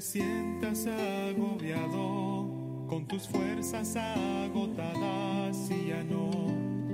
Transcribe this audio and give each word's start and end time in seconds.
sientas 0.00 0.86
agobiado, 0.86 2.46
con 2.88 3.06
tus 3.06 3.26
fuerzas 3.28 3.96
agotadas 3.96 5.70
y 5.70 5.88
ya 5.88 6.04
no 6.04 6.30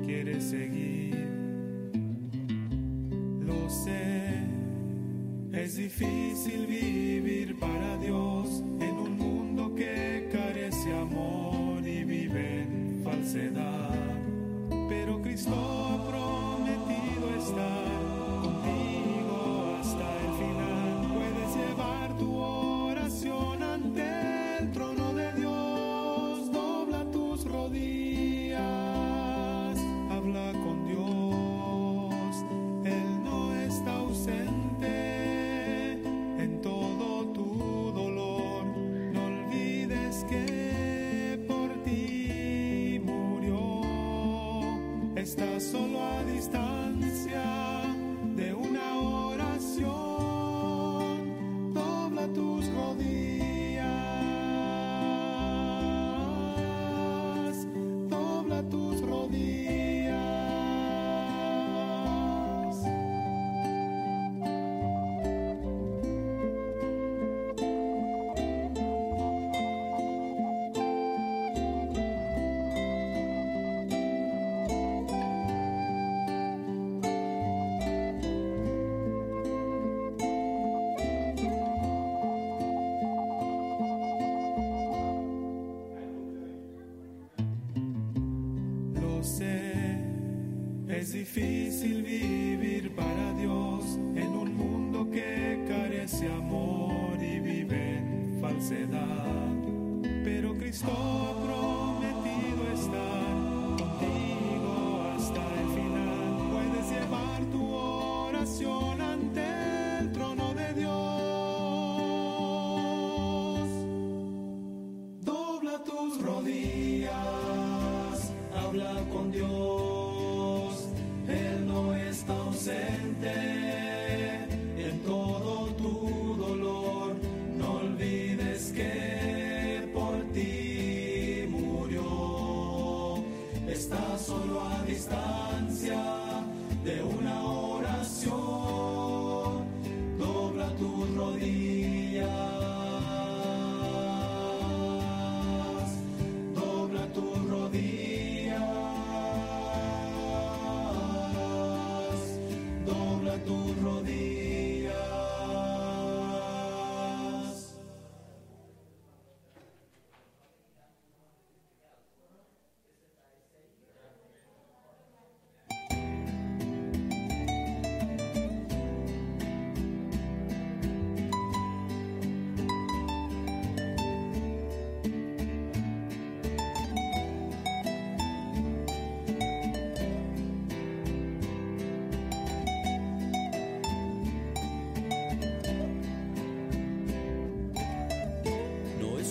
quieres 0.04 0.44
seguir. 0.44 1.28
Lo 3.40 3.68
sé, 3.68 4.40
es 5.52 5.76
difícil 5.76 6.66
vivir 6.66 7.43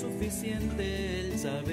suficiente 0.04 1.22
el 1.22 1.40
saber 1.40 1.72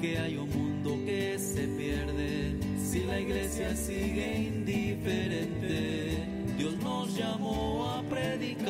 que 0.00 0.18
hay 0.18 0.36
un 0.36 0.50
mundo 0.50 0.98
que 1.06 1.38
se 1.38 1.68
pierde 1.68 2.56
si 2.76 3.04
la 3.04 3.20
iglesia 3.20 3.76
sigue 3.76 4.48
indiferente. 4.48 6.26
Dios 6.58 6.74
nos 6.82 7.16
llamó 7.16 7.88
a 7.88 8.02
predicar 8.02 8.66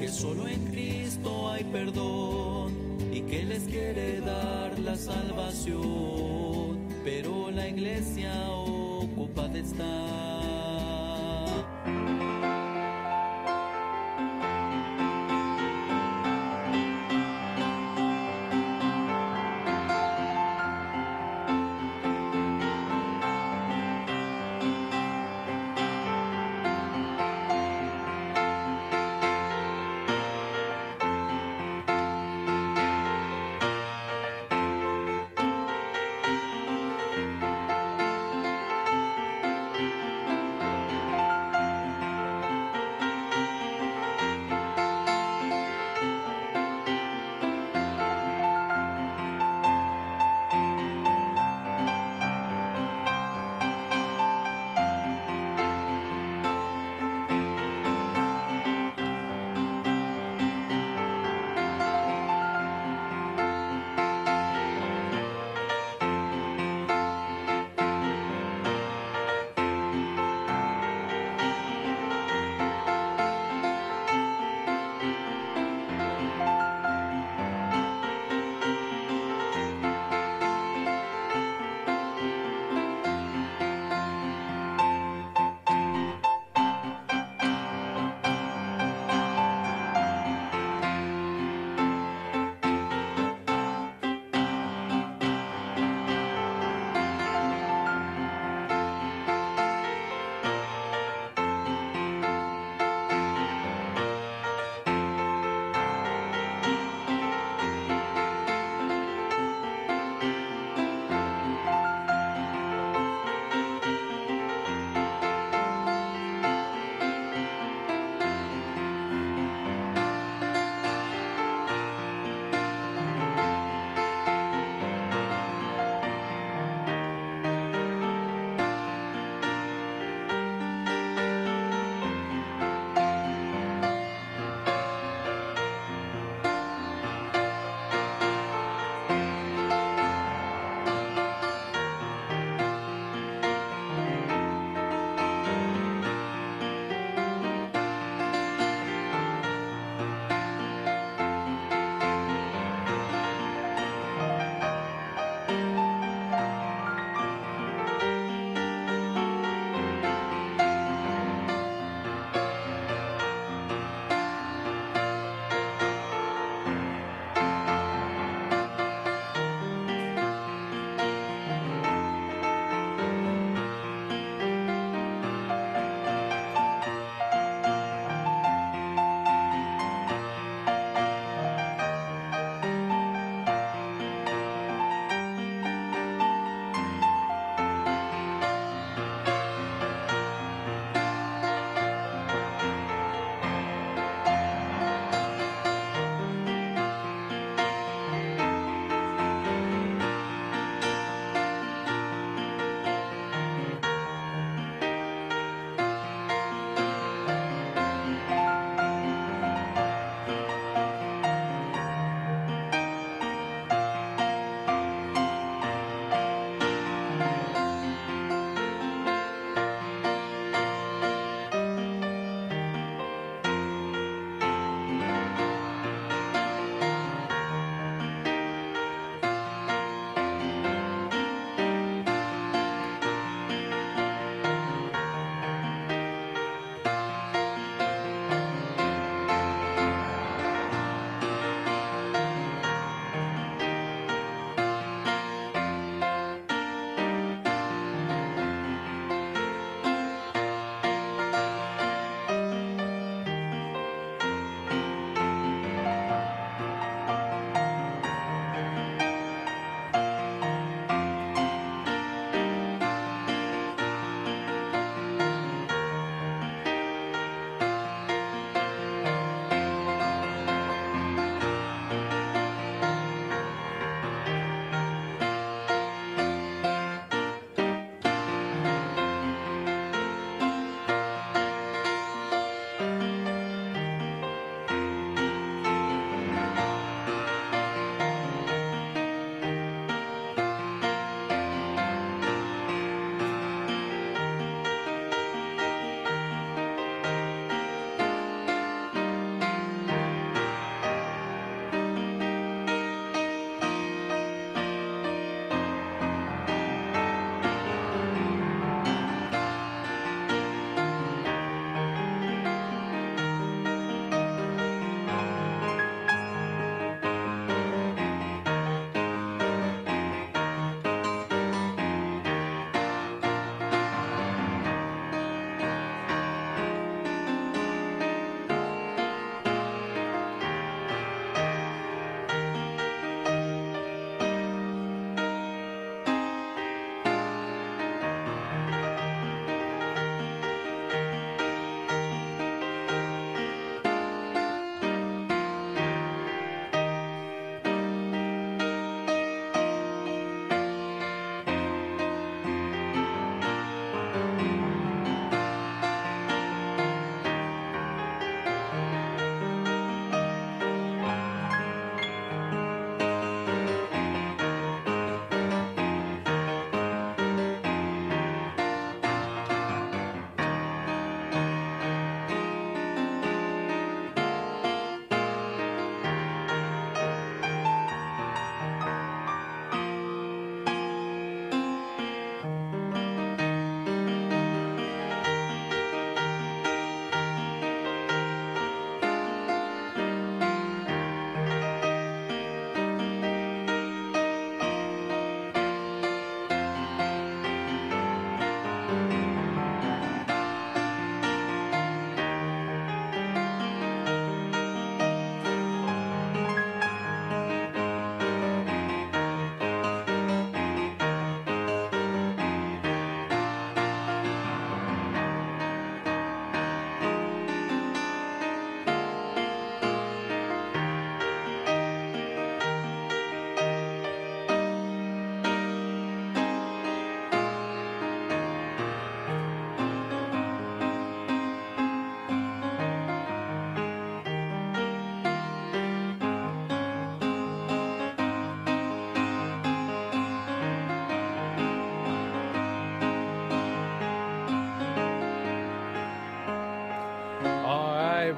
que 0.00 0.08
solo 0.08 0.48
en 0.48 0.64
Cristo 0.72 1.48
hay 1.48 1.62
perdón 1.62 2.72
y 3.12 3.20
que 3.20 3.44
les 3.44 3.62
quiere 3.62 4.20
dar 4.20 4.76
la 4.80 4.96
salvación, 4.96 6.78
pero 7.04 7.52
la 7.52 7.68
iglesia 7.68 8.32
ocupa 8.50 9.46
de 9.46 9.60
estar 9.60 10.41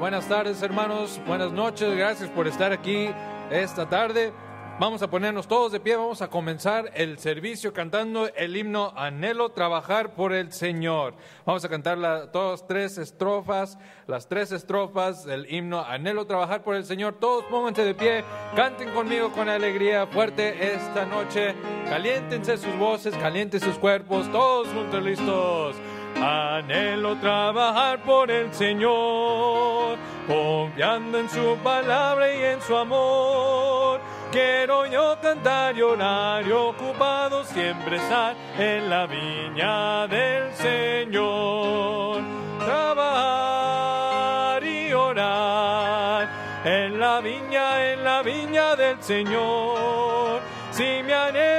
buenas 0.05 0.29
tardes 0.29 0.61
hermanos, 0.61 1.19
buenas 1.27 1.51
noches, 1.51 1.97
gracias 1.97 2.29
por 2.29 2.47
estar 2.47 2.73
aquí 2.73 3.09
esta 3.51 3.89
tarde. 3.89 4.35
Vamos 4.79 5.01
a 5.01 5.09
ponernos 5.09 5.49
todos 5.49 5.73
de 5.73 5.81
pie, 5.81 5.97
vamos 5.97 6.21
a 6.21 6.29
comenzar 6.29 6.91
el 6.95 7.19
servicio 7.19 7.73
cantando 7.73 8.29
el 8.37 8.55
himno 8.55 8.93
Anhelo 8.97 9.53
trabajar 9.53 10.15
por 10.15 10.35
el 10.35 10.53
Señor. 10.53 11.15
Vamos 11.47 11.65
a 11.65 11.71
cantar 11.71 11.97
las 11.97 12.67
tres 12.67 12.99
estrofas, 12.99 13.79
las 14.07 14.29
tres 14.29 14.53
estrofas 14.53 15.25
del 15.25 15.51
himno 15.51 15.83
Anhelo 15.83 16.27
trabajar 16.27 16.63
por 16.63 16.75
el 16.75 16.85
Señor. 16.85 17.15
Todos 17.19 17.45
pónganse 17.45 17.83
de 17.83 17.95
pie, 17.95 18.25
canten 18.55 18.91
conmigo 18.91 19.33
con 19.33 19.49
alegría 19.49 20.07
fuerte 20.09 20.75
esta 20.75 21.07
noche. 21.07 21.55
Caliéntense 21.89 22.59
sus 22.59 22.77
voces, 22.77 23.17
calienten 23.17 23.59
sus 23.59 23.79
cuerpos, 23.79 24.31
todos 24.31 24.69
juntos 24.69 25.03
listos. 25.03 25.77
Anhelo 26.25 27.17
trabajar 27.17 28.03
por 28.03 28.31
el 28.31 28.51
Señor, 28.55 29.99
confiando 30.27 31.19
en 31.19 31.29
su 31.29 31.59
palabra 31.63 32.35
y 32.35 32.43
en 32.43 32.63
su 32.63 32.75
amor. 32.75 34.01
Quiero 34.33 34.87
yo 34.87 35.19
cantar 35.21 35.77
y 35.77 35.83
orar 35.83 36.47
y 36.47 36.51
ocupado 36.51 37.45
siempre 37.45 37.97
estar 37.97 38.35
en 38.59 38.89
la 38.89 39.07
viña 39.07 40.07
del 40.07 40.51
Señor. 40.55 42.23
Trabajar 42.65 44.65
y 44.65 44.95
orar 44.95 46.27
en 46.65 46.99
la 46.99 47.21
viña, 47.21 47.93
en 47.93 48.03
la 48.03 48.23
viña 48.23 48.77
del 48.77 49.03
Señor. 49.03 50.41
Si 50.71 51.03
mi 51.03 51.13
anhelo 51.13 51.54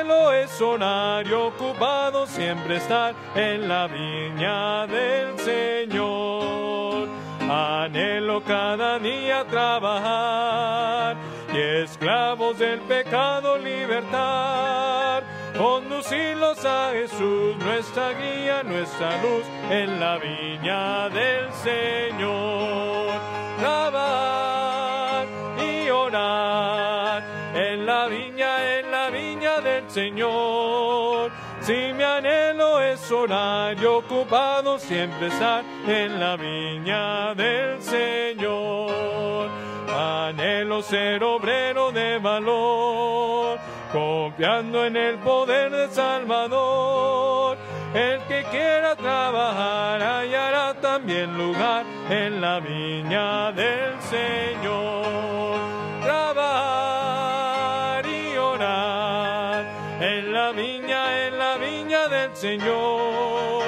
es 0.55 1.33
ocupado 1.33 2.25
siempre 2.27 2.77
estar 2.77 3.13
en 3.35 3.67
la 3.67 3.88
viña 3.88 4.88
del 4.88 5.38
Señor. 5.38 7.09
Anhelo 7.41 8.41
cada 8.41 8.97
día 9.00 9.43
trabajar 9.50 11.17
y 11.53 11.57
esclavos 11.83 12.57
del 12.57 12.79
pecado 12.81 13.57
libertar. 13.57 15.24
Conducirlos 15.57 16.63
a 16.63 16.91
Jesús, 16.93 17.57
nuestra 17.57 18.13
guía, 18.13 18.63
nuestra 18.63 19.09
luz, 19.21 19.43
en 19.69 20.00
la 20.00 20.17
viña 20.19 21.09
del 21.09 21.51
Señor. 21.51 23.12
Trabajar 23.59 25.27
y 25.59 25.89
orar 25.89 26.85
Señor. 29.88 31.32
Si 31.62 31.94
mi 31.94 32.04
anhelo 32.04 32.82
es 32.82 33.12
orar 33.12 33.75
y 33.82 33.86
ocupado 33.86 34.77
siempre 34.77 35.27
estar 35.27 35.63
en 35.88 36.20
la 36.20 36.36
viña 36.36 37.34
del 37.34 37.82
Señor. 37.82 39.50
Anhelo 39.89 40.82
ser 40.82 41.24
obrero 41.24 41.92
de 41.92 42.18
valor, 42.18 43.58
confiando 43.92 44.86
en 44.86 44.98
el 44.98 45.15
poder 45.20 45.72
del 45.72 45.89
Salvador. 45.89 47.58
El 47.94 48.20
que 48.24 48.44
quiera 48.51 48.96
trabajar 48.96 50.01
hallará 50.01 50.74
también 50.82 51.38
lugar 51.38 51.86
en 52.10 52.42
la 52.42 52.60
viña 52.60 53.51
del 53.54 54.01
Señor. 54.01 55.75
Señor. 62.45 63.63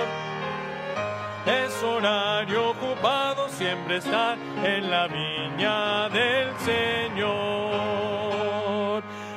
Es 1.47 1.81
horario 1.81 2.69
ocupado 2.69 3.49
siempre 3.49 3.97
estar 3.97 4.37
en 4.63 4.91
la 4.91 5.07
viña 5.07 6.09
del 6.09 6.55
Señor. 6.59 7.33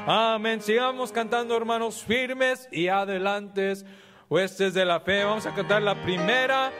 Amén. 0.07 0.61
Sigamos 0.61 1.11
cantando, 1.11 1.57
hermanos, 1.57 2.05
firmes 2.07 2.69
y 2.71 2.89
adelantes, 2.89 3.87
huestes 4.29 4.75
de 4.75 4.85
la 4.85 5.01
fe. 5.01 5.25
Vamos 5.25 5.47
a 5.47 5.55
cantar 5.55 5.81
la 5.81 5.95
primera 6.03 6.71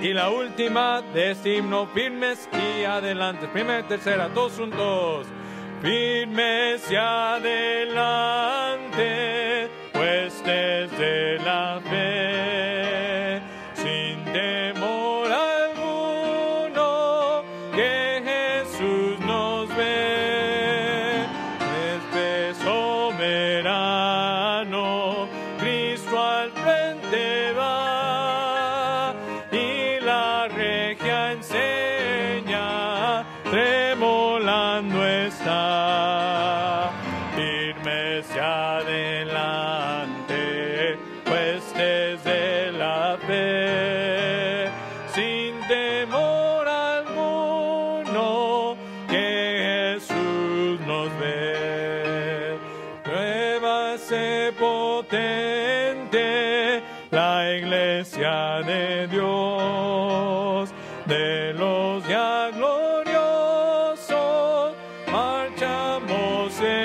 y 0.00 0.14
la 0.14 0.30
última 0.30 1.02
de 1.02 1.32
este 1.32 1.56
himno, 1.56 1.86
firmes 1.88 2.48
y 2.54 2.84
adelantes. 2.84 3.50
Primera 3.50 3.80
y 3.80 3.82
tercera, 3.82 4.30
todos 4.32 4.52
juntos. 4.52 5.26
Firmes 5.82 6.90
y 6.90 6.96
adelante, 6.96 8.40
huestes 10.00 10.90
de 10.98 11.38
la 11.44 11.78
fe, 11.84 13.40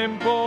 tiempo. 0.05 0.44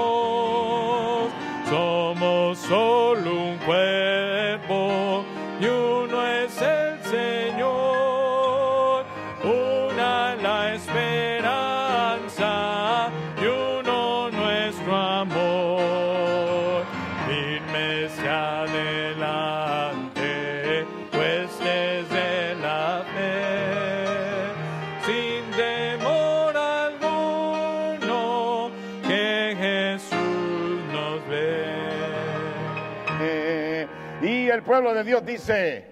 De 34.98 35.04
Dios 35.04 35.24
dice, 35.24 35.84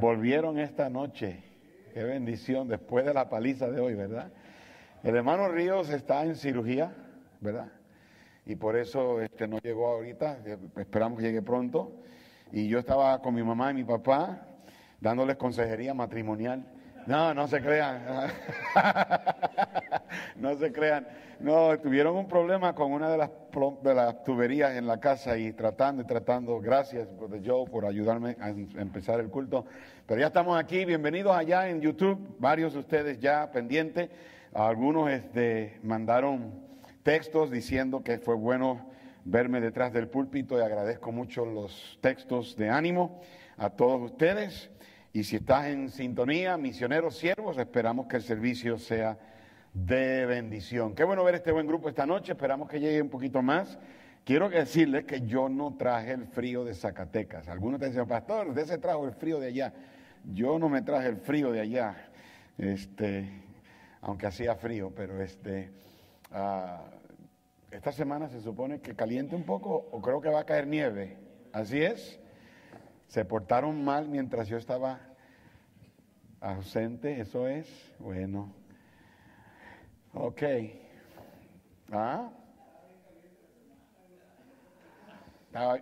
volvieron 0.00 0.58
esta 0.58 0.90
noche. 0.90 1.44
Qué 1.92 2.02
bendición 2.02 2.66
después 2.66 3.04
de 3.04 3.14
la 3.14 3.28
paliza 3.28 3.70
de 3.70 3.80
hoy, 3.80 3.94
¿verdad? 3.94 4.32
El 5.04 5.14
hermano 5.14 5.46
Ríos 5.48 5.90
está 5.90 6.24
en 6.24 6.34
cirugía, 6.34 6.92
¿verdad? 7.40 7.68
Y 8.46 8.56
por 8.56 8.76
eso 8.76 9.20
este, 9.20 9.46
no 9.46 9.58
llegó 9.58 9.86
ahorita, 9.86 10.38
esperamos 10.76 11.20
que 11.20 11.26
llegue 11.26 11.40
pronto. 11.40 11.92
Y 12.50 12.66
yo 12.66 12.80
estaba 12.80 13.22
con 13.22 13.32
mi 13.32 13.44
mamá 13.44 13.70
y 13.70 13.74
mi 13.74 13.84
papá 13.84 14.44
dándoles 15.00 15.36
consejería 15.36 15.94
matrimonial. 15.94 16.66
No, 17.06 17.34
no 17.34 17.46
se 17.48 17.60
crean. 17.60 18.02
no 20.36 20.56
se 20.56 20.72
crean. 20.72 21.06
No, 21.40 21.78
tuvieron 21.78 22.16
un 22.16 22.26
problema 22.26 22.74
con 22.74 22.92
una 22.92 23.10
de 23.10 23.18
las, 23.18 23.30
de 23.82 23.94
las 23.94 24.24
tuberías 24.24 24.74
en 24.76 24.86
la 24.86 24.98
casa 24.98 25.36
y 25.36 25.52
tratando 25.52 26.02
y 26.02 26.06
tratando. 26.06 26.60
Gracias, 26.60 27.14
Brother 27.14 27.42
Joe, 27.44 27.68
por 27.68 27.84
ayudarme 27.84 28.36
a 28.40 28.48
em- 28.48 28.68
empezar 28.78 29.20
el 29.20 29.28
culto. 29.28 29.66
Pero 30.06 30.20
ya 30.20 30.28
estamos 30.28 30.58
aquí. 30.58 30.86
Bienvenidos 30.86 31.36
allá 31.36 31.68
en 31.68 31.82
YouTube. 31.82 32.36
Varios 32.38 32.72
de 32.72 32.78
ustedes 32.78 33.18
ya 33.20 33.50
pendientes. 33.52 34.08
Algunos 34.54 35.10
este, 35.10 35.78
mandaron 35.82 36.54
textos 37.02 37.50
diciendo 37.50 38.02
que 38.02 38.18
fue 38.18 38.34
bueno 38.34 38.88
verme 39.24 39.60
detrás 39.60 39.92
del 39.92 40.08
púlpito 40.08 40.58
y 40.58 40.62
agradezco 40.62 41.12
mucho 41.12 41.44
los 41.44 41.98
textos 42.00 42.56
de 42.56 42.70
ánimo 42.70 43.20
a 43.58 43.70
todos 43.70 44.00
ustedes. 44.00 44.70
Y 45.14 45.22
si 45.22 45.36
estás 45.36 45.66
en 45.66 45.90
sintonía, 45.90 46.56
misioneros, 46.56 47.16
siervos, 47.16 47.56
esperamos 47.56 48.08
que 48.08 48.16
el 48.16 48.22
servicio 48.22 48.78
sea 48.78 49.16
de 49.72 50.26
bendición. 50.26 50.92
Qué 50.92 51.04
bueno 51.04 51.22
ver 51.22 51.36
este 51.36 51.52
buen 51.52 51.68
grupo 51.68 51.88
esta 51.88 52.04
noche, 52.04 52.32
esperamos 52.32 52.68
que 52.68 52.80
llegue 52.80 53.00
un 53.00 53.10
poquito 53.10 53.40
más. 53.40 53.78
Quiero 54.24 54.48
decirles 54.48 55.04
que 55.04 55.20
yo 55.20 55.48
no 55.48 55.76
traje 55.76 56.10
el 56.10 56.26
frío 56.26 56.64
de 56.64 56.74
Zacatecas. 56.74 57.46
Algunos 57.46 57.78
te 57.78 57.86
dicen, 57.86 58.08
pastor, 58.08 58.48
usted 58.48 58.66
se 58.66 58.78
trajo 58.78 59.06
el 59.06 59.12
frío 59.12 59.38
de 59.38 59.46
allá. 59.46 59.72
Yo 60.32 60.58
no 60.58 60.68
me 60.68 60.82
traje 60.82 61.10
el 61.10 61.18
frío 61.18 61.52
de 61.52 61.60
allá. 61.60 61.94
Este, 62.58 63.30
aunque 64.00 64.26
hacía 64.26 64.56
frío, 64.56 64.92
pero 64.96 65.22
este, 65.22 65.70
ah, 66.32 66.86
esta 67.70 67.92
semana 67.92 68.28
se 68.28 68.40
supone 68.40 68.80
que 68.80 68.96
caliente 68.96 69.36
un 69.36 69.44
poco 69.44 69.76
o 69.92 70.02
creo 70.02 70.20
que 70.20 70.28
va 70.28 70.40
a 70.40 70.44
caer 70.44 70.66
nieve. 70.66 71.16
Así 71.52 71.80
es. 71.80 72.18
Se 73.08 73.24
portaron 73.24 73.84
mal 73.84 74.08
mientras 74.08 74.48
yo 74.48 74.56
estaba 74.56 75.00
ausente, 76.40 77.20
eso 77.20 77.48
es. 77.48 77.94
Bueno. 77.98 78.52
Ok. 80.12 80.42
¿Ah? 81.92 82.30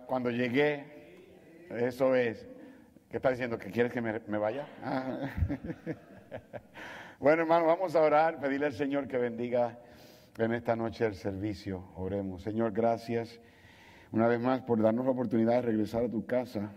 Cuando 0.05 0.29
llegué, 0.29 0.85
eso 1.69 2.15
es. 2.15 2.47
¿Qué 3.09 3.17
está 3.17 3.29
diciendo? 3.29 3.57
¿Que 3.57 3.71
quieres 3.71 3.91
que 3.91 4.01
me, 4.01 4.37
vaya? 4.37 4.67
Ah. 4.83 5.29
bueno, 7.19 7.41
hermano, 7.43 7.65
vamos 7.65 7.95
a 7.95 8.01
orar, 8.01 8.39
pedirle 8.39 8.67
al 8.67 8.73
Señor 8.73 9.07
que 9.07 9.17
bendiga 9.17 9.79
en 10.37 10.53
esta 10.53 10.75
noche 10.75 11.05
el 11.05 11.15
servicio. 11.15 11.91
Oremos. 11.95 12.43
Señor, 12.43 12.71
gracias 12.71 13.39
una 14.11 14.27
vez 14.27 14.39
más 14.39 14.61
por 14.61 14.79
darnos 14.79 15.05
la 15.05 15.11
oportunidad 15.11 15.53
de 15.53 15.61
regresar 15.63 16.05
a 16.05 16.09
tu 16.09 16.23
casa, 16.25 16.71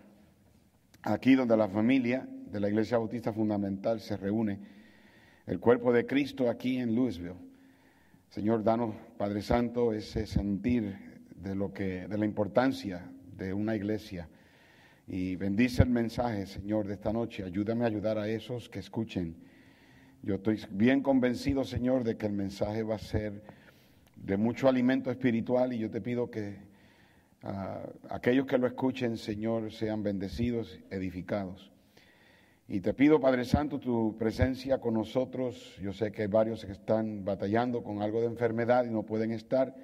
aquí 1.06 1.36
donde 1.36 1.56
la 1.56 1.68
familia 1.68 2.28
de 2.50 2.58
la 2.58 2.68
Iglesia 2.68 2.98
Bautista 2.98 3.32
Fundamental 3.32 4.00
se 4.00 4.16
reúne, 4.16 4.58
el 5.46 5.60
cuerpo 5.60 5.92
de 5.92 6.04
Cristo 6.04 6.50
aquí 6.50 6.78
en 6.78 6.94
Louisville. 6.96 7.36
Señor, 8.28 8.64
danos, 8.64 8.94
Padre 9.16 9.40
Santo, 9.40 9.92
ese 9.92 10.26
sentir 10.26 10.96
de 11.36 11.54
lo 11.54 11.72
que, 11.72 12.08
de 12.08 12.18
la 12.18 12.24
importancia 12.24 13.08
de 13.36 13.54
una 13.54 13.76
iglesia. 13.76 14.28
Y 15.06 15.36
bendice 15.36 15.84
el 15.84 15.90
mensaje, 15.90 16.44
Señor, 16.46 16.88
de 16.88 16.94
esta 16.94 17.12
noche. 17.12 17.44
Ayúdame 17.44 17.84
a 17.84 17.86
ayudar 17.86 18.18
a 18.18 18.28
esos 18.28 18.68
que 18.68 18.80
escuchen. 18.80 19.36
Yo 20.22 20.34
estoy 20.34 20.58
bien 20.70 21.02
convencido, 21.02 21.62
Señor, 21.62 22.02
de 22.02 22.16
que 22.16 22.26
el 22.26 22.32
mensaje 22.32 22.82
va 22.82 22.96
a 22.96 22.98
ser 22.98 23.44
de 24.16 24.36
mucho 24.36 24.68
alimento 24.68 25.12
espiritual 25.12 25.72
y 25.72 25.78
yo 25.78 25.88
te 25.88 26.00
pido 26.00 26.28
que 26.32 26.56
aquellos 28.08 28.46
que 28.46 28.58
lo 28.58 28.66
escuchen, 28.66 29.16
Señor, 29.16 29.72
sean 29.72 30.02
bendecidos, 30.02 30.78
edificados. 30.90 31.70
Y 32.68 32.80
te 32.80 32.92
pido, 32.94 33.20
Padre 33.20 33.44
Santo, 33.44 33.78
tu 33.78 34.16
presencia 34.18 34.78
con 34.78 34.94
nosotros. 34.94 35.76
Yo 35.80 35.92
sé 35.92 36.10
que 36.10 36.22
hay 36.22 36.28
varios 36.28 36.64
que 36.64 36.72
están 36.72 37.24
batallando 37.24 37.84
con 37.84 38.02
algo 38.02 38.20
de 38.20 38.26
enfermedad 38.26 38.84
y 38.84 38.90
no 38.90 39.04
pueden 39.04 39.30
estar. 39.30 39.76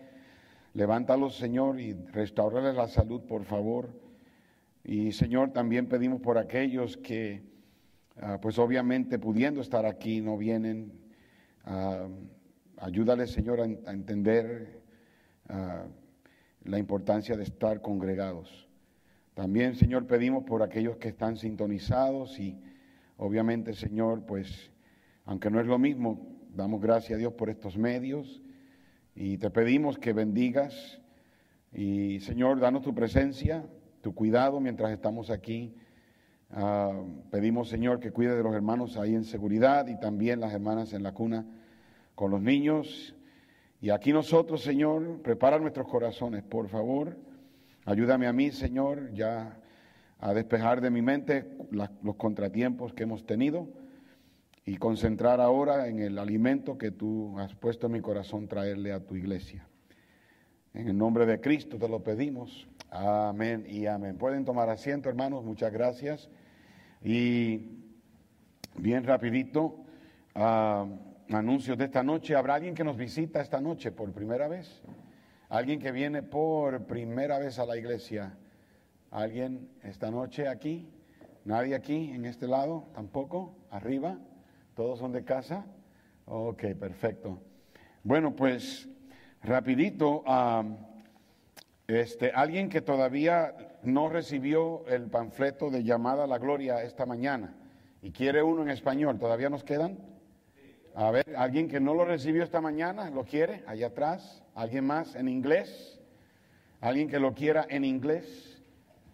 Levántalos, 0.75 1.37
Señor, 1.37 1.79
y 1.79 1.93
restaurarles 1.93 2.75
la 2.75 2.89
salud, 2.89 3.23
por 3.23 3.45
favor. 3.45 3.91
Y, 4.83 5.13
Señor, 5.13 5.53
también 5.53 5.87
pedimos 5.87 6.21
por 6.21 6.39
aquellos 6.39 6.97
que, 6.97 7.43
ah, 8.17 8.39
pues 8.43 8.59
obviamente, 8.59 9.19
pudiendo 9.19 9.61
estar 9.61 9.87
aquí, 9.87 10.21
no 10.21 10.37
vienen. 10.37 10.93
Uh, 11.65 12.11
ayúdales, 12.79 13.31
Señor, 13.31 13.61
a, 13.61 13.65
entender 13.65 14.83
ah, 15.49 15.85
la 16.65 16.79
importancia 16.79 17.37
de 17.37 17.45
estar 17.45 17.81
congregados. 17.81 18.69
También, 19.35 19.75
Señor, 19.75 20.07
pedimos 20.07 20.45
por 20.45 20.63
aquellos 20.63 20.97
que 20.97 21.09
están 21.09 21.37
sintonizados 21.37 22.39
y 22.39 22.59
Obviamente, 23.25 23.73
Señor, 23.75 24.25
pues, 24.27 24.73
aunque 25.27 25.49
no 25.49 25.61
es 25.61 25.67
lo 25.69 25.79
mismo, 25.79 26.27
damos 26.57 26.81
gracias 26.81 27.13
a 27.13 27.19
Dios 27.19 27.33
por 27.35 27.51
estos 27.51 27.77
medios 27.77 28.43
y 29.15 29.39
te 29.39 29.49
pedimos 29.49 29.97
que 29.97 30.13
bendigas 30.13 31.01
y, 31.73 32.19
Señor, 32.19 32.59
danos 32.59 32.83
tu 32.83 32.93
presencia, 32.97 33.65
tu 34.01 34.13
cuidado 34.13 34.59
mientras 34.59 34.91
estamos 34.91 35.31
aquí. 35.31 35.73
Ah, 36.51 37.01
pedimos, 37.31 37.69
Señor, 37.69 38.01
que 38.01 38.11
cuide 38.11 38.35
de 38.35 38.43
los 38.43 38.57
hermanos 38.57 38.97
ahí 38.97 39.15
en 39.15 39.23
seguridad 39.23 39.87
y 39.87 40.01
también 40.01 40.41
las 40.41 40.53
hermanas 40.53 40.93
en 40.93 41.05
la 41.05 41.13
cuna 41.13 41.47
con 42.17 42.33
los 42.33 42.43
niños. 42.43 43.15
Y 43.83 43.91
aquí 43.91 44.13
nosotros, 44.13 44.63
Señor, 44.63 45.21
prepara 45.23 45.59
nuestros 45.59 45.89
corazones, 45.89 46.45
por 46.45 46.69
favor. 46.69 47.17
Ayúdame 47.85 48.29
a 48.29 48.33
mí, 48.33 48.53
Señor, 48.53 49.13
ya 49.13 49.59
a 50.21 50.33
despejar 50.33 50.81
de 50.81 50.89
mi 50.89 51.03
mente 51.03 51.51
los 51.73 52.15
contratiempos 52.15 52.93
que 52.93 53.03
hemos 53.03 53.27
tenido 53.27 53.67
y 54.65 54.77
concentrar 54.77 55.41
ahora 55.41 55.89
en 55.89 55.99
el 55.99 56.21
alimento 56.21 56.79
que 56.79 56.93
tú 56.93 57.37
has 57.41 57.57
puesto 57.57 57.87
en 57.87 57.95
mi 57.95 58.01
corazón 58.01 58.47
traerle 58.47 58.93
a 58.93 59.01
tu 59.01 59.17
iglesia. 59.17 59.67
En 60.75 60.87
el 60.87 60.97
nombre 60.97 61.27
de 61.27 61.41
Cristo 61.41 61.77
te 61.77 61.89
lo 61.89 62.05
pedimos. 62.05 62.69
Amén 62.89 63.67
y 63.69 63.87
amén. 63.87 64.17
Pueden 64.17 64.45
tomar 64.45 64.71
asiento, 64.71 65.09
hermanos. 65.09 65.45
Muchas 65.45 65.73
gracias. 65.73 66.31
Y 67.03 67.81
bien 68.77 69.03
rapidito, 69.03 69.85
uh, 70.37 71.12
anuncios 71.35 71.79
de 71.79 71.85
esta 71.85 72.03
noche. 72.03 72.35
¿Habrá 72.35 72.55
alguien 72.55 72.75
que 72.75 72.85
nos 72.85 72.97
visita 72.97 73.41
esta 73.41 73.61
noche 73.61 73.93
por 73.93 74.13
primera 74.13 74.49
vez? 74.49 74.83
¿Alguien 75.49 75.81
que 75.81 75.93
viene 75.93 76.23
por 76.23 76.87
primera 76.87 77.39
vez 77.39 77.59
a 77.59 77.67
la 77.67 77.77
iglesia? 77.77 78.37
¿Alguien 79.11 79.69
esta 79.83 80.11
noche 80.11 80.49
aquí? 80.49 80.89
¿Nadie 81.45 81.75
aquí 81.75 82.11
en 82.13 82.25
este 82.25 82.47
lado? 82.47 82.89
¿Tampoco? 82.95 83.55
¿Arriba? 83.71 84.19
¿Todos 84.75 84.99
son 84.99 85.13
de 85.13 85.25
casa? 85.25 85.67
Ok, 86.25 86.65
perfecto. 86.79 87.43
Bueno, 88.05 88.35
pues 88.35 88.89
rapidito, 89.43 90.25
este, 91.87 92.31
alguien 92.31 92.69
que 92.69 92.81
todavía 92.81 93.55
no 93.83 94.09
recibió 94.09 94.87
el 94.87 95.11
panfleto 95.11 95.71
de 95.71 95.85
llamada 95.85 96.25
a 96.25 96.27
la 96.27 96.39
gloria 96.39 96.83
esta 96.83 97.07
mañana 97.07 97.55
y 98.01 98.13
quiere 98.13 98.43
uno 98.43 98.63
en 98.63 98.71
español, 98.71 99.19
¿todavía 99.19 99.51
nos 99.51 99.65
quedan? 99.65 100.12
A 100.95 101.11
ver, 101.11 101.35
alguien 101.37 101.69
que 101.69 101.81
no 101.81 101.95
lo 101.95 102.05
recibió 102.05 102.43
esta 102.43 102.61
mañana, 102.61 103.09
¿lo 103.11 103.25
quiere? 103.25 103.65
Allá 103.67 103.89
atrás. 103.89 104.43
¿Alguien 104.55 104.87
más 104.87 105.15
en 105.15 105.29
inglés? 105.29 105.99
¿Alguien 106.81 107.09
que 107.09 107.19
lo 107.19 107.33
quiera 107.35 107.67
en 107.71 107.85
inglés? 107.85 108.63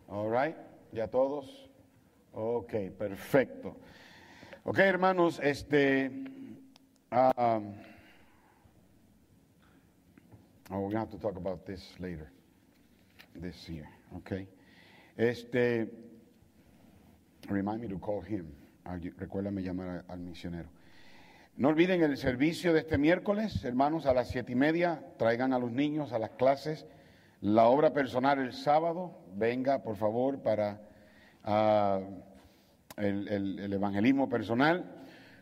All 0.08 0.30
right, 0.30 0.56
ya 0.90 1.06
todos. 1.06 1.70
Ok, 2.32 2.72
perfecto. 2.98 3.76
Ok, 4.64 4.78
hermanos, 4.78 5.40
este. 5.42 6.06
Um, 7.10 7.74
oh, 10.70 10.80
we're 10.80 10.80
going 10.80 10.92
to 10.92 10.98
have 10.98 11.10
to 11.10 11.18
talk 11.18 11.36
about 11.36 11.64
this 11.64 11.94
later, 12.00 12.30
this 13.34 13.68
year. 13.68 13.88
Okay. 14.16 14.48
Este. 15.16 15.88
Remind 17.48 17.82
me 17.82 17.88
to 17.88 17.98
call 17.98 18.20
him. 18.20 18.52
Recuérdame 18.84 19.62
llamar 19.62 20.04
al 20.08 20.18
misionero. 20.18 20.68
No 21.58 21.70
olviden 21.70 22.04
el 22.04 22.16
servicio 22.16 22.72
de 22.72 22.78
este 22.78 22.98
miércoles, 22.98 23.64
hermanos, 23.64 24.06
a 24.06 24.14
las 24.14 24.28
siete 24.28 24.52
y 24.52 24.54
media. 24.54 25.02
Traigan 25.16 25.52
a 25.52 25.58
los 25.58 25.72
niños 25.72 26.12
a 26.12 26.18
las 26.20 26.30
clases. 26.30 26.86
La 27.40 27.66
obra 27.66 27.92
personal 27.92 28.38
el 28.38 28.52
sábado, 28.52 29.18
venga 29.34 29.82
por 29.82 29.96
favor 29.96 30.40
para 30.40 30.80
ah, 31.42 31.98
el, 32.96 33.72
evangelismo 33.72 34.28
personal. 34.28 34.84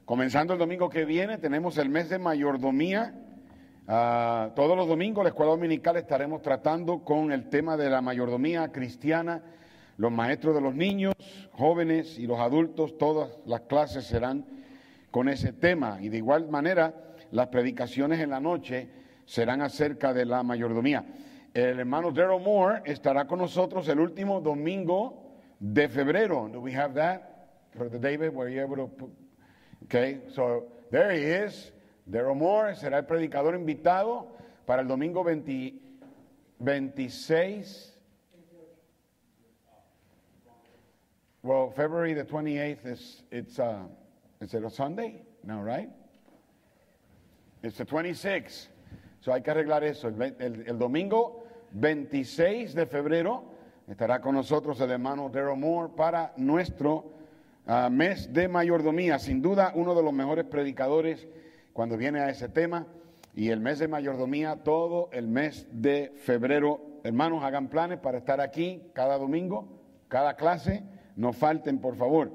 Comenzando 0.06 0.54
el 0.54 0.58
domingo 0.58 0.88
que 0.88 1.04
viene, 1.04 1.36
tenemos 1.36 1.76
el 1.76 1.90
mes 1.90 2.08
de 2.08 2.18
mayordomía. 2.18 3.14
Ah, 3.86 4.52
todos 4.56 4.74
los 4.74 4.88
domingos, 4.88 5.22
la 5.22 5.28
escuela 5.28 5.52
dominical, 5.52 5.98
estaremos 5.98 6.40
tratando 6.40 7.00
con 7.04 7.30
el 7.30 7.50
tema 7.50 7.76
de 7.76 7.90
la 7.90 8.00
mayordomía 8.00 8.72
cristiana. 8.72 9.42
Los 9.98 10.12
maestros 10.12 10.54
de 10.54 10.62
los 10.62 10.74
niños, 10.74 11.14
jóvenes 11.52 12.18
y 12.18 12.26
los 12.26 12.40
adultos, 12.40 12.96
todas 12.96 13.38
las 13.44 13.60
clases 13.60 14.06
serán 14.06 14.55
con 15.16 15.30
ese 15.30 15.54
tema. 15.54 15.96
Y 16.02 16.10
de 16.10 16.18
igual 16.18 16.46
manera, 16.50 16.92
las 17.30 17.46
predicaciones 17.46 18.20
en 18.20 18.28
la 18.28 18.38
noche 18.38 18.90
serán 19.24 19.62
acerca 19.62 20.12
de 20.12 20.26
la 20.26 20.42
mayordomía. 20.42 21.06
El 21.54 21.80
hermano 21.80 22.12
Daryl 22.12 22.38
Moore 22.38 22.82
estará 22.84 23.26
con 23.26 23.38
nosotros 23.38 23.88
el 23.88 23.98
último 23.98 24.42
domingo 24.42 25.38
de 25.58 25.88
febrero. 25.88 26.50
Do 26.52 26.60
we 26.60 26.76
have 26.76 26.92
that? 26.96 27.22
Brother 27.74 27.98
David, 27.98 28.34
were 28.34 28.50
you 28.50 28.60
able 28.60 28.76
to 28.76 28.88
put... 28.88 29.10
Okay, 29.84 30.20
so 30.34 30.66
there 30.90 31.10
he 31.10 31.46
is. 31.46 31.72
Daryl 32.06 32.36
Moore 32.36 32.74
será 32.74 32.98
el 32.98 33.06
predicador 33.06 33.54
invitado 33.54 34.36
para 34.66 34.82
el 34.82 34.86
domingo 34.86 35.24
20, 35.24 35.80
26. 36.62 37.92
Well, 41.42 41.72
February 41.74 42.12
the 42.12 42.24
28th 42.24 42.84
is 42.84 43.22
it's 43.30 43.58
uh, 43.58 43.84
is 44.40 44.54
it 44.54 44.64
a 44.64 44.70
Sunday? 44.70 45.22
No, 45.44 45.60
right? 45.60 45.90
It's 47.62 47.78
the 47.78 47.84
26th. 47.84 48.68
So 49.20 49.32
hay 49.32 49.40
que 49.40 49.50
arreglar 49.50 49.82
eso. 49.82 50.08
El, 50.08 50.36
el, 50.38 50.64
el 50.66 50.78
domingo 50.78 51.46
26 51.72 52.74
de 52.74 52.86
febrero 52.86 53.44
estará 53.88 54.20
con 54.20 54.34
nosotros 54.34 54.80
el 54.80 54.90
hermano 54.90 55.28
Daryl 55.28 55.58
Moore 55.58 55.92
para 55.96 56.32
nuestro 56.36 57.12
ah, 57.66 57.88
mes 57.90 58.32
de 58.32 58.48
mayordomía. 58.48 59.18
Sin 59.18 59.42
duda, 59.42 59.72
uno 59.74 59.94
de 59.94 60.02
los 60.02 60.12
mejores 60.12 60.44
predicadores 60.44 61.26
cuando 61.72 61.96
viene 61.96 62.20
a 62.20 62.30
ese 62.30 62.48
tema. 62.48 62.86
Y 63.34 63.50
el 63.50 63.60
mes 63.60 63.78
de 63.78 63.88
mayordomía, 63.88 64.62
todo 64.62 65.10
el 65.12 65.28
mes 65.28 65.66
de 65.70 66.12
febrero. 66.16 66.80
Hermanos, 67.04 67.44
hagan 67.44 67.68
planes 67.68 67.98
para 67.98 68.18
estar 68.18 68.40
aquí 68.40 68.90
cada 68.94 69.18
domingo, 69.18 69.68
cada 70.08 70.36
clase. 70.36 70.82
No 71.16 71.32
falten, 71.32 71.78
por 71.78 71.96
favor. 71.96 72.32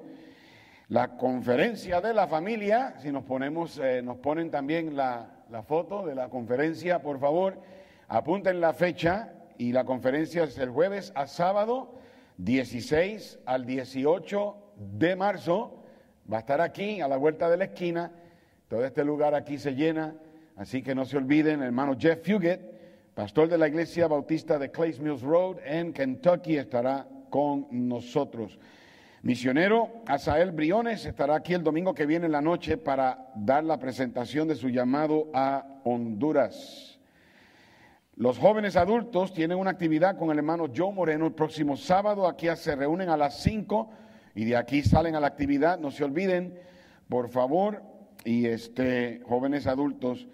La 0.92 1.16
conferencia 1.16 2.02
de 2.02 2.14
la 2.14 2.28
familia, 2.28 2.96
si 3.00 3.14
nos 3.14 3.24
ponemos, 3.24 3.80
eh, 3.82 4.02
nos 4.04 4.18
ponen 4.18 4.52
también 4.52 4.98
la, 4.98 5.26
foto 5.66 6.06
de 6.06 6.14
la 6.14 6.28
conferencia, 6.28 7.02
por 7.02 7.18
favor, 7.18 7.58
apunten 8.10 8.60
la 8.60 8.74
fecha 8.74 9.32
y 9.58 9.72
la 9.72 9.86
conferencia 9.86 10.44
es 10.44 10.58
el 10.58 10.70
jueves 10.70 11.14
a 11.16 11.28
sábado 11.28 11.94
16 12.40 13.40
al 13.46 13.66
18 13.66 14.58
de 14.98 15.16
marzo. 15.16 15.82
Va 16.30 16.36
a 16.36 16.40
estar 16.42 16.60
aquí, 16.60 17.00
a 17.00 17.08
la 17.08 17.16
vuelta 17.16 17.50
de 17.50 17.56
la 17.56 17.64
esquina. 17.64 18.12
Todo 18.68 18.84
este 18.84 19.06
lugar 19.06 19.34
aquí 19.34 19.58
se 19.58 19.76
llena. 19.76 20.14
Así 20.58 20.82
que 20.82 20.94
no 20.94 21.06
se 21.06 21.16
olviden, 21.16 21.64
hermano 21.64 21.96
Jeff 21.98 22.20
Fugit, 22.22 22.60
pastor 23.16 23.48
de 23.48 23.58
la 23.58 23.70
iglesia 23.70 24.08
bautista 24.08 24.60
de 24.60 24.72
Clays 24.72 25.00
Mills 25.00 25.22
Road 25.22 25.60
en 25.64 25.94
Kentucky, 25.94 26.58
estará 26.58 27.08
con 27.30 27.68
nosotros. 27.72 28.60
Misionero 29.24 30.02
Asael 30.08 30.52
Briones 30.52 31.06
estará 31.06 31.36
aquí 31.36 31.54
el 31.54 31.64
domingo 31.64 31.94
que 31.94 32.08
viene 32.08 32.26
en 32.26 32.32
la 32.32 32.42
noche 32.42 32.78
para 32.78 33.32
dar 33.36 33.64
la 33.64 33.78
presentación 33.78 34.48
de 34.48 34.56
su 34.56 34.70
llamado 34.70 35.30
a 35.32 35.64
Honduras. 35.84 37.00
Los 38.16 38.40
jóvenes 38.40 38.76
adultos 38.76 39.32
tienen 39.32 39.60
una 39.60 39.70
actividad 39.70 40.18
con 40.18 40.32
el 40.32 40.40
hermano 40.40 40.66
Joe 40.76 40.92
Moreno 40.92 41.28
el 41.28 41.34
próximo 41.34 41.78
sábado. 41.78 42.28
Aquí 42.28 42.48
se 42.56 42.76
reúnen 42.76 43.10
a 43.10 43.18
las 43.18 43.44
5 43.44 43.92
y 44.34 44.46
de 44.46 44.58
aquí 44.58 44.82
salen 44.82 45.14
a 45.14 45.20
la 45.20 45.28
actividad. 45.28 45.78
No 45.78 45.92
se 45.92 46.04
olviden, 46.04 46.60
por 47.08 47.30
favor, 47.30 47.84
y 48.26 48.48
este, 48.48 49.22
jóvenes 49.28 49.68
adultos, 49.68 50.28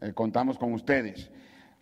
eh, 0.00 0.12
contamos 0.14 0.58
con 0.58 0.72
ustedes. 0.72 1.30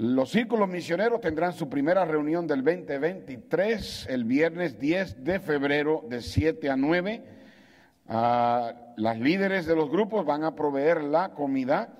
Los 0.00 0.30
círculos 0.30 0.66
misioneros 0.66 1.20
tendrán 1.20 1.52
su 1.52 1.68
primera 1.68 2.06
reunión 2.06 2.46
del 2.46 2.64
2023 2.64 4.06
el 4.08 4.24
viernes 4.24 4.80
10 4.80 5.22
de 5.24 5.40
febrero 5.40 6.06
de 6.08 6.22
7 6.22 6.70
a 6.70 6.76
9. 6.76 7.22
Ah, 8.08 8.72
las 8.96 9.18
líderes 9.18 9.66
de 9.66 9.76
los 9.76 9.90
grupos 9.90 10.24
van 10.24 10.42
a 10.42 10.56
proveer 10.56 11.02
la 11.02 11.34
comida. 11.34 11.98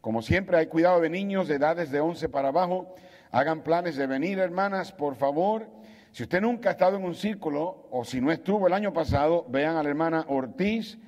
Como 0.00 0.22
siempre, 0.22 0.58
hay 0.58 0.68
cuidado 0.68 1.00
de 1.00 1.10
niños 1.10 1.48
de 1.48 1.56
edades 1.56 1.90
de 1.90 1.98
11 1.98 2.28
para 2.28 2.50
abajo. 2.50 2.94
Hagan 3.32 3.64
planes 3.64 3.96
de 3.96 4.06
venir, 4.06 4.38
hermanas, 4.38 4.92
por 4.92 5.16
favor. 5.16 5.66
Si 6.12 6.22
usted 6.22 6.40
nunca 6.42 6.68
ha 6.68 6.72
estado 6.72 6.98
en 6.98 7.04
un 7.04 7.16
círculo 7.16 7.88
o 7.90 8.04
si 8.04 8.20
no 8.20 8.30
estuvo 8.30 8.68
el 8.68 8.74
año 8.74 8.92
pasado, 8.92 9.44
vean 9.48 9.74
a 9.74 9.82
la 9.82 9.88
hermana 9.88 10.24
Ortiz 10.28 10.98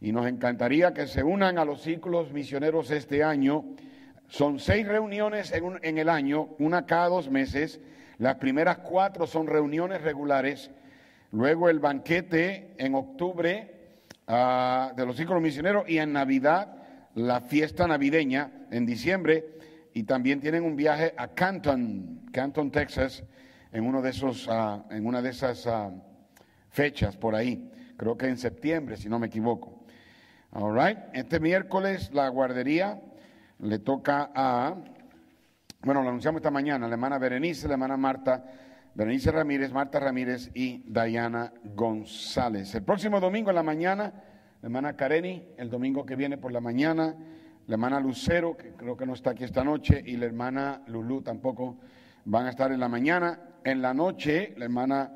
y 0.00 0.12
nos 0.12 0.28
encantaría 0.28 0.94
que 0.94 1.08
se 1.08 1.24
unan 1.24 1.58
a 1.58 1.64
los 1.64 1.82
círculos 1.82 2.32
misioneros 2.32 2.92
este 2.92 3.24
año 3.24 3.64
son 4.30 4.60
seis 4.60 4.86
reuniones 4.86 5.52
en, 5.52 5.98
el 5.98 6.08
año, 6.08 6.50
una 6.60 6.86
cada 6.86 7.08
dos 7.08 7.28
meses. 7.28 7.80
Las 8.18 8.36
primeras 8.36 8.78
cuatro 8.78 9.26
son 9.26 9.48
reuniones 9.48 10.02
regulares. 10.02 10.70
Luego 11.32 11.68
el 11.68 11.80
banquete 11.80 12.74
en 12.78 12.94
octubre 12.94 13.98
ah, 14.28 14.92
de 14.96 15.04
los 15.04 15.16
círculos 15.16 15.42
misioneros 15.42 15.88
y 15.88 15.98
en 15.98 16.12
Navidad 16.12 16.76
la 17.16 17.40
fiesta 17.40 17.88
navideña 17.88 18.52
en 18.70 18.86
diciembre. 18.86 19.46
Y 19.94 20.04
también 20.04 20.40
tienen 20.40 20.62
un 20.62 20.76
viaje 20.76 21.12
a 21.16 21.26
Canton, 21.26 22.30
Canton, 22.32 22.70
Texas, 22.70 23.24
en, 23.72 23.84
uno 23.84 24.00
de 24.00 24.10
esos, 24.10 24.46
ah, 24.48 24.84
en 24.90 25.06
una 25.06 25.20
de 25.22 25.30
esas 25.30 25.66
ah, 25.66 25.90
fechas 26.68 27.16
por 27.16 27.34
ahí. 27.34 27.68
Creo 27.96 28.16
que 28.16 28.28
en 28.28 28.38
septiembre, 28.38 28.96
si 28.96 29.08
no 29.08 29.18
me 29.18 29.26
equivoco. 29.26 29.84
All 30.52 30.72
right. 30.72 30.98
Este 31.14 31.40
miércoles 31.40 32.12
la 32.12 32.28
guardería 32.28 33.00
le 33.62 33.78
toca 33.78 34.30
a, 34.34 34.74
bueno, 35.82 36.02
lo 36.02 36.08
anunciamos 36.08 36.40
esta 36.40 36.50
mañana, 36.50 36.86
la 36.86 36.94
hermana 36.94 37.18
Berenice, 37.18 37.68
la 37.68 37.74
hermana 37.74 37.96
Marta, 37.96 38.44
Berenice 38.94 39.30
Ramírez, 39.30 39.72
Marta 39.72 40.00
Ramírez 40.00 40.50
y 40.54 40.82
Dayana 40.90 41.52
González. 41.74 42.74
El 42.74 42.82
próximo 42.82 43.20
domingo 43.20 43.50
en 43.50 43.56
la 43.56 43.62
mañana, 43.62 44.12
la 44.62 44.66
hermana 44.66 44.96
Kareni, 44.96 45.48
el 45.56 45.70
domingo 45.70 46.04
que 46.04 46.16
viene 46.16 46.38
por 46.38 46.52
la 46.52 46.60
mañana, 46.60 47.14
la 47.66 47.74
hermana 47.74 48.00
Lucero, 48.00 48.56
que 48.56 48.72
creo 48.72 48.96
que 48.96 49.06
no 49.06 49.14
está 49.14 49.30
aquí 49.30 49.44
esta 49.44 49.62
noche, 49.62 50.02
y 50.04 50.16
la 50.16 50.26
hermana 50.26 50.82
Lulú 50.86 51.22
tampoco 51.22 51.78
van 52.24 52.46
a 52.46 52.50
estar 52.50 52.72
en 52.72 52.80
la 52.80 52.88
mañana. 52.88 53.40
En 53.62 53.82
la 53.82 53.92
noche, 53.92 54.54
la 54.56 54.64
hermana 54.64 55.12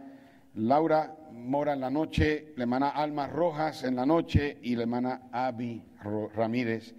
Laura 0.55 1.17
Mora 1.33 1.73
en 1.73 1.81
la 1.81 1.91
noche, 1.91 2.53
la 2.57 2.63
hermana 2.63 2.91
Alma 2.91 3.27
Rojas 3.27 3.83
en 3.83 3.97
la 3.97 4.07
noche 4.07 4.59
y 4.63 4.77
la 4.77 4.83
hermana 4.83 5.23
Avi 5.33 5.83
Ramírez 6.37 6.95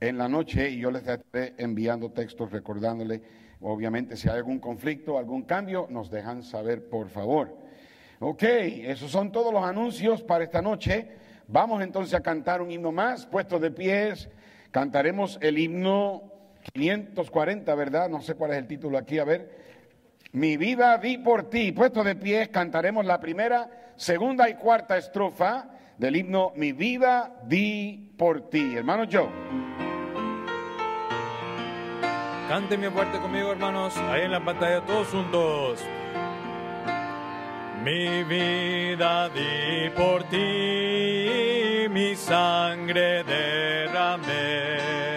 en 0.00 0.18
la 0.18 0.28
noche 0.28 0.70
y 0.70 0.78
yo 0.78 0.90
les 0.90 1.06
estaré 1.06 1.54
enviando 1.58 2.10
textos 2.10 2.50
recordándole, 2.50 3.22
obviamente, 3.60 4.16
si 4.16 4.28
hay 4.28 4.36
algún 4.36 4.58
conflicto, 4.58 5.18
algún 5.18 5.42
cambio, 5.42 5.86
nos 5.90 6.10
dejan 6.10 6.42
saber, 6.42 6.88
por 6.88 7.08
favor. 7.08 7.56
Ok, 8.18 8.42
esos 8.42 9.10
son 9.10 9.30
todos 9.30 9.52
los 9.52 9.64
anuncios 9.64 10.22
para 10.22 10.44
esta 10.44 10.62
noche. 10.62 11.08
Vamos 11.48 11.82
entonces 11.82 12.14
a 12.14 12.20
cantar 12.20 12.62
un 12.62 12.70
himno 12.70 12.92
más, 12.92 13.26
puestos 13.26 13.60
de 13.60 13.70
pies. 13.70 14.28
Cantaremos 14.70 15.38
el 15.40 15.58
himno 15.58 16.32
540, 16.72 17.74
¿verdad? 17.74 18.08
No 18.08 18.20
sé 18.20 18.34
cuál 18.34 18.52
es 18.52 18.58
el 18.58 18.66
título 18.66 18.98
aquí, 18.98 19.18
a 19.18 19.24
ver. 19.24 19.66
Mi 20.32 20.56
vida 20.56 20.98
di 20.98 21.18
por 21.18 21.48
ti. 21.48 21.72
Puesto 21.72 22.02
de 22.04 22.16
pies, 22.16 22.48
cantaremos 22.48 23.04
la 23.04 23.20
primera, 23.20 23.92
segunda 23.96 24.48
y 24.48 24.54
cuarta 24.54 24.96
estrofa 24.96 25.70
del 25.98 26.16
himno 26.16 26.52
Mi 26.56 26.72
vida 26.72 27.40
di 27.46 28.14
por 28.18 28.50
ti. 28.50 28.74
Hermano 28.76 29.04
Joe. 29.10 29.85
Cántenme 32.48 32.90
fuerte 32.92 33.18
conmigo, 33.18 33.50
hermanos, 33.50 33.96
ahí 33.96 34.22
en 34.22 34.30
la 34.30 34.44
pantalla, 34.44 34.80
todos 34.82 35.08
juntos. 35.08 35.84
Mi 37.82 38.22
vida 38.22 39.28
di 39.30 39.90
por 39.96 40.22
ti, 40.24 41.88
mi 41.90 42.14
sangre 42.14 43.24
derramé, 43.24 45.15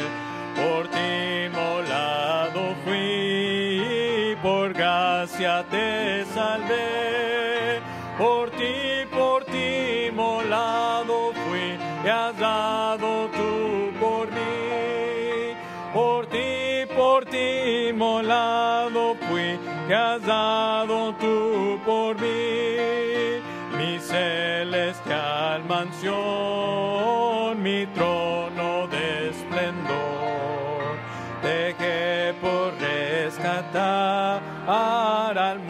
tú 21.19 21.79
por 21.85 22.15
mí, 22.19 23.38
mi 23.77 23.99
celestial 23.99 25.63
mansión, 25.65 27.62
mi 27.62 27.85
trono 27.88 28.88
de 28.88 29.29
esplendor, 29.29 30.97
dejé 31.43 32.33
por 32.41 32.73
rescatar 32.79 34.41
al 34.67 35.59
mundo 35.59 35.68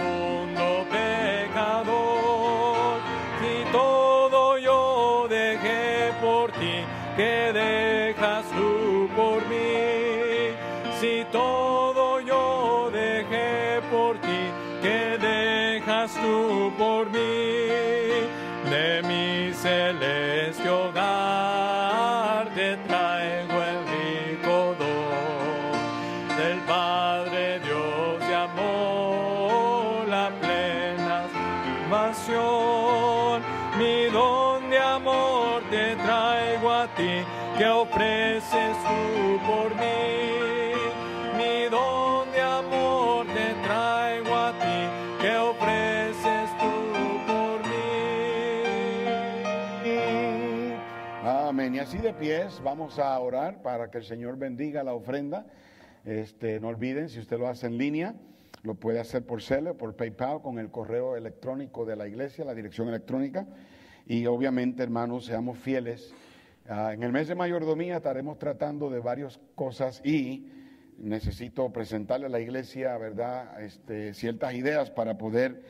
así 51.89 51.97
de 51.97 52.13
pies 52.13 52.61
vamos 52.63 52.99
a 52.99 53.17
orar 53.19 53.63
para 53.63 53.89
que 53.89 53.97
el 53.97 54.03
Señor 54.03 54.37
bendiga 54.37 54.83
la 54.83 54.93
ofrenda. 54.93 55.47
Este, 56.05 56.59
no 56.59 56.67
olviden, 56.67 57.09
si 57.09 57.17
usted 57.17 57.39
lo 57.39 57.47
hace 57.47 57.65
en 57.65 57.79
línea, 57.79 58.13
lo 58.61 58.75
puede 58.75 58.99
hacer 58.99 59.25
por 59.25 59.41
Cele, 59.41 59.73
por 59.73 59.95
PayPal, 59.95 60.43
con 60.43 60.59
el 60.59 60.69
correo 60.69 61.15
electrónico 61.15 61.85
de 61.85 61.95
la 61.95 62.07
iglesia, 62.07 62.45
la 62.45 62.53
dirección 62.53 62.89
electrónica. 62.89 63.47
Y 64.05 64.27
obviamente, 64.27 64.83
hermanos, 64.83 65.25
seamos 65.25 65.57
fieles. 65.57 66.13
Ah, 66.67 66.93
en 66.93 67.01
el 67.01 67.11
mes 67.11 67.27
de 67.27 67.33
mayordomía 67.33 67.97
estaremos 67.97 68.37
tratando 68.37 68.91
de 68.91 68.99
varias 68.99 69.39
cosas 69.55 69.99
y 70.05 70.47
necesito 70.99 71.73
presentarle 71.73 72.27
a 72.27 72.29
la 72.29 72.39
iglesia, 72.39 72.95
¿verdad?, 72.99 73.63
este, 73.63 74.13
ciertas 74.13 74.53
ideas 74.53 74.91
para 74.91 75.17
poder 75.17 75.63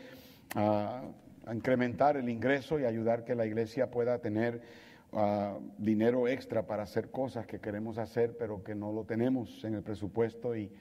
ah, 0.55 1.01
incrementar 1.49 2.17
el 2.17 2.27
ingreso 2.27 2.77
y 2.77 2.83
ayudar 2.83 3.23
que 3.23 3.35
la 3.35 3.45
iglesia 3.45 3.89
pueda 3.89 4.19
tener 4.19 4.88
ah, 5.13 5.57
dinero 5.77 6.27
extra 6.27 6.65
para 6.65 6.83
hacer 6.83 7.11
cosas 7.11 7.45
que 7.45 7.59
queremos 7.59 7.97
hacer, 7.97 8.37
pero 8.37 8.63
que 8.63 8.75
no 8.75 8.91
lo 8.91 9.05
tenemos 9.05 9.63
en 9.63 9.75
el 9.75 9.83
presupuesto. 9.83 10.55
Y 10.55 10.71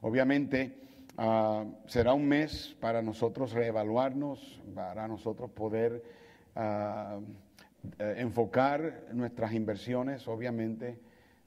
obviamente 0.00 0.78
ah, 1.16 1.64
será 1.86 2.14
un 2.14 2.26
mes 2.26 2.76
para 2.80 3.02
nosotros 3.02 3.52
reevaluarnos, 3.52 4.60
para 4.74 5.08
nosotros 5.08 5.50
poder 5.50 6.02
eh, 6.56 8.14
enfocar 8.18 9.04
nuestras 9.12 9.52
inversiones, 9.52 10.26
obviamente, 10.26 10.98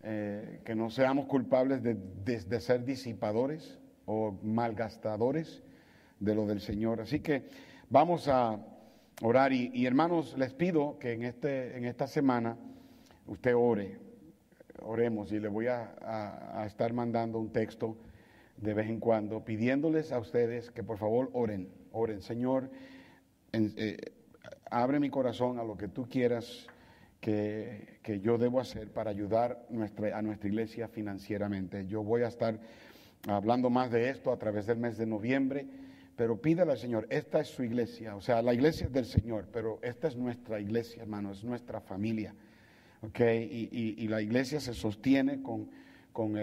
eh, 0.04 0.62
que 0.66 0.74
no 0.74 0.90
seamos 0.90 1.28
culpables 1.28 1.84
de, 1.84 1.94
de 1.94 2.60
ser 2.60 2.86
disipadores 2.86 3.80
o 4.06 4.40
malgastadores 4.42 5.62
de 6.20 6.36
lo 6.36 6.46
del 6.46 6.62
Señor. 6.62 7.02
Así 7.02 7.20
que 7.20 7.44
vamos 7.90 8.28
a 8.28 8.58
orar. 9.22 9.54
Y, 9.54 9.86
hermanos, 9.86 10.36
les 10.38 10.54
pido 10.54 10.98
que 11.00 11.14
en, 11.14 11.24
este, 11.24 11.78
en 11.78 11.86
esta 11.86 12.08
semana 12.08 12.58
usted 13.28 13.56
ore, 13.56 13.98
oremos 14.82 15.32
y 15.32 15.40
le 15.40 15.48
voy 15.48 15.68
a, 15.68 16.64
estar 16.66 16.92
mandando 16.94 17.40
un 17.40 17.52
texto 17.52 17.98
de 18.58 18.74
vez 18.74 18.90
en 18.90 19.00
cuando 19.00 19.44
pidiéndoles 19.44 20.12
a 20.12 20.20
ustedes 20.20 20.70
que 20.72 20.84
por 20.84 20.98
favor 20.98 21.30
oren, 21.34 21.70
oren, 21.92 22.22
Señor, 22.22 22.70
eh, 23.54 23.98
abre 24.70 25.00
mi 25.00 25.10
corazón 25.10 25.60
a 25.60 25.64
lo 25.64 25.78
que 25.78 25.88
tú 25.88 26.08
quieras 26.08 26.68
que, 27.20 28.00
que, 28.04 28.20
yo 28.20 28.38
debo 28.38 28.60
hacer 28.60 28.92
para 28.92 29.12
ayudar 29.12 29.66
nuestra, 29.70 30.18
a 30.18 30.22
nuestra 30.22 30.50
iglesia 30.50 30.88
financieramente. 30.88 31.86
Yo 31.88 32.04
voy 32.04 32.24
a 32.24 32.28
estar 32.28 32.60
hablando 33.28 33.70
más 33.70 33.92
de 33.92 34.10
esto 34.10 34.32
a 34.32 34.38
través 34.38 34.66
del 34.66 34.78
mes 34.78 34.98
de 34.98 35.06
noviembre 35.06 35.68
pero 36.16 36.40
pídale 36.42 36.72
al 36.72 36.78
Señor, 36.78 37.08
esta 37.10 37.40
es 37.40 37.48
su 37.48 37.64
iglesia, 37.64 38.16
o 38.16 38.22
sea, 38.22 38.42
la 38.42 38.54
iglesia 38.54 38.88
es 38.88 38.94
del 38.94 39.06
Señor, 39.06 39.48
pero 39.52 39.80
esta 39.82 40.08
es 40.08 40.16
nuestra 40.16 40.60
iglesia, 40.60 41.02
hermano, 41.04 41.32
es 41.32 41.44
nuestra 41.44 41.82
familia. 41.82 42.34
¿okay? 43.02 43.70
Y, 43.72 44.08
la 44.08 44.22
iglesia 44.22 44.60
se 44.60 44.74
sostiene 44.74 45.42
con, 45.42 45.70
con 46.14 46.36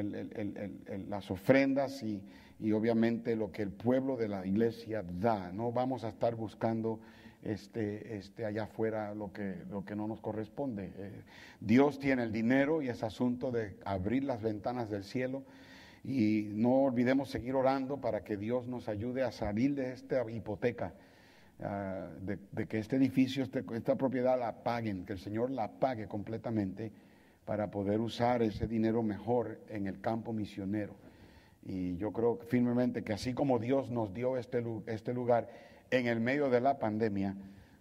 las 1.09 1.31
ofrendas 1.31 2.03
y, 2.03 2.23
obviamente 2.73 3.37
lo 3.37 3.53
que 3.53 3.63
el 3.63 3.71
pueblo 3.71 4.17
de 4.17 4.29
la 4.29 4.45
iglesia 4.45 5.05
da. 5.21 5.53
No 5.53 5.71
vamos 5.71 6.03
a 6.03 6.09
estar 6.09 6.35
buscando 6.35 6.99
este, 7.45 8.17
este, 8.17 8.45
allá 8.45 8.65
afuera 8.65 9.15
lo 9.15 9.33
que, 9.33 9.63
lo 9.71 9.85
que 9.85 9.95
no 9.95 10.09
nos 10.09 10.21
corresponde. 10.21 10.91
Eh, 10.97 11.23
Dios 11.61 12.01
tiene 12.01 12.25
el 12.25 12.33
dinero 12.33 12.83
y 12.83 12.89
es 12.89 13.05
asunto 13.05 13.53
de 13.53 13.77
abrir 13.85 14.25
las 14.25 14.43
ventanas 14.43 14.91
del 14.91 15.05
cielo 15.05 15.45
y 16.05 16.49
no 16.53 16.83
olvidemos 16.83 17.31
seguir 17.31 17.55
orando 17.55 18.01
para 18.01 18.23
que 18.23 18.37
Dios 18.37 18.67
nos 18.67 18.89
ayude 18.89 19.23
a 19.23 19.33
salir 19.33 19.75
de 19.75 19.93
esta 19.93 20.29
hipoteca, 20.31 20.95
ah, 21.61 22.09
de, 22.21 22.67
que 22.67 22.79
este 22.79 22.97
edificio, 22.97 23.43
este, 23.43 23.65
esta 23.75 23.97
propiedad 23.97 24.39
la 24.39 24.63
paguen, 24.63 25.05
que 25.05 25.15
el 25.15 25.19
Señor 25.19 25.51
la 25.51 25.69
pague 25.79 26.07
completamente 26.07 26.93
para 27.45 27.71
poder 27.71 28.01
usar 28.01 28.43
ese 28.43 28.67
dinero 28.67 29.03
mejor 29.03 29.59
en 29.69 29.87
el 29.87 30.01
campo 30.01 30.33
misionero. 30.33 30.95
Y 31.63 31.97
yo 31.97 32.13
creo 32.13 32.37
firmemente 32.49 33.03
que 33.03 33.13
así 33.13 33.35
como 33.35 33.59
Dios 33.59 33.91
nos 33.91 34.15
dio 34.15 34.37
este, 34.37 34.63
este 34.87 35.13
lugar 35.13 35.51
en 35.91 36.07
el 36.07 36.21
medio 36.21 36.51
de 36.51 36.61
la 36.61 36.79
pandemia, 36.79 37.37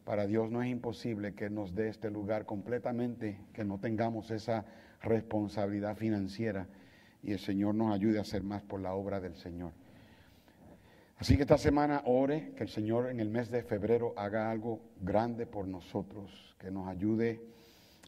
para 0.05 0.25
Dios 0.25 0.49
no 0.49 0.63
es 0.63 0.69
imposible 0.69 1.33
que 1.33 1.49
nos 1.49 1.75
dé 1.75 1.89
este 1.89 2.09
lugar 2.09 2.45
completamente, 2.45 3.37
que 3.53 3.65
no 3.65 3.77
tengamos 3.77 4.31
esa 4.31 4.65
responsabilidad 5.01 5.97
financiera 5.97 6.67
y 7.23 7.33
el 7.33 7.39
Señor 7.39 7.75
nos 7.75 7.93
ayude 7.93 8.17
a 8.17 8.21
hacer 8.21 8.43
más 8.43 8.61
por 8.61 8.79
la 8.79 8.93
obra 8.93 9.19
del 9.19 9.35
Señor. 9.35 9.71
Así 11.17 11.35
que 11.35 11.41
esta 11.41 11.57
semana 11.57 12.03
ore 12.05 12.53
que 12.55 12.63
el 12.63 12.69
Señor 12.69 13.09
en 13.09 13.19
el 13.19 13.29
mes 13.29 13.49
de 13.49 13.63
febrero 13.63 14.13
haga 14.17 14.51
algo 14.51 14.81
grande 15.01 15.47
por 15.47 15.67
nosotros, 15.67 16.55
que 16.59 16.69
nos 16.69 16.87
ayude 16.87 17.41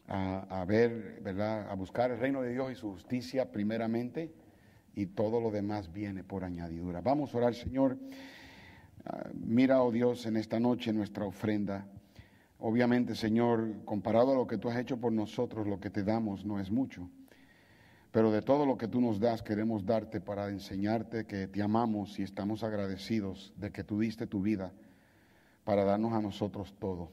a, 0.06 0.64
ver, 0.66 1.20
¿verdad? 1.22 1.70
A 1.70 1.74
buscar 1.74 2.10
el 2.10 2.18
reino 2.18 2.42
de 2.42 2.52
Dios 2.52 2.72
y 2.72 2.74
su 2.74 2.90
justicia 2.92 3.50
primeramente 3.50 4.32
y 4.94 5.06
todo 5.06 5.40
lo 5.40 5.50
demás 5.50 5.92
viene 5.92 6.24
por 6.24 6.44
añadidura. 6.44 7.00
Vamos 7.00 7.34
a 7.34 7.38
orar, 7.38 7.54
Señor. 7.54 7.96
Ah, 9.04 9.28
mira, 9.34 9.82
oh 9.82 9.92
Dios, 9.92 10.26
en 10.26 10.36
esta 10.36 10.58
noche 10.58 10.92
nuestra 10.92 11.24
ofrenda. 11.24 11.86
Obviamente, 12.58 13.14
Señor, 13.14 13.84
comparado 13.84 14.32
a 14.32 14.34
lo 14.34 14.46
que 14.46 14.58
tú 14.58 14.68
has 14.68 14.78
hecho 14.78 14.98
por 14.98 15.12
nosotros, 15.12 15.66
lo 15.66 15.80
que 15.80 15.90
te 15.90 16.02
damos 16.02 16.44
no 16.44 16.60
es 16.60 16.70
mucho. 16.70 17.08
Pero 18.12 18.32
de 18.32 18.42
todo 18.42 18.66
lo 18.66 18.76
que 18.76 18.88
tú 18.88 19.00
nos 19.00 19.20
das, 19.20 19.42
queremos 19.42 19.86
darte 19.86 20.20
para 20.20 20.48
enseñarte 20.48 21.26
que 21.26 21.46
te 21.46 21.62
amamos 21.62 22.18
y 22.18 22.22
estamos 22.22 22.64
agradecidos 22.64 23.52
de 23.56 23.70
que 23.70 23.84
tú 23.84 24.00
diste 24.00 24.26
tu 24.26 24.42
vida 24.42 24.72
para 25.64 25.84
darnos 25.84 26.12
a 26.12 26.20
nosotros 26.20 26.74
todo. 26.78 27.12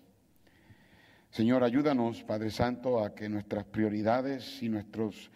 Señor, 1.29 1.63
ayúdanos, 1.63 2.23
Padre 2.23 2.49
Santo, 2.49 3.03
a 3.03 3.13
que 3.13 3.29
nuestras 3.29 3.65
prioridades 3.65 4.63
y 4.63 4.69
nuestros 4.69 5.29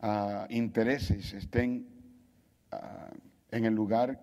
ah, 0.00 0.46
intereses 0.50 1.32
estén 1.32 1.86
ah, 2.70 3.08
en 3.50 3.64
el 3.64 3.74
lugar 3.74 4.20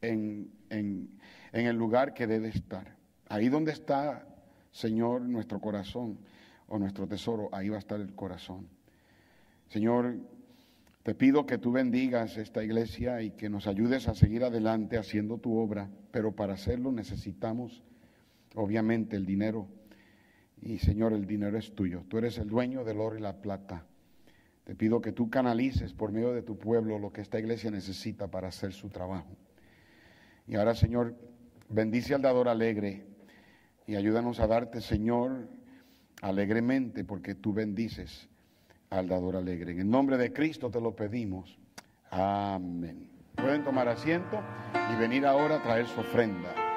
en, 0.00 0.50
en 0.70 1.18
el 1.52 1.76
lugar 1.76 2.14
que 2.14 2.26
debe 2.26 2.48
estar. 2.48 2.96
Ahí 3.28 3.48
donde 3.48 3.72
está, 3.72 4.26
Señor, 4.70 5.22
nuestro 5.22 5.60
corazón 5.60 6.18
o 6.68 6.78
nuestro 6.78 7.06
tesoro, 7.06 7.48
ahí 7.52 7.68
va 7.68 7.76
a 7.76 7.80
estar 7.80 8.00
el 8.00 8.14
corazón. 8.14 8.77
Señor, 9.68 10.16
te 11.02 11.14
pido 11.14 11.46
que 11.46 11.58
tú 11.58 11.72
bendigas 11.72 12.36
esta 12.36 12.62
iglesia 12.64 13.22
y 13.22 13.30
que 13.30 13.48
nos 13.48 13.66
ayudes 13.66 14.08
a 14.08 14.14
seguir 14.14 14.44
adelante 14.44 14.98
haciendo 14.98 15.38
tu 15.38 15.58
obra, 15.58 15.90
pero 16.10 16.32
para 16.32 16.54
hacerlo 16.54 16.90
necesitamos, 16.90 17.82
obviamente, 18.54 19.16
el 19.16 19.26
dinero. 19.26 19.68
Y 20.60 20.78
Señor, 20.78 21.12
el 21.12 21.26
dinero 21.26 21.56
es 21.58 21.74
tuyo. 21.74 22.04
Tú 22.08 22.18
eres 22.18 22.38
el 22.38 22.48
dueño 22.48 22.82
del 22.82 23.00
oro 23.00 23.16
y 23.16 23.20
la 23.20 23.40
plata. 23.40 23.84
Te 24.64 24.74
pido 24.74 25.00
que 25.00 25.12
tú 25.12 25.30
canalices 25.30 25.92
por 25.92 26.12
medio 26.12 26.32
de 26.32 26.42
tu 26.42 26.58
pueblo 26.58 26.98
lo 26.98 27.12
que 27.12 27.20
esta 27.20 27.38
iglesia 27.38 27.70
necesita 27.70 28.30
para 28.30 28.48
hacer 28.48 28.72
su 28.72 28.88
trabajo. 28.88 29.36
Y 30.46 30.56
ahora, 30.56 30.74
Señor, 30.74 31.14
bendice 31.68 32.14
al 32.14 32.22
dador 32.22 32.48
alegre 32.48 33.06
y 33.86 33.96
ayúdanos 33.96 34.40
a 34.40 34.46
darte, 34.46 34.80
Señor, 34.80 35.48
alegremente, 36.20 37.04
porque 37.04 37.34
tú 37.34 37.52
bendices 37.52 38.28
al 38.90 39.08
dador 39.08 39.36
alegre. 39.36 39.72
En 39.72 39.80
el 39.80 39.90
nombre 39.90 40.16
de 40.16 40.32
Cristo 40.32 40.70
te 40.70 40.80
lo 40.80 40.94
pedimos. 40.94 41.58
Amén. 42.10 43.08
Pueden 43.34 43.64
tomar 43.64 43.88
asiento 43.88 44.40
y 44.92 44.96
venir 44.96 45.26
ahora 45.26 45.56
a 45.56 45.62
traer 45.62 45.86
su 45.86 46.00
ofrenda. 46.00 46.67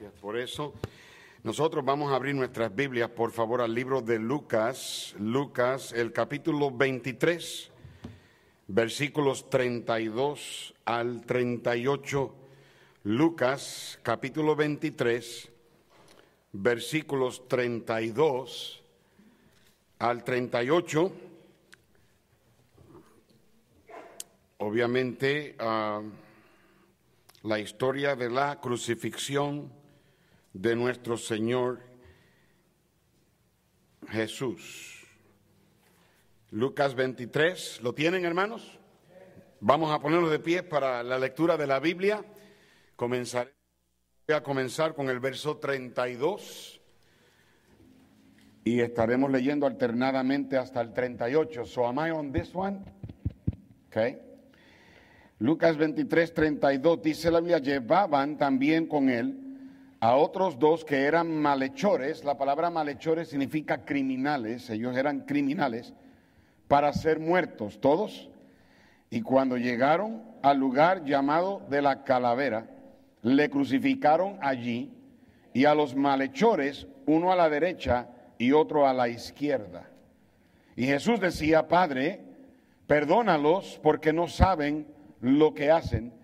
Gracias 0.00 0.20
por 0.22 0.38
eso. 0.38 0.72
Nosotros 1.42 1.84
vamos 1.84 2.10
a 2.10 2.14
abrir 2.14 2.34
nuestras 2.34 2.74
Biblias, 2.74 3.10
por 3.10 3.32
favor, 3.32 3.60
al 3.60 3.74
libro 3.74 4.00
de 4.00 4.18
Lucas, 4.18 5.14
Lucas, 5.18 5.92
el 5.92 6.10
capítulo 6.10 6.70
23, 6.70 7.70
versículos 8.68 9.50
32 9.50 10.74
al 10.86 11.20
38. 11.26 12.34
Lucas, 13.04 13.98
capítulo 14.02 14.56
23, 14.56 15.50
versículos 16.52 17.46
32 17.46 18.82
al 19.98 20.24
38. 20.24 21.12
Obviamente, 24.56 25.56
ah, 25.58 26.00
la 27.42 27.58
historia 27.58 28.16
de 28.16 28.30
la 28.30 28.60
crucifixión 28.60 29.79
de 30.52 30.76
nuestro 30.76 31.16
Señor 31.16 31.80
Jesús. 34.08 35.06
Lucas 36.50 36.94
23, 36.94 37.80
¿lo 37.82 37.94
tienen 37.94 38.24
hermanos? 38.24 38.78
Vamos 39.60 39.92
a 39.92 40.00
ponernos 40.00 40.30
de 40.30 40.40
pie 40.40 40.62
para 40.62 41.02
la 41.02 41.18
lectura 41.18 41.56
de 41.56 41.66
la 41.66 41.78
Biblia. 41.78 42.24
Comenzaré, 42.96 43.54
voy 44.26 44.36
a 44.36 44.42
comenzar 44.42 44.94
con 44.94 45.08
el 45.08 45.20
verso 45.20 45.58
32 45.58 46.80
y 48.64 48.80
estaremos 48.80 49.30
leyendo 49.30 49.66
alternadamente 49.66 50.56
hasta 50.56 50.80
el 50.80 50.92
38. 50.92 51.64
So 51.66 51.86
am 51.86 51.98
I 51.98 52.10
on 52.10 52.32
this 52.32 52.50
one? 52.54 52.80
Okay. 53.88 54.18
Lucas 55.38 55.76
23, 55.76 56.34
32 56.34 57.02
dice 57.02 57.30
la 57.30 57.40
Biblia, 57.40 57.58
llevaban 57.58 58.36
también 58.36 58.86
con 58.86 59.08
él 59.08 59.49
a 60.00 60.16
otros 60.16 60.58
dos 60.58 60.84
que 60.84 61.04
eran 61.04 61.30
malhechores. 61.40 62.24
La 62.24 62.38
palabra 62.38 62.70
malhechores 62.70 63.28
significa 63.28 63.84
criminales, 63.84 64.68
ellos 64.70 64.96
eran 64.96 65.20
criminales, 65.20 65.92
para 66.68 66.92
ser 66.92 67.20
muertos 67.20 67.80
todos. 67.80 68.30
Y 69.10 69.20
cuando 69.20 69.56
llegaron 69.56 70.22
al 70.42 70.58
lugar 70.58 71.04
llamado 71.04 71.62
de 71.68 71.82
la 71.82 72.04
calavera, 72.04 72.66
le 73.22 73.50
crucificaron 73.50 74.38
allí 74.40 74.90
y 75.52 75.64
a 75.66 75.74
los 75.74 75.94
malhechores, 75.94 76.86
uno 77.06 77.32
a 77.32 77.36
la 77.36 77.50
derecha 77.50 78.08
y 78.38 78.52
otro 78.52 78.86
a 78.86 78.94
la 78.94 79.08
izquierda. 79.08 79.90
Y 80.76 80.86
Jesús 80.86 81.20
decía, 81.20 81.68
Padre, 81.68 82.20
perdónalos 82.86 83.78
porque 83.82 84.12
no 84.12 84.28
saben 84.28 84.86
lo 85.20 85.52
que 85.52 85.70
hacen. 85.70 86.14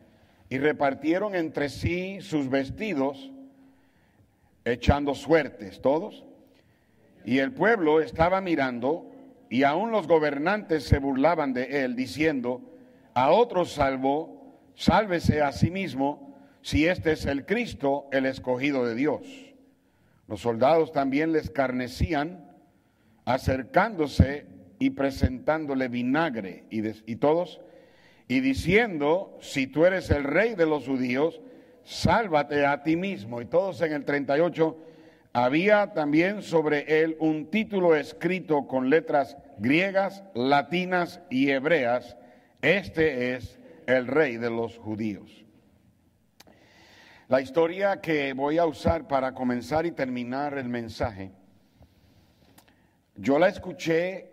Y 0.49 0.59
repartieron 0.59 1.35
entre 1.35 1.69
sí 1.69 2.21
sus 2.21 2.49
vestidos, 2.49 3.33
echando 4.67 5.15
suertes 5.15 5.81
todos. 5.81 6.25
Y 7.25 7.39
el 7.39 7.53
pueblo 7.53 8.01
estaba 8.01 8.41
mirando, 8.41 9.11
y 9.49 9.63
aún 9.63 9.91
los 9.91 10.07
gobernantes 10.07 10.85
se 10.85 10.99
burlaban 10.99 11.55
de 11.55 11.85
él, 11.85 11.97
diciendo, 11.97 12.61
a 13.15 13.31
otros 13.31 13.73
salvó, 13.73 14.61
sálvese 14.75 15.41
a 15.41 15.53
sí 15.53 15.71
mismo, 15.71 16.37
si 16.63 16.87
este 16.87 17.13
es 17.13 17.25
el 17.27 17.47
Cristo, 17.47 18.07
el 18.13 18.27
escogido 18.27 18.85
de 18.85 18.95
Dios. 18.95 19.23
Los 20.29 20.41
soldados 20.41 20.93
también 20.93 21.33
le 21.33 21.39
escarnecían, 21.39 22.45
acercándose 23.25 24.47
y 24.79 24.91
presentándole 24.91 25.89
vinagre, 25.89 26.65
y, 26.71 27.17
todos, 27.17 27.61
y 28.27 28.41
diciendo, 28.41 29.39
si 29.41 29.69
tú 29.69 29.85
eres 29.85 30.11
el 30.11 30.25
rey 30.25 30.57
de 30.57 30.67
los 30.67 30.87
judíos, 30.87 31.41
sálvate 31.87 32.67
a 32.67 32.83
ti 32.83 32.97
mismo. 32.97 33.41
Y 33.41 33.47
todos 33.47 33.81
en 33.81 33.93
el 33.93 34.05
38, 34.05 34.77
había 35.33 35.93
también 35.93 36.43
sobre 36.43 37.03
él 37.03 37.17
un 37.21 37.51
título 37.51 37.95
escrito 37.95 38.67
con 38.67 38.91
letras 38.91 39.37
griegas, 39.59 40.25
latinas 40.35 41.21
y 41.31 41.51
hebreas, 41.51 42.17
este 42.61 43.35
es 43.35 43.59
el 43.87 44.07
rey 44.07 44.37
de 44.37 44.51
los 44.51 44.77
judíos. 44.77 45.45
La 47.29 47.41
historia 47.41 48.01
que 48.01 48.33
voy 48.33 48.59
a 48.59 48.67
usar 48.67 49.09
para 49.09 49.33
comenzar 49.33 49.87
y 49.87 49.93
terminar 49.93 50.59
el 50.59 50.69
mensaje, 50.69 51.33
yo 53.17 53.39
la 53.39 53.49
escuché 53.49 54.31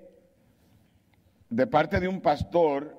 de 1.50 1.68
parte 1.68 2.00
de 2.00 2.08
un 2.08 2.22
pastor 2.22 2.98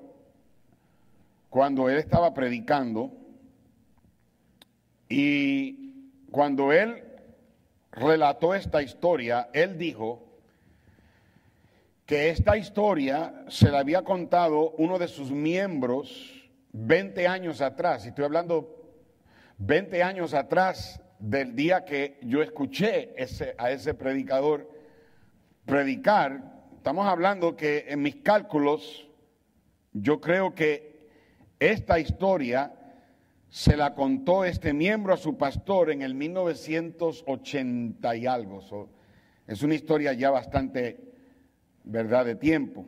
cuando 1.49 1.89
él 1.89 1.97
estaba 1.97 2.33
predicando 2.33 3.24
y 5.17 6.25
cuando 6.29 6.73
él 6.73 7.01
relató 7.93 8.53
esta 8.53 8.81
historia, 8.81 9.47
él 9.53 9.77
dijo 9.77 10.41
que 12.05 12.31
esta 12.31 12.57
historia 12.57 13.45
se 13.47 13.71
la 13.71 13.79
había 13.79 14.01
contado 14.01 14.71
uno 14.71 14.99
de 14.99 15.07
sus 15.07 15.31
miembros 15.31 16.49
20 16.73 17.29
años 17.29 17.61
atrás, 17.61 18.05
estoy 18.05 18.25
hablando 18.25 18.91
20 19.59 20.03
años 20.03 20.33
atrás 20.33 21.01
del 21.19 21.55
día 21.55 21.85
que 21.85 22.19
yo 22.21 22.41
escuché 22.41 23.13
ese, 23.15 23.55
a 23.57 23.71
ese 23.71 23.93
predicador 23.93 24.69
predicar, 25.63 26.41
estamos 26.75 27.07
hablando 27.07 27.55
que 27.55 27.85
en 27.87 28.01
mis 28.01 28.17
cálculos, 28.17 29.07
yo 29.93 30.19
creo 30.19 30.53
que 30.53 31.07
esta 31.57 31.99
historia 31.99 32.73
se 33.55 33.77
la 33.77 33.95
contó 33.95 34.43
este 34.43 34.73
miembro 34.73 35.13
a 35.13 35.17
su 35.17 35.37
pastor 35.37 35.89
en 35.89 36.01
el 36.01 36.13
1980 36.13 38.15
y 38.17 38.25
algo. 38.25 38.89
es 39.47 39.63
una 39.63 39.75
historia 39.75 40.11
ya 40.11 40.29
bastante, 40.29 41.13
¿verdad?, 41.85 42.25
de 42.25 42.35
tiempo. 42.35 42.85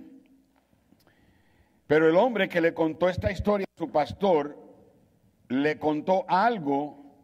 Pero 1.88 2.10
el 2.10 2.18
hombre 2.18 2.50
que 2.50 2.60
le 2.60 2.74
contó 2.74 3.08
esta 3.08 3.32
historia 3.32 3.66
a 3.66 3.80
su 3.80 3.90
pastor, 3.90 4.58
le 5.48 5.80
contó 5.80 6.26
algo 6.28 7.16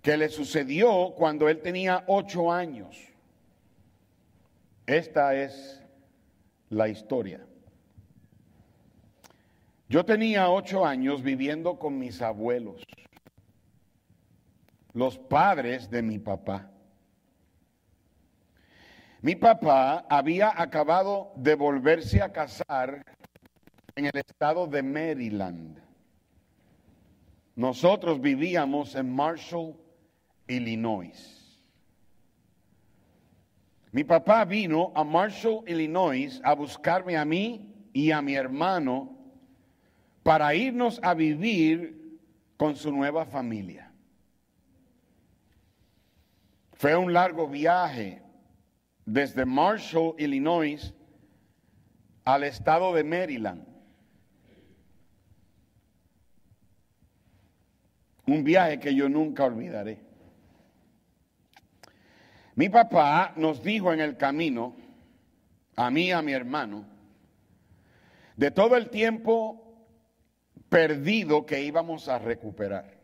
que 0.00 0.16
le 0.16 0.30
sucedió 0.30 1.12
cuando 1.14 1.50
él 1.50 1.60
tenía 1.60 2.04
ocho 2.06 2.50
años. 2.50 2.96
Esta 4.86 5.34
es 5.34 5.82
la 6.70 6.88
historia. 6.88 7.46
Yo 9.88 10.04
tenía 10.04 10.50
ocho 10.50 10.84
años 10.84 11.22
viviendo 11.22 11.78
con 11.78 11.96
mis 11.98 12.20
abuelos, 12.20 12.82
los 14.92 15.16
padres 15.16 15.88
de 15.90 16.02
mi 16.02 16.18
papá. 16.18 16.70
Mi 19.22 19.36
papá 19.36 20.04
había 20.08 20.60
acabado 20.60 21.32
de 21.36 21.54
volverse 21.54 22.20
a 22.20 22.32
casar 22.32 23.04
en 23.94 24.06
el 24.06 24.16
estado 24.16 24.66
de 24.66 24.82
Maryland. 24.82 25.80
Nosotros 27.54 28.20
vivíamos 28.20 28.94
en 28.96 29.14
Marshall, 29.14 29.74
Illinois. 30.48 31.32
Mi 33.92 34.02
papá 34.04 34.44
vino 34.44 34.92
a 34.96 35.04
Marshall, 35.04 35.62
Illinois, 35.66 36.40
a 36.44 36.54
buscarme 36.54 37.16
a 37.16 37.24
mí 37.24 37.88
y 37.92 38.10
a 38.10 38.20
mi 38.20 38.34
hermano 38.34 39.15
para 40.26 40.52
irnos 40.56 40.98
a 41.04 41.14
vivir 41.14 42.18
con 42.56 42.74
su 42.74 42.90
nueva 42.90 43.26
familia. 43.26 43.92
Fue 46.72 46.96
un 46.96 47.12
largo 47.12 47.46
viaje 47.46 48.20
desde 49.04 49.46
Marshall, 49.46 50.16
Illinois, 50.18 50.92
al 52.24 52.42
estado 52.42 52.92
de 52.92 53.04
Maryland. 53.04 53.64
Un 58.26 58.42
viaje 58.42 58.80
que 58.80 58.96
yo 58.96 59.08
nunca 59.08 59.44
olvidaré. 59.44 60.00
Mi 62.56 62.68
papá 62.68 63.32
nos 63.36 63.62
dijo 63.62 63.92
en 63.92 64.00
el 64.00 64.16
camino, 64.16 64.74
a 65.76 65.88
mí 65.88 66.06
y 66.06 66.10
a 66.10 66.20
mi 66.20 66.32
hermano, 66.32 66.84
de 68.36 68.50
todo 68.50 68.76
el 68.76 68.90
tiempo 68.90 69.62
perdido 70.68 71.46
que 71.46 71.62
íbamos 71.62 72.08
a 72.08 72.18
recuperar. 72.18 72.96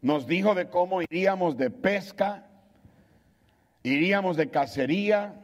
Nos 0.00 0.26
dijo 0.26 0.54
de 0.54 0.68
cómo 0.68 1.02
iríamos 1.02 1.56
de 1.56 1.70
pesca, 1.70 2.46
iríamos 3.82 4.36
de 4.36 4.50
cacería 4.50 5.40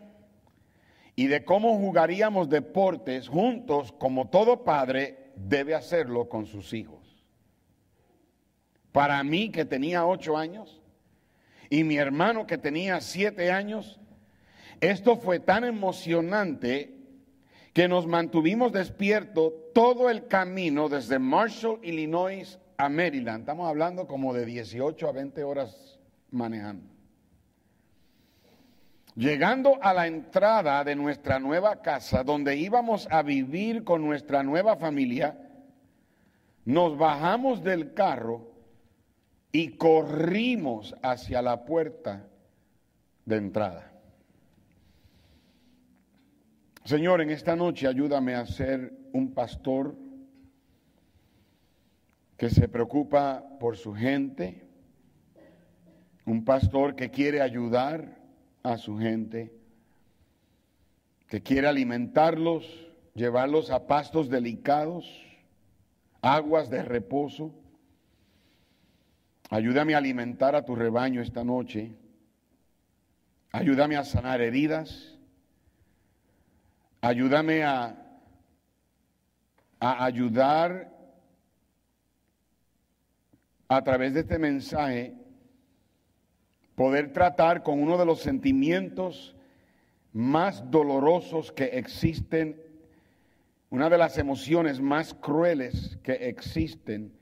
y 1.15 1.27
de 1.29 1.45
cómo 1.45 1.77
jugaríamos 1.79 2.49
deportes 2.49 3.29
juntos 3.29 3.93
como 3.93 4.29
todo 4.29 4.65
padre 4.65 5.33
debe 5.37 5.75
hacerlo 5.75 6.29
con 6.29 6.47
sus 6.47 6.73
hijos. 6.73 7.25
Para 8.93 9.23
mí 9.23 9.51
que 9.51 9.65
tenía 9.65 10.07
ocho 10.07 10.37
años 10.37 10.81
y 11.71 11.85
mi 11.85 11.97
hermano 11.97 12.47
que 12.47 12.59
tenía 12.59 13.01
siete 13.01 13.53
años, 13.53 14.01
esto 14.81 15.17
fue 15.17 15.39
tan 15.39 15.65
emocionante 15.65 16.98
que 17.79 17.87
nos 17.87 18.09
mantuvimos 18.09 18.73
despiertos 18.73 19.53
todo 19.73 20.11
el 20.11 20.27
camino 20.27 20.89
desde 20.89 21.21
Marshall, 21.21 21.79
Illinois 21.85 22.59
a 22.77 22.89
Maryland. 22.89 23.43
Estamos 23.43 23.69
hablando 23.69 24.09
como 24.09 24.35
de 24.35 24.45
18 24.45 25.09
a 25.09 25.13
20 25.13 25.45
horas 25.45 26.01
manejando. 26.33 26.91
Llegando 29.15 29.79
a 29.81 29.95
la 29.95 30.09
entrada 30.09 30.83
de 30.83 30.97
nuestra 30.97 31.39
nueva 31.39 31.81
casa, 31.81 32.25
donde 32.25 32.57
íbamos 32.57 33.07
a 33.13 33.23
vivir 33.23 33.85
con 33.85 34.05
nuestra 34.05 34.43
nueva 34.43 34.75
familia, 34.75 35.39
nos 36.65 36.99
bajamos 36.99 37.63
del 37.63 37.95
carro 37.95 38.51
y 39.53 39.77
corrimos 39.77 40.97
hacia 41.01 41.43
la 41.43 41.65
puerta 41.65 42.27
de 43.25 43.37
entrada. 43.37 43.88
Señor, 46.89 47.21
en 47.21 47.29
esta 47.29 47.55
noche 47.55 47.87
ayúdame 47.87 48.35
a 48.35 48.47
ser 48.47 48.95
un 49.13 49.35
pastor 49.35 49.95
que 52.39 52.49
se 52.49 52.67
preocupa 52.67 53.45
por 53.61 53.77
su 53.77 53.93
gente, 53.93 54.67
un 56.25 56.47
pastor 56.47 56.97
que 56.97 57.11
quiere 57.11 57.43
ayudar 57.43 58.17
a 58.63 58.79
su 58.79 58.97
gente, 58.97 59.53
que 61.27 61.43
quiere 61.43 61.67
alimentarlos, 61.67 62.65
llevarlos 63.15 63.71
a 63.71 63.87
pastos 63.87 64.31
delicados, 64.31 65.05
aguas 66.23 66.71
de 66.71 66.83
reposo 66.83 67.53
Ayúdame 69.51 69.95
a 69.95 69.99
alimentar 69.99 70.55
a 70.55 70.65
tu 70.65 70.75
rebaño 70.75 71.23
esta 71.23 71.43
noche. 71.43 71.95
Ayúdame 73.51 73.97
a 73.97 74.05
sanar 74.05 74.41
heridas. 74.41 75.18
Ayúdame 77.01 77.63
a, 77.63 77.97
ayudar 79.81 80.93
a 83.69 83.85
través 83.85 84.15
de 84.15 84.21
este 84.21 84.39
mensaje 84.39 85.15
poder 86.75 87.13
tratar 87.13 87.63
con 87.63 87.81
uno 87.81 87.97
de 87.97 88.05
los 88.05 88.21
sentimientos 88.21 89.37
más 90.13 90.69
dolorosos 90.71 91.53
que 91.53 91.65
existen, 91.65 92.61
una 93.71 93.89
de 93.89 93.99
las 93.99 94.19
emociones 94.19 94.81
más 94.81 95.15
crueles 95.15 95.99
que 96.03 96.15
existen 96.29 97.13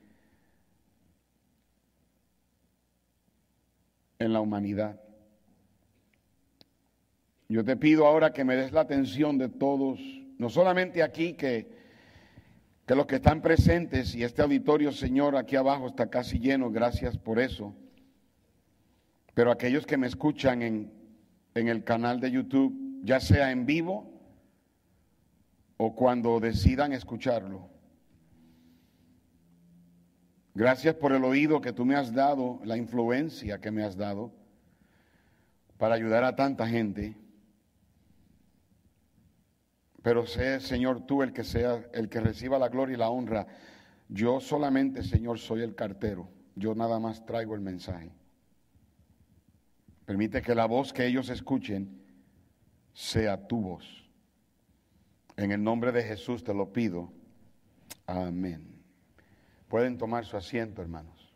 en 4.18 4.33
la 4.33 4.41
humanidad. 4.41 5.06
Yo 7.49 7.64
te 7.64 7.76
pido 7.76 8.07
ahora 8.07 8.32
que 8.32 8.44
me 8.44 8.57
des 8.57 8.72
la 8.72 8.80
atención 8.80 9.38
de 9.38 9.49
todos, 9.49 10.01
no 10.38 10.51
solamente 10.51 11.03
aquí, 11.03 11.34
que, 11.34 11.70
que 12.84 12.94
los 12.97 13.07
que 13.07 13.16
están 13.16 13.40
presentes 13.40 14.14
y 14.16 14.24
este 14.24 14.42
auditorio, 14.42 14.90
Señor, 14.90 15.36
aquí 15.36 15.55
abajo 15.55 15.86
está 15.86 16.09
casi 16.11 16.40
lleno, 16.40 16.70
gracias 16.70 17.16
por 17.16 17.38
eso, 17.38 17.74
pero 19.34 19.53
aquellos 19.53 19.86
que 19.86 19.97
me 19.97 20.09
escuchan 20.09 20.62
en, 20.62 20.92
en 21.55 21.68
el 21.68 21.84
canal 21.84 22.18
de 22.18 22.32
YouTube, 22.32 23.01
ya 23.05 23.20
sea 23.20 23.53
en 23.53 23.64
vivo 23.64 24.12
o 25.76 25.94
cuando 25.94 26.40
decidan 26.40 26.92
escucharlo. 26.92 27.68
Gracias 30.55 30.94
por 30.94 31.12
el 31.12 31.22
oído 31.22 31.61
que 31.61 31.72
tú 31.72 31.84
me 31.84 31.94
has 31.94 32.12
dado, 32.12 32.61
la 32.64 32.76
influencia 32.76 33.61
que 33.61 33.70
me 33.70 33.84
has 33.84 33.97
dado 33.97 34.32
para 35.76 35.94
ayudar 35.94 36.24
a 36.24 36.34
tanta 36.34 36.66
gente. 36.66 37.14
Pero 40.07 40.25
sé, 40.25 40.61
Señor, 40.61 41.05
tú 41.05 41.25
el 41.25 41.33
que 41.33 41.43
sea 41.43 41.85
el 41.93 42.09
que 42.09 42.21
reciba 42.21 42.61
la 42.61 42.69
gloria 42.69 42.95
y 42.95 42.97
la 42.97 43.11
honra. 43.11 43.49
Yo 44.09 44.39
solamente, 44.39 45.03
Señor, 45.03 45.41
soy 45.41 45.63
el 45.63 45.75
cartero. 45.75 46.29
Yo 46.55 46.77
nada 46.77 47.01
más 47.01 47.27
traigo 47.27 47.57
el 47.57 47.61
mensaje. 47.61 48.13
Permite 50.05 50.43
que 50.43 50.55
la 50.55 50.67
voz 50.67 50.93
que 50.93 51.07
ellos 51.07 51.29
escuchen 51.29 52.05
sea 52.93 53.49
tu 53.49 53.61
voz. 53.61 54.09
En 55.37 55.51
el 55.51 55.61
nombre 55.61 55.91
de 55.91 56.05
Jesús 56.05 56.45
te 56.45 56.55
lo 56.55 56.73
pido. 56.73 57.13
Amén. 58.07 58.81
Pueden 59.67 59.99
tomar 59.99 60.25
su 60.25 60.37
asiento, 60.37 60.83
hermanos. 60.83 61.35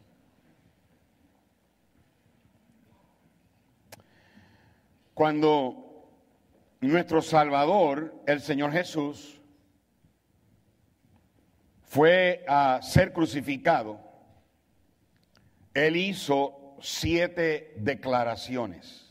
Cuando 5.12 5.89
nuestro 6.88 7.20
Salvador, 7.20 8.14
el 8.26 8.40
Señor 8.40 8.72
Jesús, 8.72 9.40
fue 11.82 12.44
a 12.48 12.80
ser 12.82 13.12
crucificado, 13.12 14.00
él 15.74 15.96
hizo 15.96 16.76
siete 16.80 17.74
declaraciones. 17.76 19.06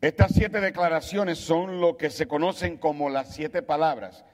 Estas 0.00 0.32
siete 0.34 0.60
declaraciones 0.60 1.38
son 1.38 1.80
lo 1.80 1.96
que 1.96 2.10
se 2.10 2.28
conocen 2.28 2.76
como 2.76 3.08
las 3.08 3.34
siete 3.34 3.62
palabras. 3.62 4.24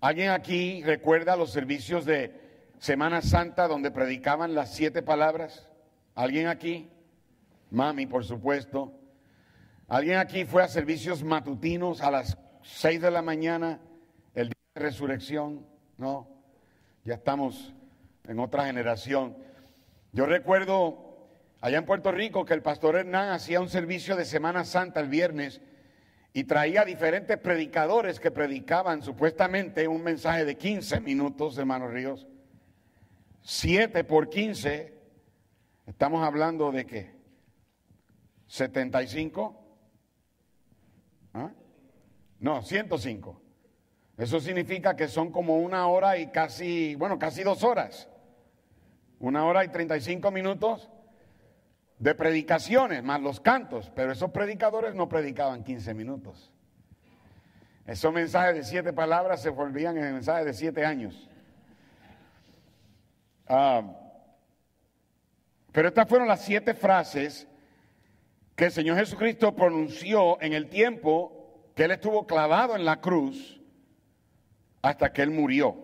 ¿Alguien 0.00 0.30
aquí 0.30 0.82
recuerda 0.82 1.36
los 1.36 1.52
servicios 1.52 2.04
de 2.04 2.38
Semana 2.78 3.22
Santa 3.22 3.66
donde 3.66 3.90
predicaban 3.90 4.54
las 4.54 4.74
siete 4.74 5.02
palabras? 5.02 5.68
¿Alguien 6.14 6.48
aquí? 6.48 6.90
Mami, 7.70 8.06
por 8.06 8.24
supuesto. 8.24 8.92
¿Alguien 9.88 10.18
aquí 10.18 10.44
fue 10.44 10.64
a 10.64 10.68
servicios 10.68 11.22
matutinos 11.22 12.00
a 12.00 12.10
las 12.10 12.36
seis 12.62 13.00
de 13.00 13.08
la 13.08 13.22
mañana, 13.22 13.78
el 14.34 14.48
día 14.48 14.56
de 14.74 14.80
resurrección? 14.80 15.64
No, 15.96 16.28
ya 17.04 17.14
estamos 17.14 17.72
en 18.24 18.40
otra 18.40 18.66
generación. 18.66 19.36
Yo 20.10 20.26
recuerdo 20.26 21.28
allá 21.60 21.78
en 21.78 21.86
Puerto 21.86 22.10
Rico 22.10 22.44
que 22.44 22.54
el 22.54 22.62
pastor 22.62 22.96
Hernán 22.96 23.28
hacía 23.28 23.60
un 23.60 23.68
servicio 23.68 24.16
de 24.16 24.24
Semana 24.24 24.64
Santa 24.64 24.98
el 24.98 25.08
viernes 25.08 25.60
y 26.32 26.42
traía 26.44 26.84
diferentes 26.84 27.38
predicadores 27.38 28.18
que 28.18 28.32
predicaban 28.32 29.02
supuestamente 29.02 29.86
un 29.86 30.02
mensaje 30.02 30.44
de 30.44 30.56
15 30.56 30.98
minutos, 30.98 31.56
hermanos 31.58 31.92
Ríos. 31.92 32.26
7 33.42 34.02
por 34.02 34.30
15, 34.30 34.92
estamos 35.86 36.24
hablando 36.24 36.72
de 36.72 36.86
qué? 36.86 37.14
75. 38.48 39.65
No, 42.40 42.62
105. 42.62 43.40
Eso 44.18 44.40
significa 44.40 44.96
que 44.96 45.08
son 45.08 45.30
como 45.30 45.58
una 45.58 45.86
hora 45.88 46.18
y 46.18 46.28
casi, 46.28 46.94
bueno, 46.94 47.18
casi 47.18 47.42
dos 47.42 47.62
horas. 47.62 48.08
Una 49.18 49.44
hora 49.44 49.64
y 49.64 49.68
35 49.68 50.30
minutos 50.30 50.90
de 51.98 52.14
predicaciones, 52.14 53.02
más 53.02 53.20
los 53.20 53.40
cantos. 53.40 53.90
Pero 53.94 54.12
esos 54.12 54.30
predicadores 54.30 54.94
no 54.94 55.08
predicaban 55.08 55.64
15 55.64 55.94
minutos. 55.94 56.52
Esos 57.86 58.12
mensajes 58.12 58.56
de 58.56 58.64
siete 58.64 58.92
palabras 58.92 59.42
se 59.42 59.50
volvían 59.50 59.96
en 59.96 60.14
mensajes 60.14 60.44
de 60.44 60.54
siete 60.54 60.84
años. 60.84 61.28
Ah, 63.48 63.82
pero 65.70 65.88
estas 65.88 66.08
fueron 66.08 66.26
las 66.26 66.42
siete 66.42 66.74
frases 66.74 67.46
que 68.56 68.64
el 68.64 68.72
Señor 68.72 68.96
Jesucristo 68.96 69.54
pronunció 69.54 70.40
en 70.40 70.52
el 70.54 70.68
tiempo 70.68 71.35
que 71.76 71.84
Él 71.84 71.90
estuvo 71.90 72.26
clavado 72.26 72.74
en 72.74 72.86
la 72.86 73.02
cruz 73.02 73.60
hasta 74.80 75.12
que 75.12 75.20
Él 75.20 75.30
murió. 75.30 75.76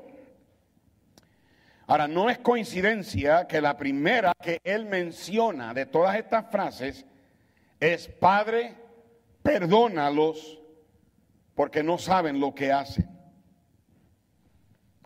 Ahora, 1.87 2.09
no 2.09 2.31
es 2.31 2.39
coincidencia 2.39 3.47
que 3.47 3.61
la 3.61 3.77
primera 3.77 4.33
que 4.43 4.59
Él 4.65 4.87
menciona 4.87 5.75
de 5.75 5.85
todas 5.85 6.17
estas 6.17 6.51
frases 6.51 7.05
es, 7.79 8.09
Padre, 8.09 8.75
perdónalos 9.43 10.63
porque 11.55 11.83
no 11.83 11.99
saben 11.99 12.41
lo 12.41 12.55
que 12.55 12.73
hacen. 12.73 13.07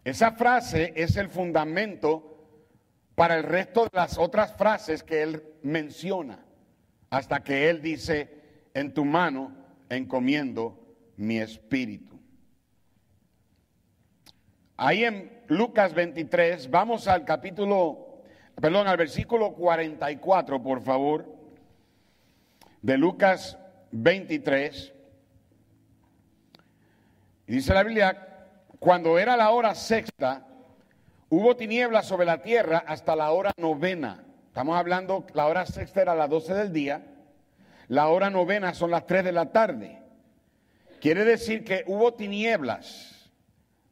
Esa 0.04 0.32
frase 0.32 0.92
es 0.94 1.16
el 1.16 1.28
fundamento 1.28 2.46
para 3.16 3.34
el 3.34 3.42
resto 3.42 3.84
de 3.86 3.90
las 3.92 4.18
otras 4.18 4.56
frases 4.56 5.02
que 5.02 5.22
Él 5.22 5.42
menciona 5.62 6.46
hasta 7.10 7.42
que 7.42 7.68
Él 7.70 7.82
dice, 7.82 8.70
en 8.72 8.94
tu 8.94 9.04
mano 9.04 9.65
encomiendo 9.88 10.78
mi 11.16 11.38
espíritu. 11.38 12.18
Ahí 14.76 15.04
en 15.04 15.42
Lucas 15.48 15.94
23, 15.94 16.70
vamos 16.70 17.08
al 17.08 17.24
capítulo, 17.24 18.22
perdón, 18.60 18.88
al 18.88 18.96
versículo 18.96 19.54
44, 19.54 20.62
por 20.62 20.82
favor, 20.82 21.26
de 22.82 22.98
Lucas 22.98 23.58
23. 23.92 24.92
Y 27.46 27.52
dice 27.52 27.72
la 27.72 27.84
Biblia, 27.84 28.48
cuando 28.78 29.18
era 29.18 29.36
la 29.36 29.50
hora 29.50 29.74
sexta, 29.74 30.46
hubo 31.30 31.56
tinieblas 31.56 32.06
sobre 32.06 32.26
la 32.26 32.42
tierra 32.42 32.84
hasta 32.86 33.16
la 33.16 33.30
hora 33.30 33.52
novena. 33.56 34.24
Estamos 34.48 34.76
hablando, 34.76 35.26
la 35.32 35.46
hora 35.46 35.64
sexta 35.64 36.02
era 36.02 36.14
las 36.14 36.28
12 36.28 36.54
del 36.54 36.72
día, 36.72 37.15
la 37.88 38.08
hora 38.08 38.30
novena 38.30 38.74
son 38.74 38.90
las 38.90 39.06
3 39.06 39.24
de 39.24 39.32
la 39.32 39.52
tarde. 39.52 40.02
Quiere 41.00 41.24
decir 41.24 41.64
que 41.64 41.84
hubo 41.86 42.14
tinieblas. 42.14 43.30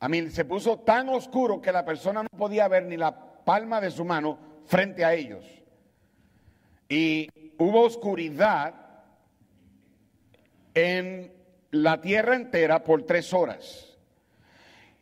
A 0.01 0.09
mí 0.09 0.31
se 0.31 0.45
puso 0.45 0.81
tan 0.81 1.09
oscuro 1.09 1.61
que 1.61 1.73
la 1.73 1.85
persona 1.85 2.23
no 2.23 2.29
podía 2.37 2.69
ver 2.69 2.85
ni 2.85 2.97
la 2.97 3.15
palma 3.45 3.81
de 3.81 3.91
su 3.91 4.05
mano 4.05 4.39
frente 4.67 5.05
a 5.05 5.15
ellos. 5.15 5.45
Y 6.89 7.29
hubo 7.59 7.83
oscuridad 7.83 8.75
en 10.75 11.33
la 11.71 12.01
tierra 12.01 12.37
entera 12.37 12.83
por 12.83 13.05
tres 13.05 13.33
horas. 13.33 13.97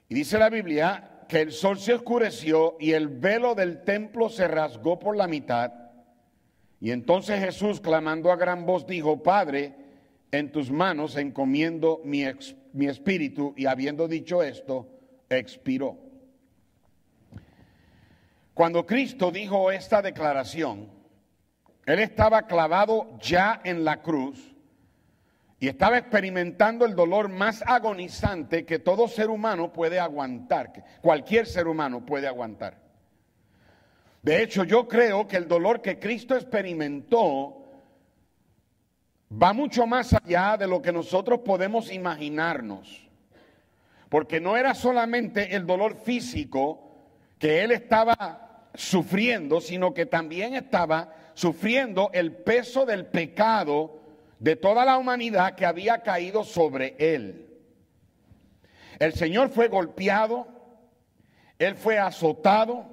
Y 0.09 0.15
dice 0.15 0.39
la 0.39 0.51
Biblia 0.51 1.25
que 1.29 1.41
el 1.41 1.53
sol 1.53 1.79
se 1.79 1.95
oscureció 1.95 2.77
y 2.79 2.93
el 2.93 3.09
velo 3.09 3.55
del 3.55 3.83
templo 3.85 4.29
se 4.29 4.47
rasgó 4.47 4.99
por 4.99 5.17
la 5.17 5.27
mitad. 5.27 5.73
Y 6.83 6.91
entonces 6.91 7.39
Jesús, 7.39 7.81
clamando 7.81 8.33
a 8.33 8.37
gran 8.37 8.67
voz, 8.67 8.89
dijo, 8.89 9.23
Padre, 9.23 9.73
en 10.33 10.51
tus 10.51 10.73
manos 10.73 11.15
encomiendo 11.15 12.01
mi, 12.03 12.25
mi 12.73 12.87
espíritu. 12.87 13.55
Y 13.57 13.67
habiendo 13.67 14.09
dicho 14.09 14.43
esto, 14.43 14.89
expiró. 15.31 15.97
Cuando 18.53 18.85
Cristo 18.85 19.31
dijo 19.31 19.71
esta 19.71 20.03
declaración, 20.03 20.89
Él 21.87 22.01
estaba 22.01 22.49
clavado 22.49 23.17
ya 23.21 23.61
en 23.63 23.85
la 23.85 24.03
cruz 24.03 24.53
y 25.61 25.69
estaba 25.69 25.99
experimentando 25.99 26.85
el 26.85 26.97
dolor 26.97 27.29
más 27.29 27.63
agonizante 27.65 28.67
que 28.67 28.81
todo 28.81 29.07
ser 29.07 29.31
humano 29.31 29.73
puede 29.73 30.01
aguantar, 30.01 30.73
que 30.73 30.83
cualquier 31.01 31.47
ser 31.47 31.69
humano 31.69 32.05
puede 32.05 32.27
aguantar. 32.27 32.83
De 34.23 34.41
hecho, 34.41 34.63
yo 34.63 34.87
creo 34.87 35.27
que 35.27 35.37
el 35.37 35.49
dolor 35.49 35.83
que 35.83 35.99
Cristo 35.99 36.37
experimentó 36.37 37.63
va 39.31 39.53
mucho 39.53 39.85
más 39.87 40.13
allá 40.13 40.57
de 40.57 40.69
lo 40.69 40.81
que 40.81 40.93
nosotros 40.93 41.41
podemos 41.45 41.93
imaginarnos. 41.93 43.09
Porque 44.09 44.41
no 44.41 44.57
era 44.57 44.75
solamente 44.75 45.57
el 45.57 45.67
dolor 45.67 45.97
físico 45.97 46.93
que 47.39 47.65
él 47.65 47.73
estaba 47.73 48.69
sufriendo, 48.75 49.61
sino 49.61 49.93
que 49.93 50.07
también 50.07 50.55
estaba 50.55 51.15
sufriendo 51.35 52.11
el 52.13 52.33
peso 52.33 52.87
del 52.87 53.07
pecado 53.07 54.01
de 54.39 54.55
toda 54.55 54.85
la 54.85 54.99
humanidad 54.99 55.57
que 55.57 55.67
había 55.67 56.03
caído 56.03 56.45
sobre 56.45 56.95
él. 56.99 57.49
El 59.01 59.15
Señor 59.15 59.49
fue 59.49 59.67
golpeado, 59.69 60.47
él 61.59 61.75
fue 61.75 61.99
azotado, 61.99 62.92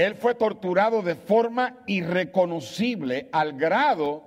él 0.00 0.14
fue 0.14 0.34
torturado 0.34 1.02
de 1.02 1.14
forma 1.14 1.78
irreconocible 1.86 3.28
al 3.32 3.54
grado 3.54 4.24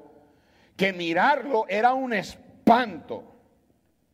que 0.76 0.94
mirarlo 0.94 1.66
era 1.68 1.94
un 1.94 2.14
espanto. 2.14 3.24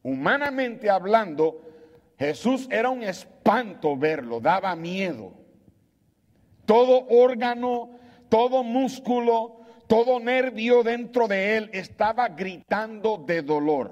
Humanamente 0.04 0.90
hablando, 0.90 1.62
Jesús 2.18 2.68
era 2.70 2.90
un 2.90 3.04
espanto 3.04 3.98
verlo, 3.98 4.40
daba 4.40 4.76
miedo. 4.76 5.34
Todo 6.66 7.08
órgano, 7.10 7.92
todo 8.30 8.64
músculo, 8.64 9.62
todo 9.88 10.20
nervio 10.20 10.84
dentro 10.84 11.28
de 11.28 11.58
él 11.58 11.70
estaba 11.74 12.30
gritando 12.30 13.18
de 13.18 13.42
dolor. 13.42 13.92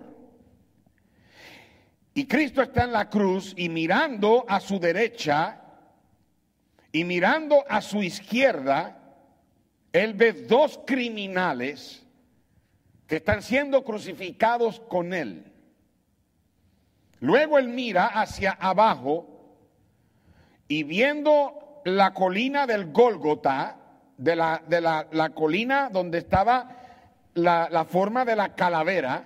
Y 2.13 2.25
Cristo 2.25 2.61
está 2.61 2.83
en 2.83 2.91
la 2.91 3.09
cruz 3.09 3.53
y 3.57 3.69
mirando 3.69 4.45
a 4.47 4.59
su 4.59 4.79
derecha 4.79 5.63
y 6.97 7.03
mirando 7.03 7.63
a 7.69 7.79
su 7.81 8.01
izquierda, 8.01 8.97
él 9.93 10.15
ve 10.15 10.33
dos 10.33 10.79
criminales 10.83 12.03
que 13.05 13.17
están 13.17 13.43
siendo 13.43 13.83
crucificados 13.83 14.79
con 14.79 15.13
él. 15.13 15.53
Luego 17.19 17.59
él 17.59 17.67
mira 17.67 18.07
hacia 18.07 18.53
abajo 18.53 19.27
y 20.67 20.81
viendo 20.81 21.83
la 21.85 22.15
colina 22.15 22.65
del 22.65 22.91
Gólgota, 22.91 23.77
de 24.17 24.35
la, 24.35 24.63
de 24.67 24.81
la, 24.81 25.29
colina 25.35 25.91
donde 25.91 26.17
estaba 26.17 26.77
la, 27.35 27.69
la 27.69 27.85
forma 27.85 28.25
de 28.25 28.35
la 28.35 28.55
calavera, 28.55 29.23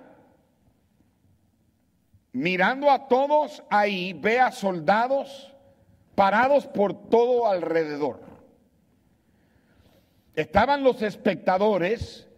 mirando 2.32 2.90
a 2.90 3.08
todos 3.08 3.62
ahí, 3.70 4.12
ve 4.12 4.40
a 4.40 4.52
soldados 4.52 5.51
parados 6.14 6.66
por 6.66 7.08
todo 7.08 7.46
alrededor. 7.46 8.20
Estaban 10.34 10.82
los 10.82 11.02
espectadores 11.02 12.28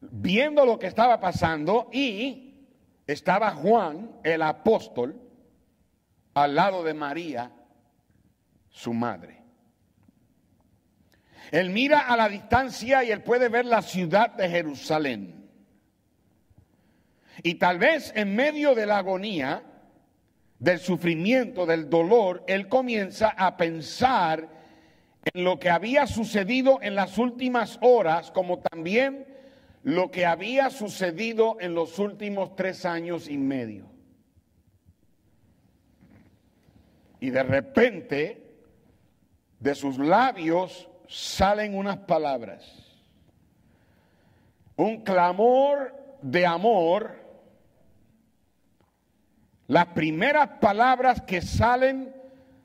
viendo 0.00 0.64
lo 0.64 0.78
que 0.78 0.86
estaba 0.86 1.20
pasando 1.20 1.88
y 1.92 2.66
estaba 3.06 3.50
Juan, 3.52 4.12
el 4.22 4.42
apóstol, 4.42 5.20
al 6.34 6.54
lado 6.54 6.82
de 6.82 6.94
María, 6.94 7.50
su 8.68 8.94
madre. 8.94 9.42
Él 11.50 11.70
mira 11.70 12.00
a 12.00 12.16
la 12.16 12.28
distancia 12.28 13.02
y 13.02 13.10
él 13.10 13.22
puede 13.22 13.48
ver 13.48 13.64
la 13.64 13.82
ciudad 13.82 14.30
de 14.30 14.48
Jerusalén. 14.48 15.48
Y 17.42 17.54
tal 17.54 17.78
vez 17.78 18.12
en 18.14 18.34
medio 18.34 18.74
de 18.74 18.86
la 18.86 18.98
agonía, 18.98 19.62
del 20.58 20.78
sufrimiento, 20.80 21.66
del 21.66 21.88
dolor, 21.88 22.44
él 22.46 22.68
comienza 22.68 23.28
a 23.28 23.56
pensar 23.56 24.48
en 25.32 25.44
lo 25.44 25.58
que 25.58 25.70
había 25.70 26.06
sucedido 26.06 26.80
en 26.82 26.94
las 26.94 27.18
últimas 27.18 27.78
horas, 27.80 28.30
como 28.30 28.58
también 28.58 29.26
lo 29.84 30.10
que 30.10 30.26
había 30.26 30.70
sucedido 30.70 31.56
en 31.60 31.74
los 31.74 31.98
últimos 31.98 32.56
tres 32.56 32.84
años 32.84 33.28
y 33.28 33.38
medio. 33.38 33.86
Y 37.20 37.30
de 37.30 37.42
repente, 37.42 38.42
de 39.60 39.74
sus 39.74 39.98
labios 39.98 40.88
salen 41.08 41.74
unas 41.74 41.98
palabras, 41.98 42.64
un 44.76 45.02
clamor 45.02 45.94
de 46.22 46.46
amor, 46.46 47.27
las 49.68 49.88
primeras 49.88 50.48
palabras 50.60 51.22
que 51.22 51.42
salen 51.42 52.14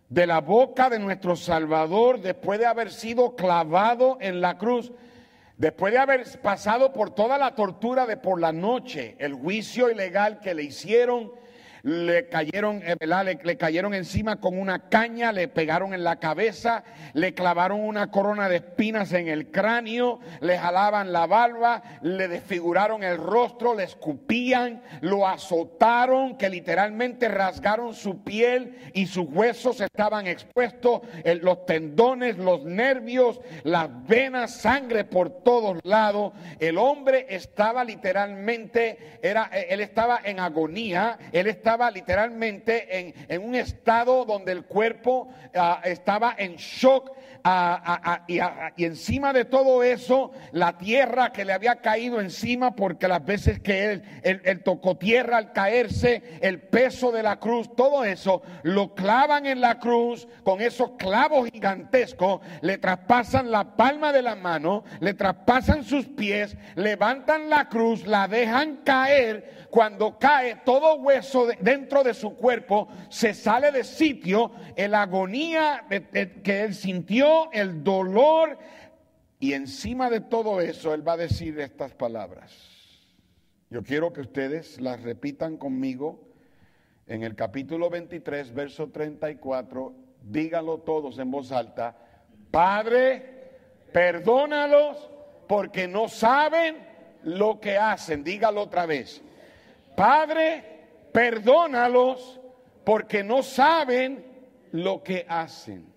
de 0.07 0.25
la 0.25 0.39
boca 0.39 0.89
de 0.89 0.99
nuestro 0.99 1.35
Salvador 1.35 2.21
después 2.21 2.59
de 2.59 2.65
haber 2.65 2.91
sido 2.91 3.35
clavado 3.35 4.17
en 4.21 4.39
la 4.39 4.57
cruz, 4.57 4.93
después 5.57 5.91
de 5.91 5.99
haber 5.99 6.25
pasado 6.41 6.93
por 6.93 7.13
toda 7.13 7.37
la 7.37 7.55
tortura 7.55 8.05
de 8.05 8.15
por 8.15 8.39
la 8.39 8.53
noche, 8.53 9.17
el 9.19 9.33
juicio 9.33 9.89
ilegal 9.91 10.39
que 10.39 10.53
le 10.53 10.63
hicieron, 10.63 11.33
le 11.83 12.29
cayeron, 12.29 12.81
eh, 12.81 12.95
le, 13.43 13.57
cayeron 13.57 13.93
encima 13.93 14.39
con 14.39 14.57
una 14.57 14.87
caña, 14.87 15.33
le 15.33 15.49
pegaron 15.49 15.93
en 15.93 16.05
la 16.05 16.15
cabeza, 16.15 16.85
le 17.13 17.33
clavaron 17.33 17.81
una 17.81 18.09
corona 18.09 18.47
de 18.47 18.57
espinas 18.57 19.11
en 19.11 19.27
el 19.27 19.51
cráneo, 19.51 20.21
le 20.39 20.57
jalaban 20.57 21.11
la 21.11 21.27
barba, 21.27 21.83
le 22.01 22.29
desfiguraron 22.29 23.03
el 23.03 23.17
rostro, 23.17 23.75
le 23.75 23.83
escupían, 23.83 24.81
lo 25.01 25.27
azotaron, 25.27 26.37
que 26.37 26.49
literalmente 26.49 27.27
rasgaron 27.27 27.93
su 27.93 28.23
piel 28.23 28.77
y 28.93 29.05
sus 29.07 29.27
huesos 29.27 29.81
estaban 29.81 30.25
expuestos, 30.25 31.01
los 31.41 31.65
tendones, 31.65 32.37
los 32.37 32.63
nervios, 32.63 33.41
las 33.63 33.89
venas, 34.07 34.55
sangre 34.55 35.03
por 35.03 35.43
todos 35.43 35.79
lados. 35.83 36.31
El 36.59 36.77
hombre 36.77 37.25
estaba 37.29 37.83
literalmente, 37.83 39.19
era, 39.21 39.49
él 39.51 39.81
estaba 39.81 40.21
en 40.23 40.39
agonía, 40.39 41.19
él 41.33 41.47
estaba 41.47 41.72
literalmente 41.91 43.15
en, 43.27 43.43
un 43.43 43.55
estado 43.55 44.25
donde 44.25 44.51
el 44.51 44.65
cuerpo 44.65 45.29
uh, 45.55 45.87
estaba 45.87 46.35
en 46.37 46.55
shock 46.55 47.11
y, 48.27 48.39
y, 48.77 48.85
encima 48.85 49.33
de 49.33 49.43
todo 49.43 49.83
eso, 49.83 50.31
la 50.53 50.77
tierra 50.77 51.33
que 51.33 51.43
le 51.43 51.51
había 51.51 51.75
caído 51.75 52.21
encima, 52.21 52.73
porque 52.73 53.07
las 53.07 53.25
veces 53.25 53.59
que 53.59 53.91
él, 53.91 54.03
él, 54.23 54.41
él, 54.45 54.63
tocó 54.63 54.95
tierra 54.95 55.37
al 55.37 55.51
caerse, 55.51 56.23
el 56.41 56.61
peso 56.61 57.11
de 57.11 57.21
la 57.21 57.39
cruz, 57.39 57.75
todo 57.75 58.05
eso, 58.05 58.41
lo 58.63 58.95
clavan 58.95 59.45
en 59.45 59.59
la 59.59 59.79
cruz 59.79 60.27
con 60.43 60.61
esos 60.61 60.91
clavos 60.91 61.49
gigantescos, 61.51 62.39
le 62.61 62.77
traspasan 62.77 63.51
la 63.51 63.75
palma 63.75 64.13
de 64.13 64.21
la 64.21 64.35
mano, 64.35 64.85
le 65.01 65.13
traspasan 65.13 65.83
sus 65.83 66.05
pies, 66.05 66.55
levantan 66.75 67.49
la 67.49 67.67
cruz, 67.67 68.05
la 68.07 68.27
dejan 68.29 68.77
caer. 68.85 69.62
Cuando 69.73 70.19
cae 70.19 70.57
todo 70.57 70.97
hueso 70.97 71.47
dentro 71.59 72.03
de 72.03 72.13
su 72.13 72.35
cuerpo, 72.35 72.89
se 73.09 73.33
sale 73.33 73.71
de 73.71 73.83
sitio, 73.83 74.51
la 74.77 75.01
agonía 75.01 75.87
que 76.43 76.61
él 76.61 76.75
sintió 76.75 77.51
el 77.51 77.83
dolor 77.83 78.59
y 79.39 79.53
encima 79.53 80.11
de 80.11 80.21
todo 80.21 80.61
eso 80.61 80.93
Él 80.93 81.05
va 81.05 81.13
a 81.13 81.17
decir 81.17 81.59
estas 81.59 81.95
palabras. 81.95 82.53
Yo 83.71 83.81
quiero 83.81 84.13
que 84.13 84.21
ustedes 84.21 84.79
las 84.79 85.01
repitan 85.01 85.57
conmigo 85.57 86.19
en 87.07 87.23
el 87.23 87.33
capítulo 87.33 87.89
23, 87.89 88.53
verso 88.53 88.91
34. 88.91 89.91
Díganlo 90.21 90.81
todos 90.81 91.17
en 91.17 91.31
voz 91.31 91.51
alta. 91.51 91.97
Padre, 92.51 93.49
perdónalos 93.91 95.09
porque 95.47 95.87
no 95.87 96.09
saben 96.09 96.77
lo 97.23 97.59
que 97.59 97.75
hacen. 97.79 98.23
Dígalo 98.23 98.61
otra 98.61 98.85
vez. 98.85 99.23
Padre, 99.95 101.09
perdónalos 101.13 102.39
porque 102.83 103.23
no 103.23 103.43
saben 103.43 104.49
lo 104.71 105.03
que 105.03 105.25
hacen. 105.27 105.93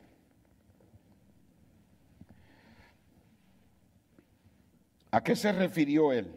¿A 5.11 5.22
qué 5.22 5.34
se 5.34 5.51
refirió 5.51 6.12
él 6.12 6.30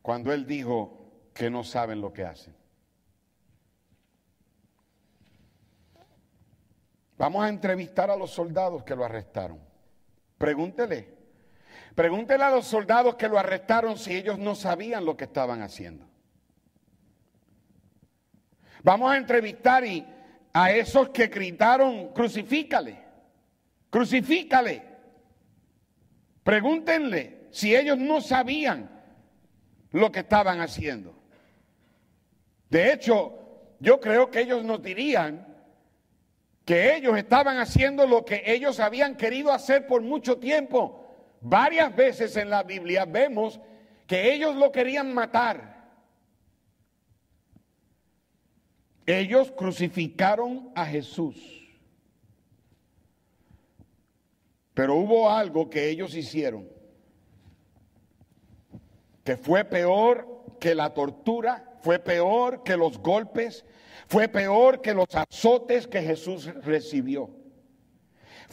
cuando 0.00 0.32
él 0.32 0.46
dijo 0.46 1.30
que 1.34 1.50
no 1.50 1.64
saben 1.64 2.00
lo 2.00 2.12
que 2.12 2.24
hacen? 2.24 2.56
Vamos 7.18 7.44
a 7.44 7.48
entrevistar 7.48 8.10
a 8.10 8.16
los 8.16 8.30
soldados 8.30 8.82
que 8.82 8.96
lo 8.96 9.04
arrestaron. 9.04 9.60
Pregúntele. 10.38 11.13
Pregúntele 11.94 12.42
a 12.42 12.50
los 12.50 12.66
soldados 12.66 13.14
que 13.14 13.28
lo 13.28 13.38
arrestaron 13.38 13.96
si 13.96 14.14
ellos 14.14 14.38
no 14.38 14.54
sabían 14.54 15.04
lo 15.04 15.16
que 15.16 15.24
estaban 15.24 15.62
haciendo. 15.62 16.06
Vamos 18.82 19.12
a 19.12 19.16
entrevistar 19.16 19.84
y 19.84 20.06
a 20.52 20.72
esos 20.72 21.10
que 21.10 21.28
gritaron, 21.28 22.12
crucifícale, 22.12 22.98
crucifícale. 23.90 24.82
Pregúntenle 26.42 27.48
si 27.50 27.74
ellos 27.74 27.96
no 27.96 28.20
sabían 28.20 28.90
lo 29.92 30.10
que 30.10 30.20
estaban 30.20 30.60
haciendo. 30.60 31.14
De 32.68 32.92
hecho, 32.92 33.38
yo 33.78 34.00
creo 34.00 34.30
que 34.30 34.40
ellos 34.40 34.64
nos 34.64 34.82
dirían 34.82 35.46
que 36.64 36.96
ellos 36.96 37.16
estaban 37.16 37.58
haciendo 37.58 38.06
lo 38.06 38.24
que 38.24 38.42
ellos 38.46 38.80
habían 38.80 39.16
querido 39.16 39.52
hacer 39.52 39.86
por 39.86 40.02
mucho 40.02 40.38
tiempo. 40.38 41.03
Varias 41.46 41.94
veces 41.94 42.38
en 42.38 42.48
la 42.48 42.62
Biblia 42.62 43.04
vemos 43.04 43.60
que 44.06 44.32
ellos 44.32 44.56
lo 44.56 44.72
querían 44.72 45.12
matar. 45.12 45.74
Ellos 49.04 49.52
crucificaron 49.52 50.72
a 50.74 50.86
Jesús. 50.86 51.36
Pero 54.72 54.94
hubo 54.94 55.28
algo 55.28 55.68
que 55.68 55.90
ellos 55.90 56.14
hicieron 56.14 56.66
que 59.22 59.36
fue 59.36 59.64
peor 59.64 60.46
que 60.58 60.74
la 60.74 60.94
tortura, 60.94 61.76
fue 61.82 61.98
peor 61.98 62.62
que 62.62 62.78
los 62.78 62.98
golpes, 62.98 63.66
fue 64.06 64.28
peor 64.28 64.80
que 64.80 64.94
los 64.94 65.08
azotes 65.14 65.86
que 65.86 66.00
Jesús 66.00 66.46
recibió. 66.64 67.43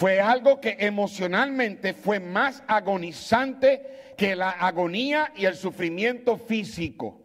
Fue 0.02 0.20
algo 0.20 0.60
que 0.60 0.78
emocionalmente 0.80 1.94
fue 1.94 2.20
más 2.20 2.64
agonizante 2.66 4.16
que 4.18 4.36
la 4.36 4.50
agonía 4.50 5.32
y 5.36 5.46
el 5.46 5.54
sufrimiento 5.54 6.38
físico. 6.38 7.22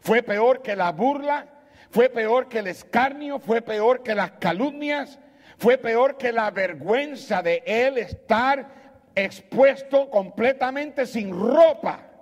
Fue 0.00 0.22
peor 0.22 0.62
que 0.62 0.76
la 0.76 0.92
burla, 0.92 1.48
fue 1.90 2.08
peor 2.08 2.48
que 2.48 2.60
el 2.60 2.68
escarnio, 2.68 3.40
fue 3.40 3.62
peor 3.62 4.04
que 4.04 4.14
las 4.14 4.30
calumnias, 4.30 5.18
fue 5.58 5.76
peor 5.76 6.18
que 6.18 6.30
la 6.30 6.52
vergüenza 6.52 7.42
de 7.42 7.64
él 7.66 7.98
estar 7.98 9.10
expuesto 9.16 10.08
completamente 10.08 11.06
sin 11.06 11.32
ropa 11.32 12.12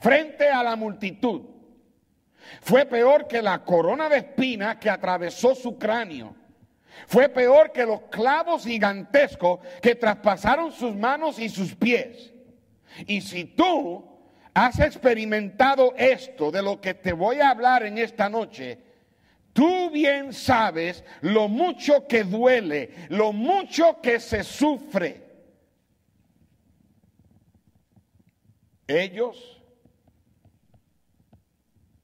frente 0.00 0.48
a 0.48 0.60
la 0.64 0.74
multitud. 0.74 1.42
Fue 2.62 2.84
peor 2.84 3.28
que 3.28 3.40
la 3.40 3.62
corona 3.62 4.08
de 4.08 4.16
espinas 4.16 4.78
que 4.78 4.90
atravesó 4.90 5.54
su 5.54 5.78
cráneo. 5.78 6.34
Fue 7.06 7.28
peor 7.28 7.72
que 7.72 7.84
los 7.84 8.02
clavos 8.02 8.64
gigantescos 8.64 9.60
que 9.82 9.94
traspasaron 9.94 10.72
sus 10.72 10.94
manos 10.94 11.38
y 11.38 11.48
sus 11.48 11.74
pies. 11.74 12.32
Y 13.06 13.20
si 13.20 13.44
tú 13.44 14.04
has 14.54 14.78
experimentado 14.78 15.94
esto 15.96 16.50
de 16.50 16.62
lo 16.62 16.80
que 16.80 16.94
te 16.94 17.12
voy 17.12 17.40
a 17.40 17.50
hablar 17.50 17.84
en 17.84 17.98
esta 17.98 18.28
noche, 18.28 18.78
Tú 19.54 19.88
bien 19.88 20.32
sabes 20.32 21.04
lo 21.20 21.46
mucho 21.46 22.08
que 22.08 22.24
duele, 22.24 22.92
lo 23.08 23.32
mucho 23.32 24.00
que 24.02 24.18
se 24.18 24.42
sufre. 24.42 25.22
Ellos 28.88 29.62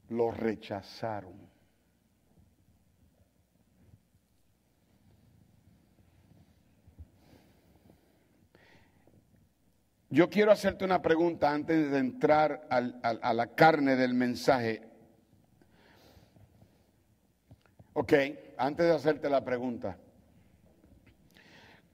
lo 0.09 0.31
rechazaron. 0.31 1.50
Yo 10.13 10.29
quiero 10.29 10.51
hacerte 10.51 10.85
una 10.85 11.01
pregunta 11.01 11.53
antes 11.53 11.89
de 11.89 11.99
entrar 11.99 12.67
al, 12.69 12.99
a 13.01 13.33
la 13.33 13.47
carne 13.55 13.95
del 13.95 14.13
mensaje. 14.13 14.83
Ok, 17.93 18.13
antes 18.59 18.87
de 18.87 18.93
hacerte 18.93 19.31
la 19.31 19.45
pregunta, 19.45 19.97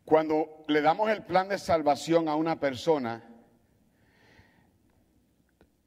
cuando 0.07 0.65
le 0.67 0.81
damos 0.81 1.11
el 1.11 1.25
plan 1.25 1.51
de 1.51 1.59
salvación 1.59 2.29
a 2.31 2.37
una 2.37 2.59
persona, 2.59 3.23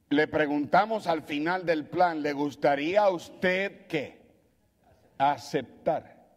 le 0.09 0.27
preguntamos 0.27 1.07
al 1.07 1.23
final 1.23 1.65
del 1.65 1.87
plan, 1.87 2.21
¿le 2.21 2.33
gustaría 2.33 3.01
a 3.01 3.09
usted 3.09 3.87
qué? 3.87 4.21
Aceptar. 5.17 6.27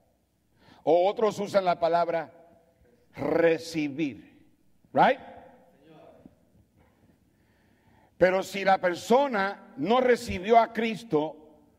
O 0.85 1.07
otros 1.07 1.39
usan 1.39 1.67
la 1.67 1.79
palabra 1.79 2.33
recibir. 3.15 4.33
¿Right? 4.95 5.32
Pero 8.23 8.45
si 8.45 8.65
la 8.65 8.79
persona 8.79 9.75
no 9.79 10.01
recibió 10.01 10.61
a 10.61 10.73
Cristo 10.73 11.35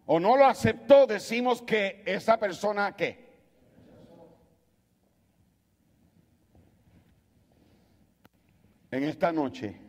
o 0.06 0.20
no 0.20 0.36
lo 0.36 0.46
aceptó, 0.46 1.08
decimos 1.08 1.62
que 1.62 2.04
esa 2.06 2.38
persona 2.38 2.98
qué? 2.98 3.32
En 8.92 9.06
esta 9.06 9.32
noche 9.32 9.80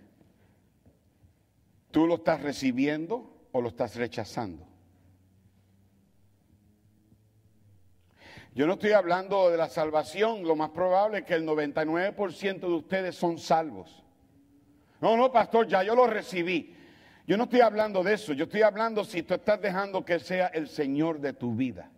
¿Tú 1.91 2.07
lo 2.07 2.15
estás 2.15 2.41
recibiendo 2.41 3.49
o 3.51 3.61
lo 3.61 3.71
estás 3.71 3.97
rechazando? 3.97 4.65
Yo 8.55 8.69
no 8.69 8.75
estoy 8.75 8.93
hablando 8.93 9.51
de 9.51 9.57
la 9.57 9.69
salvación, 9.69 10.45
lo 10.45 10.55
más 10.55 10.71
probable 10.71 11.19
es 11.19 11.25
que 11.25 11.35
el 11.35 11.45
99% 11.45 12.61
de 12.61 12.67
ustedes 12.75 13.17
son 13.17 13.39
salvos. 13.39 14.04
No, 15.05 15.19
no, 15.19 15.31
pastor, 15.31 15.69
ya 15.69 15.83
yo 15.83 15.95
lo 15.95 16.07
recibí. 16.07 16.75
Yo 17.27 17.37
no 17.37 17.45
estoy 17.45 17.61
hablando 17.61 18.03
de 18.03 18.15
eso, 18.15 18.33
yo 18.33 18.45
estoy 18.45 18.63
hablando 18.63 19.05
si 19.05 19.23
tú 19.23 19.35
estás 19.35 19.61
dejando 19.61 20.03
que 20.03 20.19
sea 20.19 20.47
el 20.47 20.67
Señor 20.67 21.21
de 21.21 21.35
tu 21.35 21.55
vida. 21.55 21.91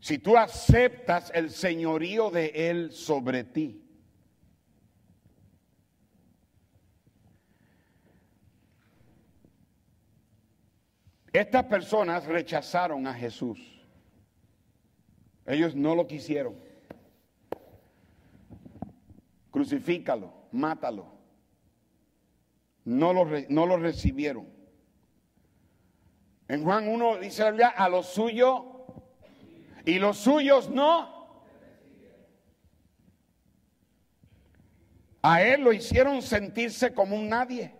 Si 0.00 0.16
tú 0.16 0.38
aceptas 0.38 1.30
el 1.34 1.50
señorío 1.50 2.30
de 2.30 2.46
Él 2.70 2.92
sobre 2.92 3.44
ti. 3.44 3.84
Estas 11.30 11.64
personas 11.64 12.24
rechazaron 12.24 13.06
a 13.06 13.12
Jesús. 13.12 13.58
Ellos 15.44 15.74
no 15.74 15.94
lo 15.94 16.06
quisieron. 16.06 16.71
Crucifícalo, 19.52 20.32
mátalo. 20.50 21.12
No 22.84 23.12
lo, 23.12 23.26
no 23.50 23.66
lo 23.66 23.76
recibieron. 23.76 24.48
En 26.48 26.64
Juan 26.64 26.88
1 26.88 27.18
dice 27.18 27.52
la 27.52 27.68
a 27.68 27.88
los 27.88 28.06
suyos 28.06 28.62
y 29.84 29.98
los 29.98 30.16
suyos 30.16 30.70
no. 30.70 31.22
A 35.20 35.42
él 35.42 35.60
lo 35.60 35.72
hicieron 35.72 36.22
sentirse 36.22 36.94
como 36.94 37.14
un 37.14 37.28
nadie. 37.28 37.74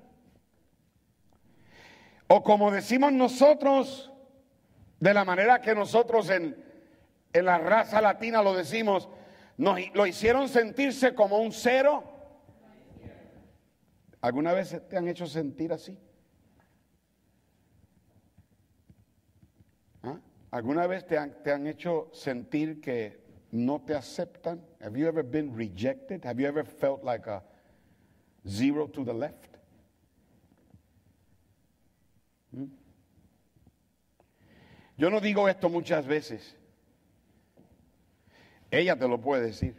O 2.28 2.42
como 2.42 2.70
decimos 2.70 3.12
nosotros, 3.12 4.12
de 5.00 5.14
la 5.14 5.24
manera 5.24 5.60
que 5.60 5.74
nosotros 5.74 6.28
en, 6.28 6.56
en 7.32 7.44
la 7.46 7.58
raza 7.58 8.00
latina 8.00 8.42
lo 8.42 8.54
decimos, 8.54 9.08
nos, 9.62 9.78
lo 9.94 10.06
hicieron 10.08 10.48
sentirse 10.48 11.14
como 11.14 11.38
un 11.38 11.52
cero. 11.52 12.02
¿Alguna 14.20 14.52
vez 14.52 14.76
te 14.88 14.96
han 14.96 15.06
hecho 15.06 15.26
sentir 15.26 15.72
así? 15.72 15.96
¿Ah? 20.02 20.18
¿Alguna 20.50 20.88
vez 20.88 21.06
te 21.06 21.16
han, 21.16 21.44
te 21.44 21.52
han 21.52 21.68
hecho 21.68 22.10
sentir 22.12 22.80
que 22.80 23.22
no 23.52 23.80
te 23.82 23.94
aceptan? 23.94 24.60
Have 24.80 24.98
you 24.98 25.06
ever 25.06 25.22
been 25.22 25.56
rejected? 25.56 26.24
Have 26.24 26.42
you 26.42 26.48
ever 26.48 26.64
felt 26.64 27.04
like 27.04 27.28
a 27.30 27.44
zero 28.44 28.88
to 28.88 29.04
the 29.04 29.14
left? 29.14 29.58
Yo 34.96 35.08
no 35.08 35.20
digo 35.20 35.48
esto 35.48 35.68
muchas 35.68 36.04
veces. 36.04 36.56
Ella 38.72 38.96
te 38.96 39.06
lo 39.06 39.20
puede 39.20 39.42
decir. 39.42 39.76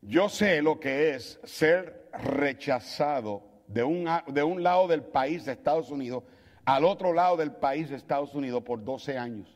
Yo 0.00 0.30
sé 0.30 0.62
lo 0.62 0.80
que 0.80 1.14
es 1.14 1.38
ser 1.44 2.08
rechazado 2.12 3.42
de 3.68 3.84
un, 3.84 4.08
de 4.28 4.42
un 4.42 4.62
lado 4.62 4.88
del 4.88 5.02
país 5.02 5.44
de 5.44 5.52
Estados 5.52 5.90
Unidos 5.90 6.24
al 6.64 6.84
otro 6.84 7.12
lado 7.12 7.36
del 7.36 7.52
país 7.52 7.90
de 7.90 7.96
Estados 7.96 8.34
Unidos 8.34 8.62
por 8.62 8.82
12 8.82 9.18
años. 9.18 9.54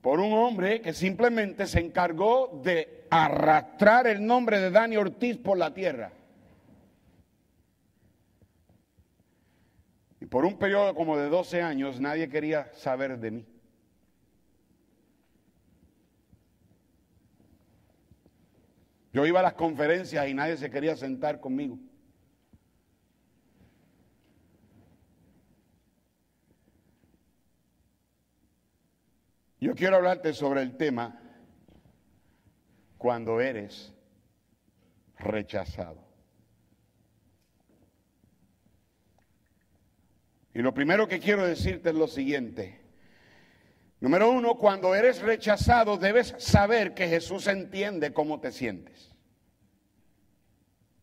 Por 0.00 0.20
un 0.20 0.32
hombre 0.32 0.80
que 0.80 0.94
simplemente 0.94 1.66
se 1.66 1.80
encargó 1.80 2.62
de 2.64 3.06
arrastrar 3.10 4.06
el 4.06 4.24
nombre 4.24 4.58
de 4.58 4.70
Dani 4.70 4.96
Ortiz 4.96 5.36
por 5.36 5.58
la 5.58 5.74
tierra. 5.74 6.12
Por 10.30 10.44
un 10.44 10.56
periodo 10.58 10.94
como 10.94 11.18
de 11.18 11.28
12 11.28 11.60
años 11.60 12.00
nadie 12.00 12.28
quería 12.28 12.72
saber 12.72 13.18
de 13.18 13.30
mí. 13.32 13.46
Yo 19.12 19.26
iba 19.26 19.40
a 19.40 19.42
las 19.42 19.54
conferencias 19.54 20.28
y 20.28 20.34
nadie 20.34 20.56
se 20.56 20.70
quería 20.70 20.96
sentar 20.96 21.40
conmigo. 21.40 21.78
Yo 29.58 29.74
quiero 29.74 29.96
hablarte 29.96 30.32
sobre 30.32 30.62
el 30.62 30.76
tema 30.76 31.20
cuando 32.96 33.40
eres 33.40 33.92
rechazado. 35.18 36.09
Y 40.54 40.60
lo 40.60 40.74
primero 40.74 41.06
que 41.06 41.20
quiero 41.20 41.44
decirte 41.46 41.90
es 41.90 41.94
lo 41.94 42.08
siguiente. 42.08 42.80
Número 44.00 44.30
uno, 44.30 44.56
cuando 44.56 44.94
eres 44.94 45.20
rechazado 45.20 45.96
debes 45.96 46.34
saber 46.38 46.94
que 46.94 47.06
Jesús 47.06 47.46
entiende 47.46 48.12
cómo 48.12 48.40
te 48.40 48.50
sientes. 48.50 49.12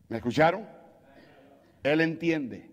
¿Me 0.08 0.16
escucharon? 0.16 0.68
Él 1.82 2.00
entiende. 2.00 2.70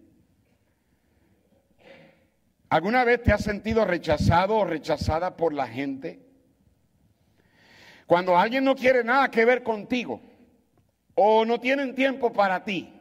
¿Alguna 2.69 3.03
vez 3.03 3.21
te 3.21 3.31
has 3.31 3.43
sentido 3.43 3.85
rechazado 3.85 4.57
o 4.57 4.65
rechazada 4.65 5.37
por 5.37 5.53
la 5.53 5.67
gente? 5.67 6.25
Cuando 8.07 8.37
alguien 8.37 8.63
no 8.63 8.75
quiere 8.75 9.03
nada 9.03 9.29
que 9.29 9.45
ver 9.45 9.63
contigo, 9.63 10.21
o 11.13 11.45
no 11.45 11.59
tienen 11.59 11.95
tiempo 11.95 12.33
para 12.33 12.63
ti, 12.63 12.93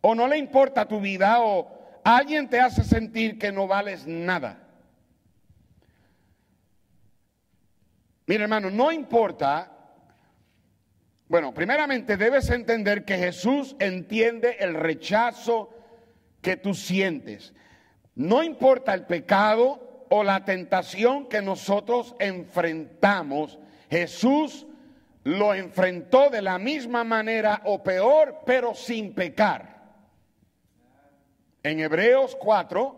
o 0.00 0.14
no 0.14 0.26
le 0.28 0.36
importa 0.36 0.86
tu 0.86 1.00
vida, 1.00 1.40
o 1.40 1.73
alguien 2.04 2.48
te 2.48 2.60
hace 2.60 2.84
sentir 2.84 3.38
que 3.38 3.50
no 3.50 3.66
vales 3.66 4.06
nada. 4.06 4.60
Mira 8.26 8.44
hermano, 8.44 8.70
no 8.70 8.92
importa, 8.92 9.70
bueno, 11.28 11.52
primeramente 11.52 12.16
debes 12.16 12.48
entender 12.50 13.04
que 13.04 13.18
Jesús 13.18 13.74
entiende 13.78 14.56
el 14.60 14.74
rechazo 14.74 15.70
que 16.40 16.56
tú 16.56 16.74
sientes. 16.74 17.52
No 18.14 18.42
importa 18.42 18.94
el 18.94 19.04
pecado 19.06 20.06
o 20.10 20.22
la 20.22 20.44
tentación 20.44 21.28
que 21.28 21.42
nosotros 21.42 22.14
enfrentamos, 22.18 23.58
Jesús 23.90 24.66
lo 25.24 25.54
enfrentó 25.54 26.30
de 26.30 26.42
la 26.42 26.58
misma 26.58 27.02
manera 27.02 27.62
o 27.64 27.82
peor, 27.82 28.42
pero 28.46 28.74
sin 28.74 29.14
pecar. 29.14 29.73
En 31.64 31.80
Hebreos 31.80 32.36
4, 32.36 32.94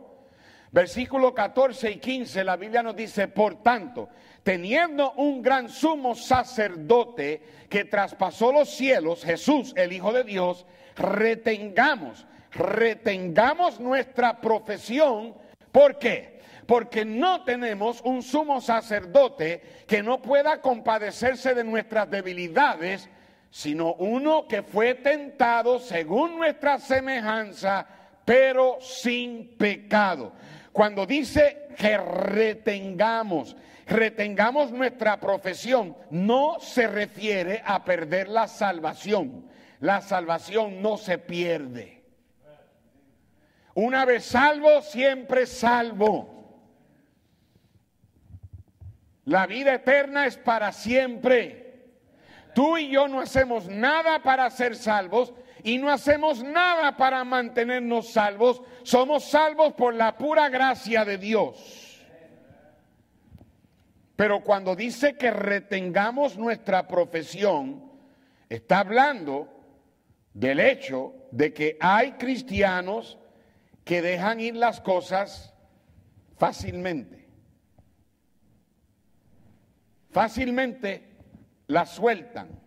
versículo 0.73 1.33
14 1.33 1.89
y 1.89 1.97
15, 1.99 2.43
la 2.43 2.57
Biblia 2.57 2.83
nos 2.83 2.97
dice, 2.97 3.29
por 3.29 3.63
tanto, 3.63 4.09
teniendo 4.43 5.13
un 5.13 5.41
gran 5.41 5.69
sumo 5.69 6.17
sacerdote 6.17 7.41
que 7.71 7.85
traspasó 7.85 8.51
los 8.51 8.69
cielos, 8.69 9.25
Jesús, 9.25 9.73
el 9.77 9.93
Hijo 9.93 10.13
de 10.13 10.25
Dios, 10.25 10.67
retengamos, 10.97 12.27
retengamos 12.51 13.79
nuestra 13.79 14.41
profesión. 14.41 15.35
¿Por 15.71 15.99
qué? 15.99 16.37
porque 16.67 17.05
no 17.05 17.45
tenemos 17.45 18.01
un 18.03 18.25
sumo 18.25 18.61
sacerdote 18.61 19.63
que 19.87 20.03
no 20.03 20.21
pueda 20.21 20.61
compadecerse 20.61 21.55
de 21.55 21.63
nuestras 21.63 22.11
debilidades, 22.11 23.09
sino 23.51 23.95
uno 23.95 24.49
que 24.49 24.65
fue 24.65 24.95
tentado 24.95 25.79
según 25.79 26.37
nuestra 26.37 26.81
semejanza, 26.81 27.87
pero 28.27 28.79
sin 28.81 29.57
pecado. 29.57 30.33
Cuando 30.73 31.07
dice 31.07 31.69
que 31.79 31.97
retengamos, 31.97 33.57
retengamos 33.87 34.73
nuestra 34.73 35.19
profesión 35.19 35.97
no 36.11 36.59
se 36.61 36.89
refiere 36.89 37.63
a 37.65 37.85
perder 37.85 38.29
la 38.29 38.49
salvación. 38.49 39.47
La 39.81 40.01
salvación 40.01 40.83
no 40.83 40.99
se 40.99 41.19
pierde. 41.19 42.03
Una 43.75 44.05
vez 44.05 44.25
salvo, 44.25 44.83
siempre 44.83 45.47
salvo. 45.47 46.35
La 49.25 49.47
vida 49.47 49.75
eterna 49.75 50.27
es 50.27 50.37
para 50.37 50.73
siempre. 50.73 51.85
Tú 52.55 52.77
y 52.79 52.91
yo 52.91 53.07
no 53.07 53.21
hacemos 53.21 53.69
nada 53.69 54.23
para 54.23 54.51
ser 54.51 54.75
salvos 54.75 55.33
y 55.63 55.79
no 55.79 55.91
hacemos 55.91 56.43
nada 56.43 56.97
para 56.97 57.25
mantenernos 57.25 58.13
salvos. 58.13 58.63
Somos 58.83 59.25
salvos 59.25 59.75
por 59.75 59.95
la 59.95 60.17
pura 60.17 60.49
gracia 60.49 61.05
de 61.05 61.19
Dios. 61.19 62.05
Pero 64.17 64.41
cuando 64.43 64.75
dice 64.75 65.17
que 65.17 65.31
retengamos 65.31 66.39
nuestra 66.39 66.89
profesión, 66.89 67.93
está 68.49 68.81
hablando 68.81 69.49
del 70.33 70.61
hecho 70.61 71.15
de 71.31 71.53
que 71.53 71.77
hay 71.81 72.13
cristianos 72.13 73.19
que 73.85 74.03
dejan 74.03 74.41
ir 74.41 74.57
las 74.57 74.81
cosas 74.81 75.55
fácilmente. 76.39 77.27
Fácilmente 80.11 81.17
las 81.67 81.91
sueltan. 81.91 82.66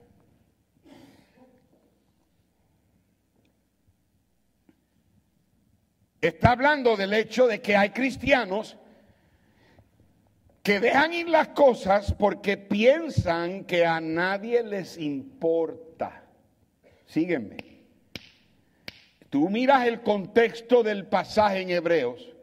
Está 6.22 6.52
hablando 6.52 6.98
del 6.98 7.14
hecho 7.14 7.48
de 7.48 7.62
que 7.62 7.78
hay 7.78 7.92
cristianos 7.92 8.78
que 10.64 10.80
dejan 10.80 11.14
ir 11.14 11.30
las 11.30 11.50
cosas 11.50 12.14
porque 12.14 12.58
piensan 12.58 13.64
que 13.64 13.86
a 13.86 14.02
nadie 14.02 14.62
les 14.64 14.98
importa. 14.98 16.24
Sígueme. 17.06 17.58
Tú 19.30 19.50
miras 19.50 19.88
el 19.88 20.02
contexto 20.02 20.84
del 20.84 21.08
pasaje 21.08 21.62
en 21.62 21.70
Hebreos 21.70 22.36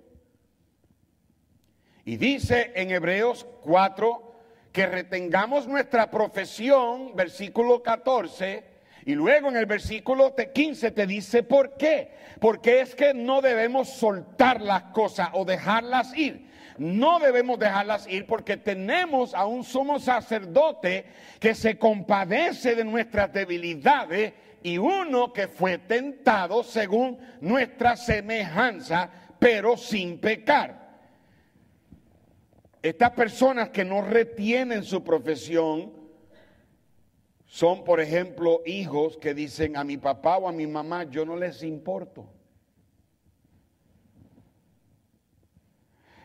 y 2.04 2.16
dice 2.16 2.72
en 2.76 2.92
Hebreos 2.92 3.46
4 3.62 4.34
que 4.72 4.86
retengamos 4.86 5.66
nuestra 5.66 6.10
profesión, 6.10 7.16
versículo 7.16 7.82
14, 7.82 8.75
y 9.06 9.14
luego 9.14 9.48
en 9.48 9.56
el 9.56 9.64
versículo 9.64 10.34
15 10.34 10.90
te 10.90 11.06
dice 11.06 11.42
por 11.42 11.78
qué. 11.78 12.10
Porque 12.40 12.80
es 12.80 12.94
que 12.94 13.14
no 13.14 13.40
debemos 13.40 13.88
soltar 13.88 14.60
las 14.60 14.82
cosas 14.92 15.30
o 15.32 15.46
dejarlas 15.46 16.14
ir 16.18 16.46
no 16.78 17.18
debemos 17.18 17.58
dejarlas 17.58 18.06
ir 18.06 18.26
porque 18.26 18.56
tenemos 18.56 19.34
a 19.34 19.46
un 19.46 19.64
sacerdote 19.64 21.06
que 21.40 21.54
se 21.54 21.78
compadece 21.78 22.74
de 22.74 22.84
nuestras 22.84 23.32
debilidades 23.32 24.34
y 24.62 24.78
uno 24.78 25.32
que 25.32 25.48
fue 25.48 25.78
tentado 25.78 26.62
según 26.62 27.18
nuestra 27.40 27.96
semejanza, 27.96 29.10
pero 29.38 29.76
sin 29.76 30.18
pecar. 30.18 30.86
Estas 32.82 33.10
personas 33.12 33.70
que 33.70 33.84
no 33.84 34.02
retienen 34.02 34.82
su 34.84 35.02
profesión 35.02 35.92
son, 37.46 37.84
por 37.84 38.00
ejemplo, 38.00 38.62
hijos 38.66 39.16
que 39.16 39.32
dicen 39.32 39.76
a 39.76 39.84
mi 39.84 39.96
papá 39.96 40.36
o 40.36 40.48
a 40.48 40.52
mi 40.52 40.66
mamá, 40.66 41.04
yo 41.04 41.24
no 41.24 41.36
les 41.36 41.62
importo. 41.62 42.28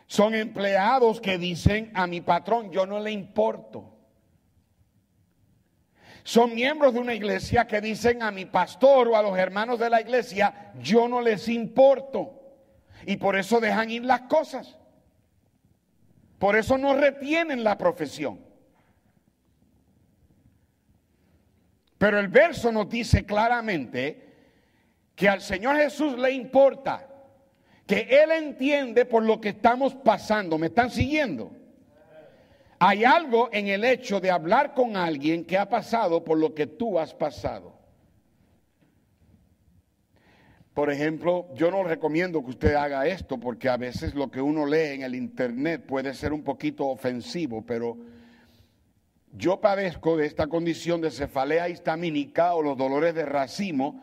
Son 0.08 0.36
empleados 0.36 1.22
que 1.22 1.38
dicen 1.38 1.92
a 1.94 2.06
mi 2.06 2.20
patrón, 2.22 2.72
yo 2.72 2.86
no 2.86 3.00
le 3.00 3.12
importo. 3.12 3.98
Son 6.24 6.54
miembros 6.54 6.94
de 6.94 7.00
una 7.00 7.14
iglesia 7.14 7.66
que 7.66 7.82
dicen 7.82 8.22
a 8.22 8.30
mi 8.32 8.46
pastor 8.46 9.08
o 9.08 9.16
a 9.16 9.22
los 9.22 9.38
hermanos 9.38 9.80
de 9.80 9.90
la 9.90 10.02
iglesia, 10.02 10.74
yo 10.80 11.08
no 11.08 11.22
les 11.22 11.48
importo. 11.48 12.42
Y 13.06 13.18
por 13.18 13.38
eso 13.38 13.60
dejan 13.60 13.90
ir 13.90 14.04
las 14.04 14.22
cosas. 14.22 14.78
Por 16.40 16.56
eso 16.56 16.78
no 16.78 16.96
retienen 16.96 17.64
la 17.64 17.78
profesión. 17.78 18.51
Pero 22.02 22.20
el 22.20 22.30
verso 22.30 22.72
nos 22.72 22.90
dice 22.90 23.28
claramente 23.28 24.26
que 25.16 25.30
al 25.30 25.40
Señor 25.40 25.76
Jesús 25.78 26.18
le 26.18 26.32
importa 26.32 27.08
que 27.86 28.08
Él 28.10 28.32
entiende 28.32 29.06
por 29.06 29.22
lo 29.22 29.40
que 29.40 29.50
estamos 29.50 29.94
pasando. 29.94 30.58
¿Me 30.58 30.66
están 30.66 30.90
siguiendo? 30.90 31.52
Hay 32.80 33.04
algo 33.04 33.50
en 33.54 33.68
el 33.68 33.84
hecho 33.84 34.20
de 34.20 34.32
hablar 34.32 34.74
con 34.74 34.98
alguien 34.98 35.46
que 35.46 35.60
ha 35.60 35.70
pasado 35.70 36.24
por 36.24 36.40
lo 36.40 36.56
que 36.56 36.66
tú 36.66 36.98
has 36.98 37.14
pasado. 37.14 37.72
Por 40.74 40.90
ejemplo, 40.90 41.50
yo 41.54 41.70
no 41.70 41.84
recomiendo 41.84 42.44
que 42.44 42.50
usted 42.50 42.74
haga 42.74 43.06
esto 43.06 43.40
porque 43.40 43.70
a 43.70 43.78
veces 43.78 44.16
lo 44.16 44.32
que 44.32 44.42
uno 44.42 44.66
lee 44.66 44.96
en 44.96 45.04
el 45.04 45.14
Internet 45.14 45.86
puede 45.86 46.16
ser 46.16 46.34
un 46.34 46.42
poquito 46.42 46.88
ofensivo, 46.88 47.64
pero 47.64 47.96
yo 49.34 49.62
padezco 49.62 50.18
de 50.18 50.26
esta 50.26 50.48
condición 50.48 51.02
de 51.02 51.12
cefalea 51.12 51.70
histamínica 51.70 52.54
o 52.54 52.62
los 52.62 52.78
dolores 52.78 53.16
de 53.16 53.26
racimo 53.26 54.02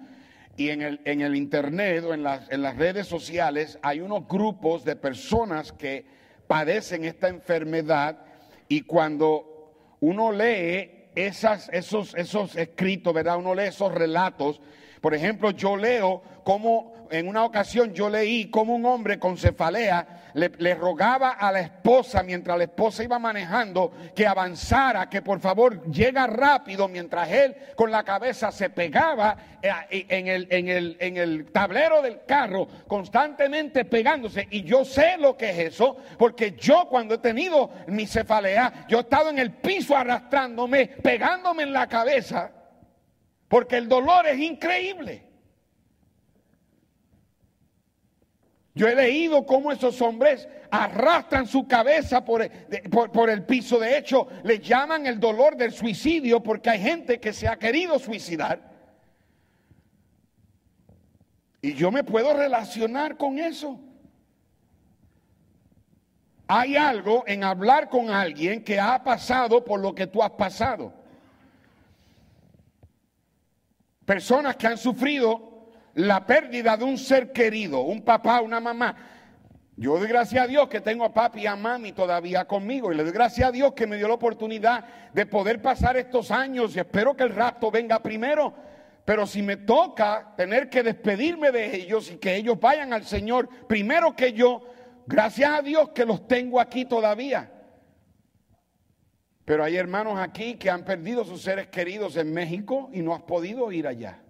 y 0.57 0.71
en 0.71 0.83
el, 0.83 1.01
en 1.05 1.21
el 1.21 1.37
internet 1.37 2.05
o 2.05 2.15
en 2.15 2.23
las, 2.23 2.51
en 2.51 2.63
las 2.63 2.77
redes 2.77 3.07
sociales 3.07 3.79
hay 3.83 4.01
unos 4.01 4.27
grupos 4.27 4.85
de 4.85 4.97
personas 4.97 5.73
que 5.73 6.07
padecen 6.47 7.05
esta 7.05 7.29
enfermedad 7.29 8.25
y 8.69 8.83
cuando 8.83 9.73
uno 10.01 10.33
lee 10.33 11.11
esas, 11.15 11.69
esos, 11.73 12.15
esos 12.15 12.57
escritos, 12.57 13.13
¿verdad? 13.13 13.39
Uno 13.39 13.55
lee 13.55 13.65
esos 13.65 13.93
relatos. 13.93 14.61
Por 15.01 15.15
ejemplo, 15.15 15.51
yo 15.51 15.77
leo 15.77 16.23
cómo 16.45 16.99
en 17.11 17.29
una 17.29 17.45
ocasión 17.45 17.93
yo 17.93 18.09
leí 18.09 18.51
cómo 18.51 18.75
un 18.75 18.87
hombre 18.87 19.19
con 19.19 19.37
cefalea 19.37 20.31
le, 20.35 20.75
rogaba 20.75 21.33
a 21.33 21.51
la 21.51 21.61
esposa 21.61 22.23
mientras 22.23 22.57
la 22.57 22.65
esposa 22.65 23.03
iba 23.03 23.19
manejando 23.19 23.93
que 24.15 24.27
avanzara, 24.27 25.09
que 25.09 25.23
por 25.23 25.41
favor 25.41 25.83
llega 25.91 26.27
rápido 26.27 26.87
mientras 26.89 27.31
él 27.31 27.57
con 27.75 27.91
la 27.91 28.05
cabeza 28.05 28.53
se 28.53 28.71
pegaba 28.71 29.37
eh, 29.61 30.07
en 30.09 30.29
el, 30.29 30.47
en 30.51 30.69
el, 30.69 30.97
en 31.01 31.17
el 31.17 31.51
tablero 31.51 32.03
del 32.03 32.25
carro, 32.25 32.69
constantemente 32.87 33.85
pegándose. 33.85 34.47
Y 34.51 34.63
yo 34.63 34.85
sé 34.85 35.17
lo 35.19 35.37
que 35.37 35.51
es 35.51 35.59
eso, 35.59 35.97
porque 36.19 36.53
yo 36.53 36.87
cuando 36.89 37.15
he 37.15 37.19
tenido 37.19 37.71
mi 37.89 38.07
cefalea, 38.07 38.87
yo 38.89 38.99
he 38.99 39.01
estado 39.03 39.31
en 39.31 39.39
el 39.39 39.53
piso 39.53 39.97
arrastrándome, 39.97 40.87
pegándome 40.87 41.65
en 41.65 41.73
la 41.73 41.89
cabeza, 41.89 42.53
porque 43.49 43.77
el 43.77 43.89
dolor 43.89 44.27
es 44.27 44.39
increíble. 44.39 45.25
Yo 48.75 48.87
he 48.87 48.95
leído 48.95 49.45
cómo 49.45 49.73
esos 49.73 50.01
hombres 50.01 50.47
arrastran 50.71 51.49
su 51.49 51.67
cabeza 51.67 52.25
por 52.25 52.43
el, 52.43 53.43
piso. 53.45 53.81
De 53.81 53.99
hecho, 53.99 54.29
le 54.45 54.61
llaman 54.61 55.07
el 55.07 55.19
dolor 55.19 55.57
del 55.57 55.73
suicidio 55.73 56.41
porque 56.43 56.71
hay 56.71 56.81
gente 56.81 57.19
que 57.19 57.33
se 57.33 57.49
ha 57.49 57.59
querido 57.59 57.99
suicidar. 57.99 58.71
Y 61.61 61.75
yo 61.75 61.91
me 61.91 62.05
puedo 62.05 62.35
relacionar 62.35 63.17
con 63.17 63.41
eso. 63.41 63.81
Hay 66.47 66.77
algo 66.77 67.25
en 67.27 67.43
hablar 67.43 67.89
con 67.89 68.11
alguien 68.11 68.63
que 68.63 68.79
ha 68.79 69.03
pasado 69.03 69.65
por 69.65 69.81
lo 69.81 69.93
que 69.93 70.07
tú 70.07 70.23
has 70.23 70.31
pasado. 70.31 70.98
Personas 74.09 74.57
que 74.57 74.67
han 74.67 74.79
sufrido 74.79 75.69
la 75.93 76.25
pérdida 76.25 76.79
de 76.79 76.85
un 76.85 76.97
ser 76.97 77.31
querido, 77.31 77.81
un 77.81 78.01
papá, 78.01 78.41
una 78.41 78.59
mamá. 78.59 78.97
Yo 79.77 79.99
doy 79.99 80.09
gracias 80.09 80.45
a 80.45 80.47
Dios 80.47 80.67
que 80.67 80.81
tengo 80.81 81.05
a 81.05 81.13
papi 81.13 81.43
y 81.43 81.47
a 81.47 81.55
mami 81.55 81.93
todavía 81.93 82.47
conmigo 82.47 82.91
y 82.91 82.97
le 82.97 83.03
doy 83.03 83.13
gracias 83.13 83.51
a 83.51 83.53
Dios 83.53 83.75
que 83.75 83.87
me 83.87 83.99
dio 83.99 84.09
la 84.09 84.15
oportunidad 84.15 84.83
de 85.13 85.27
poder 85.27 85.61
pasar 85.61 85.99
estos 85.99 86.31
años 86.31 86.75
y 86.75 86.79
espero 86.79 87.15
que 87.15 87.25
el 87.25 87.35
rapto 87.35 87.71
venga 87.71 88.03
primero. 88.03 88.55
Pero 89.05 89.27
si 89.27 89.43
me 89.43 89.59
toca 89.59 90.33
tener 90.39 90.71
que 90.71 90.83
despedirme 90.83 91.51
de 91.51 91.77
ellos 91.77 92.11
y 92.11 92.17
que 92.17 92.35
ellos 92.35 92.59
vayan 92.59 92.95
al 92.95 93.05
Señor 93.05 93.47
primero 93.67 94.17
que 94.17 94.33
yo, 94.33 94.63
gracias 95.07 95.51
a 95.51 95.61
Dios 95.61 95.91
que 95.91 96.07
los 96.07 96.27
tengo 96.27 96.59
aquí 96.59 96.87
todavía. 96.87 97.58
Pero 99.49 99.65
hay 99.65 99.77
hermanos 99.77 100.19
aquí 100.19 100.57
que 100.57 100.69
han 100.69 100.85
perdido 100.85 101.25
sus 101.25 101.41
seres 101.41 101.69
queridos 101.69 102.19
en 102.19 102.35
México 102.35 102.91
y 102.93 103.01
no 103.01 103.15
has 103.15 103.23
podido 103.23 103.73
ir 103.73 103.87
allá. 103.87 104.23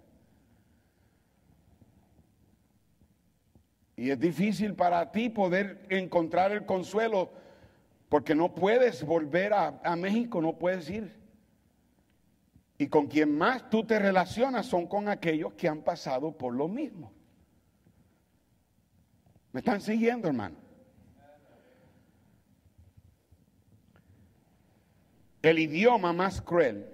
Y 3.97 4.11
es 4.11 4.17
difícil 4.17 4.75
para 4.75 5.11
ti 5.11 5.27
poder 5.27 5.85
encontrar 5.89 6.53
el 6.53 6.65
consuelo 6.65 7.33
porque 8.07 8.33
no 8.33 8.55
puedes 8.55 9.03
volver 9.03 9.51
a, 9.53 9.93
México, 9.97 10.41
no 10.41 10.57
puedes 10.57 10.89
ir. 10.89 11.13
Y 12.77 12.87
con 12.87 13.07
quien 13.07 13.37
más 13.37 13.69
tú 13.69 13.85
te 13.85 13.99
relacionas 13.99 14.67
son 14.67 14.87
con 14.87 15.09
aquellos 15.09 15.51
que 15.55 15.67
han 15.67 15.81
pasado 15.81 16.31
por 16.31 16.53
lo 16.53 16.69
mismo. 16.69 17.11
¿Me 19.51 19.59
están 19.59 19.81
siguiendo, 19.81 20.29
hermano? 20.29 20.68
El 25.41 25.59
idioma 25.59 26.13
más 26.13 26.41
cruel 26.41 26.87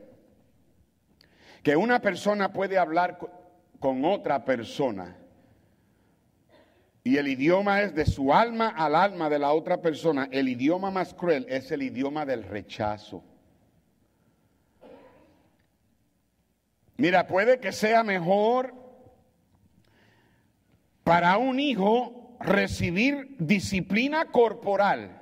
que 1.64 1.76
una 1.76 2.00
persona 2.00 2.54
puede 2.54 2.78
hablar 2.78 3.18
con 3.80 4.06
otra 4.06 4.46
persona. 4.46 5.18
Y 7.04 7.18
el 7.18 7.28
idioma 7.28 7.82
es 7.82 7.93
de 7.93 8.06
su 8.06 8.34
alma 8.34 8.70
al 8.70 8.96
alma 8.96 9.30
de 9.30 9.39
la 9.39 9.52
otra 9.52 9.82
persona. 9.82 10.28
El 10.32 10.50
idioma 10.50 10.91
más 10.91 11.14
cruel 11.14 11.46
es 11.50 11.72
el 11.72 11.82
idioma 11.84 12.26
del 12.26 12.43
rechazo. 12.43 13.24
Mira, 16.98 17.28
puede 17.28 17.60
que 17.60 17.72
sea 17.72 18.04
mejor 18.04 18.74
para 21.04 21.38
un 21.38 21.60
hijo 21.60 22.38
recibir 22.39 23.36
disciplina 23.39 24.32
corporal 24.32 25.22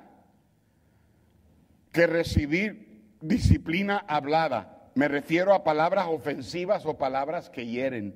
que 1.92 2.06
recibir 2.06 2.93
disciplina 3.24 4.04
hablada. 4.06 4.90
Me 4.94 5.08
refiero 5.08 5.54
a 5.54 5.64
palabras 5.64 6.06
ofensivas 6.08 6.86
o 6.86 6.98
palabras 6.98 7.50
que 7.50 7.66
hieren. 7.66 8.14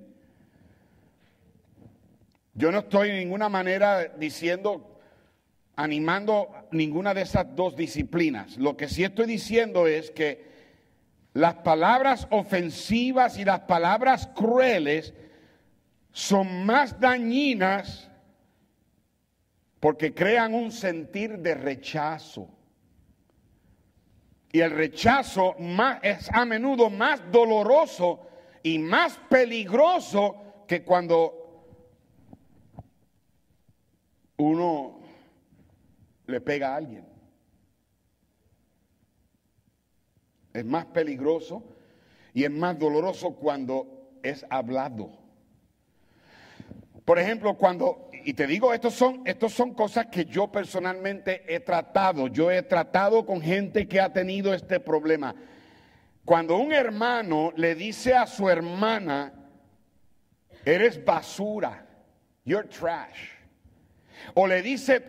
Yo 2.55 2.71
no 2.71 2.81
estoy 2.81 3.09
de 3.09 3.19
ninguna 3.19 3.49
manera 3.49 4.09
diciendo, 4.09 5.01
animando 5.77 6.51
ninguna 6.71 7.15
de 7.15 7.23
esas 7.23 7.55
dos 7.57 7.75
disciplinas. 7.75 8.57
Lo 8.59 8.77
que 8.77 8.89
sí 8.89 9.03
estoy 9.03 9.27
diciendo 9.27 9.87
es 9.87 10.11
que 10.11 10.47
las 11.33 11.55
palabras 11.57 12.27
ofensivas 12.31 13.39
y 13.39 13.45
las 13.45 13.61
palabras 13.61 14.29
crueles 14.35 15.15
son 16.13 16.67
más 16.67 16.99
dañinas 17.01 18.11
porque 19.81 20.13
crean 20.13 20.55
un 20.55 20.73
sentir 20.73 21.39
de 21.39 21.55
rechazo. 21.55 22.58
Y 24.51 24.61
el 24.61 24.71
rechazo 24.71 25.57
es 26.03 26.31
a 26.33 26.45
menudo 26.45 26.89
más 26.89 27.21
doloroso 27.31 28.27
y 28.63 28.79
más 28.79 29.19
peligroso 29.29 30.65
que 30.67 30.83
cuando 30.83 31.39
uno 34.39 35.01
le 36.27 36.41
pega 36.41 36.73
a 36.73 36.77
alguien. 36.77 37.07
Es 40.53 40.65
más 40.65 40.87
peligroso 40.87 41.63
y 42.33 42.45
es 42.45 42.51
más 42.51 42.79
doloroso 42.79 43.35
cuando 43.35 44.19
es 44.23 44.47
hablado. 44.49 45.11
Por 47.05 47.19
ejemplo, 47.19 47.57
cuando, 47.57 48.08
y 48.25 48.35
te 48.35 48.47
digo, 48.47 48.73
estos 48.73 48.95
son, 48.95 49.23
estos 49.25 49.53
son 49.53 49.75
cosas 49.75 50.07
que 50.07 50.25
yo 50.25 50.51
personalmente 50.53 51.43
he 51.47 51.61
tratado. 51.61 52.29
Yo 52.29 52.51
he 52.51 52.63
tratado 52.63 53.25
con 53.25 53.41
gente 53.41 53.89
que 53.89 54.01
ha 54.01 54.13
tenido 54.13 54.55
este 54.55 54.81
problema. 54.81 55.35
Cuando 56.25 56.57
un 56.57 56.73
hermano 56.73 57.53
le 57.57 57.75
dice 57.75 58.15
a 58.15 58.27
su 58.27 58.49
hermana, 58.49 59.33
eres 60.65 61.03
basura, 61.05 61.87
you're 62.45 62.69
trash 62.69 63.39
o 64.35 64.47
le 64.47 64.63
dice, 64.63 65.03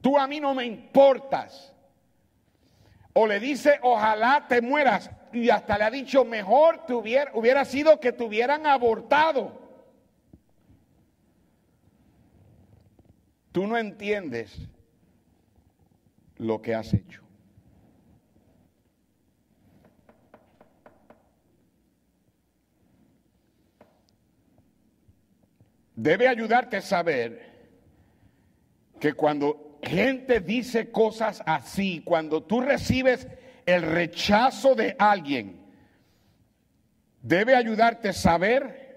tú 0.00 0.18
a 0.18 0.26
mí 0.26 0.40
no 0.40 0.54
me 0.54 0.64
importas. 0.64 1.74
O 3.12 3.26
le 3.26 3.40
dice, 3.40 3.78
ojalá 3.82 4.46
te 4.48 4.60
mueras. 4.60 5.10
Y 5.32 5.50
hasta 5.50 5.76
le 5.78 5.84
ha 5.84 5.90
dicho, 5.90 6.24
mejor 6.24 6.84
hubiera, 6.88 7.30
hubiera 7.34 7.64
sido 7.64 7.98
que 8.00 8.12
te 8.12 8.22
hubieran 8.22 8.66
abortado. 8.66 9.67
Tú 13.52 13.66
no 13.66 13.76
entiendes 13.76 14.56
lo 16.36 16.60
que 16.60 16.74
has 16.74 16.92
hecho. 16.94 17.22
Debe 25.96 26.28
ayudarte 26.28 26.76
a 26.76 26.80
saber 26.80 27.48
que 29.00 29.14
cuando 29.14 29.78
gente 29.82 30.38
dice 30.40 30.92
cosas 30.92 31.42
así, 31.44 32.02
cuando 32.04 32.42
tú 32.44 32.60
recibes 32.60 33.26
el 33.66 33.82
rechazo 33.82 34.74
de 34.76 34.94
alguien, 34.98 35.60
debe 37.20 37.56
ayudarte 37.56 38.10
a 38.10 38.12
saber 38.12 38.88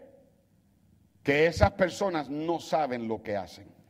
que 1.24 1.48
esas 1.48 1.72
personas 1.72 2.30
no 2.30 2.60
saben 2.60 3.08
lo 3.08 3.22
que 3.22 3.36
hacen. 3.36 3.81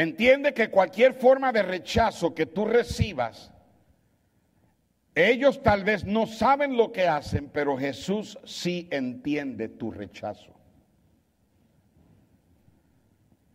Entiende 0.00 0.54
que 0.54 0.70
cualquier 0.70 1.12
forma 1.12 1.52
de 1.52 1.62
rechazo 1.62 2.34
que 2.34 2.46
tú 2.46 2.64
recibas, 2.64 3.52
ellos 5.14 5.62
tal 5.62 5.84
vez 5.84 6.06
no 6.06 6.26
saben 6.26 6.74
lo 6.74 6.90
que 6.90 7.06
hacen, 7.06 7.50
pero 7.52 7.76
Jesús 7.76 8.38
sí 8.46 8.88
entiende 8.90 9.68
tu 9.68 9.90
rechazo. 9.90 10.54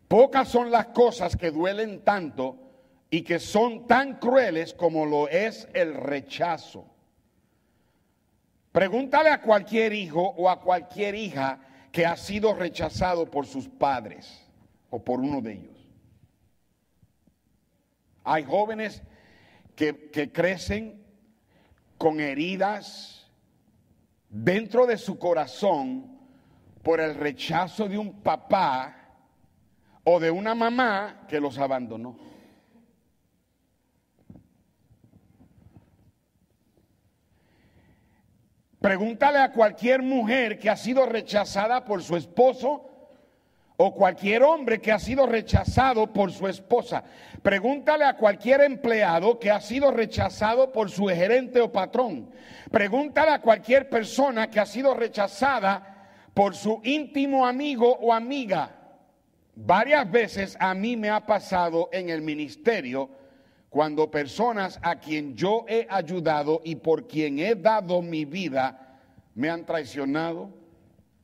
Pocas 0.08 0.48
son 0.48 0.70
las 0.70 0.86
cosas 0.90 1.36
que 1.36 1.50
duelen 1.50 2.02
tanto 2.02 2.60
y 3.10 3.24
que 3.24 3.40
son 3.40 3.88
tan 3.88 4.20
crueles 4.20 4.76
como 4.76 5.08
lo 5.08 5.28
es 5.28 5.68
el 5.74 5.96
rechazo. 5.96 6.86
Pregúntale 8.72 9.32
a 9.32 9.42
cualquier 9.42 9.94
hijo 9.94 10.22
o 10.38 10.48
a 10.48 10.62
cualquier 10.62 11.16
hija 11.16 11.58
que 11.92 12.06
ha 12.06 12.16
sido 12.16 12.54
rechazado 12.54 13.32
por 13.32 13.48
sus 13.48 13.68
padres 13.68 14.46
o 14.92 15.04
por 15.04 15.22
uno 15.22 15.42
de 15.42 15.54
ellos. 15.54 15.75
Hay 18.26 18.44
jóvenes 18.44 19.04
que, 19.76 20.32
crecen 20.34 21.06
con 22.00 22.20
heridas 22.20 23.32
dentro 24.30 24.88
de 24.88 24.98
su 24.98 25.20
corazón 25.20 26.18
por 26.82 27.00
el 27.00 27.14
rechazo 27.14 27.88
de 27.88 28.00
un 28.00 28.24
papá 28.24 28.96
o 30.04 30.20
de 30.20 30.32
una 30.32 30.56
mamá 30.56 31.26
que 31.28 31.40
los 31.40 31.60
abandonó. 31.60 32.18
Pregúntale 38.82 39.38
a 39.38 39.52
cualquier 39.52 40.02
mujer 40.02 40.58
que 40.58 40.70
ha 40.70 40.78
sido 40.78 41.06
rechazada 41.06 41.86
por 41.86 42.02
su 42.02 42.16
esposo 42.16 42.95
o 43.78 43.94
cualquier 43.94 44.44
hombre 44.44 44.80
que 44.80 44.92
ha 44.92 45.00
sido 45.00 45.26
rechazado 45.26 46.12
por 46.12 46.32
su 46.32 46.48
esposa. 46.48 47.04
Pregúntale 47.42 48.06
a 48.06 48.16
cualquier 48.16 48.62
empleado 48.62 49.38
que 49.38 49.52
ha 49.52 49.60
sido 49.60 49.92
rechazado 49.92 50.72
por 50.72 50.90
su 50.90 51.08
gerente 51.08 51.60
o 51.60 51.72
patrón. 51.72 52.32
Pregúntale 52.72 53.32
a 53.32 53.42
cualquier 53.42 53.90
persona 53.90 54.50
que 54.50 54.60
ha 54.60 54.66
sido 54.66 54.94
rechazada 54.94 56.10
por 56.34 56.56
su 56.56 56.82
íntimo 56.84 57.46
amigo 57.46 57.98
o 58.02 58.14
amiga. 58.14 58.72
Varias 59.56 60.10
veces 60.10 60.58
a 60.60 60.74
mí 60.74 60.98
me 60.98 61.10
ha 61.10 61.26
pasado 61.26 61.90
en 61.92 62.10
el 62.10 62.22
ministerio 62.22 63.10
cuando 63.70 64.10
personas 64.10 64.80
a 64.82 65.00
quien 65.00 65.36
yo 65.36 65.66
he 65.68 65.86
ayudado 65.90 66.62
y 66.64 66.76
por 66.76 67.08
quien 67.08 67.40
he 67.40 67.56
dado 67.56 68.02
mi 68.02 68.26
vida 68.26 69.00
me 69.34 69.50
han 69.50 69.66
traicionado 69.66 70.50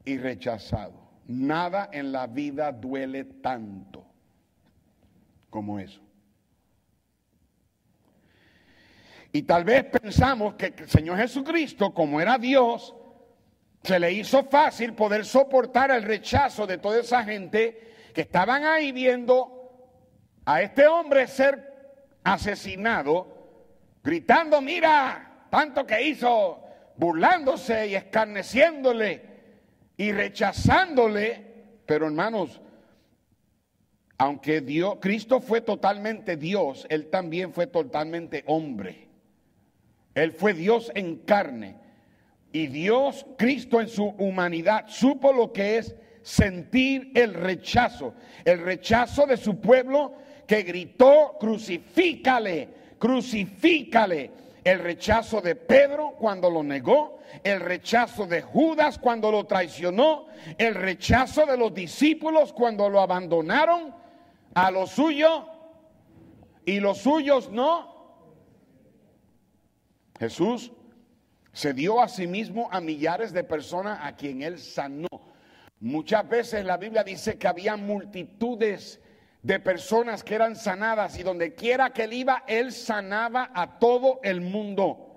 y 0.04 0.18
rechazado. 0.18 1.01
Nada 1.28 1.90
en 1.92 2.12
la 2.12 2.28
vida 2.28 2.72
duele 2.72 3.24
tanto 3.24 4.06
como 5.50 5.80
eso. 5.80 6.02
Y 9.32 9.44
tal 9.44 9.64
vez 9.64 9.86
pensamos 9.86 10.56
que 10.56 10.74
el 10.78 10.90
Señor 10.90 11.18
Jesucristo, 11.18 11.94
como 11.94 12.20
era 12.20 12.38
Dios, 12.38 12.96
se 13.84 14.00
le 14.00 14.12
hizo 14.12 14.44
fácil 14.44 14.94
poder 14.94 15.26
soportar 15.26 15.92
el 15.92 16.04
rechazo 16.04 16.68
de 16.68 16.78
toda 16.78 17.00
esa 17.00 17.24
gente 17.24 17.94
que 18.14 18.22
estaban 18.22 18.66
ahí 18.66 18.92
viendo 18.92 19.62
a 20.46 20.62
este 20.62 20.86
hombre 20.88 21.28
ser 21.28 21.72
asesinado, 22.24 23.28
gritando, 24.04 24.62
mira, 24.62 25.46
tanto 25.50 25.86
que 25.86 26.02
hizo, 26.02 26.62
burlándose 26.98 27.88
y 27.88 27.96
escarneciéndole 27.96 29.31
y 30.02 30.12
rechazándole, 30.12 31.46
pero 31.86 32.08
hermanos, 32.08 32.60
aunque 34.18 34.60
Dios, 34.60 34.98
Cristo 35.00 35.40
fue 35.40 35.62
totalmente 35.62 36.38
Dios, 36.38 36.88
Él 36.90 37.12
también 37.12 37.54
fue 37.54 37.68
totalmente 37.68 38.44
hombre. 38.48 39.08
Él 40.16 40.32
fue 40.32 40.56
Dios 40.56 40.92
en 40.96 41.18
carne. 41.18 41.76
Y 42.52 42.66
Dios, 42.66 43.28
Cristo 43.38 43.80
en 43.80 43.90
su 43.90 44.06
humanidad, 44.06 44.86
supo 44.88 45.32
lo 45.34 45.54
que 45.54 45.78
es 45.78 45.96
sentir 46.24 47.12
el 47.14 47.36
rechazo, 47.36 48.16
el 48.44 48.58
rechazo 48.58 49.28
de 49.28 49.38
su 49.38 49.62
pueblo 49.62 50.16
que 50.48 50.64
gritó, 50.64 51.38
crucifícale, 51.40 52.70
crucifícale. 52.98 54.32
El 54.64 54.80
rechazo 54.80 55.42
de 55.42 55.56
Pedro 55.56 56.16
cuando 56.20 56.50
lo 56.50 56.62
negó, 56.62 57.20
el 57.44 57.60
rechazo 57.60 58.28
de 58.28 58.42
Judas 58.42 59.00
cuando 59.00 59.32
lo 59.32 59.46
traicionó, 59.46 60.28
el 60.58 60.76
rechazo 60.76 61.46
de 61.46 61.58
los 61.58 61.74
discípulos 61.74 62.54
cuando 62.54 62.90
lo 62.90 63.02
abandonaron 63.02 63.96
a 64.54 64.70
lo 64.70 64.86
suyo 64.86 65.48
y 66.66 66.80
los 66.80 67.00
suyos 67.00 67.50
no. 67.50 67.92
Jesús 70.20 70.72
se 71.54 71.74
dio 71.74 72.00
a 72.00 72.08
sí 72.08 72.28
mismo 72.28 72.70
a 72.72 72.80
millares 72.80 73.34
de 73.34 73.44
personas 73.44 74.00
a 74.04 74.16
quien 74.16 74.44
él 74.44 74.60
sanó. 74.60 75.08
Muchas 75.80 76.30
veces 76.30 76.64
la 76.64 76.78
Biblia 76.78 77.04
dice 77.04 77.40
que 77.40 77.48
había 77.48 77.76
multitudes 77.76 79.02
de 79.44 79.60
personas 79.60 80.24
que 80.24 80.36
eran 80.36 80.56
sanadas 80.56 81.18
y 81.18 81.24
donde 81.24 81.56
quiera 81.56 81.92
que 81.92 82.04
él 82.04 82.14
iba, 82.14 82.44
él 82.48 82.72
sanaba 82.72 83.52
a 83.54 83.80
todo 83.80 84.20
el 84.24 84.42
mundo. 84.42 85.08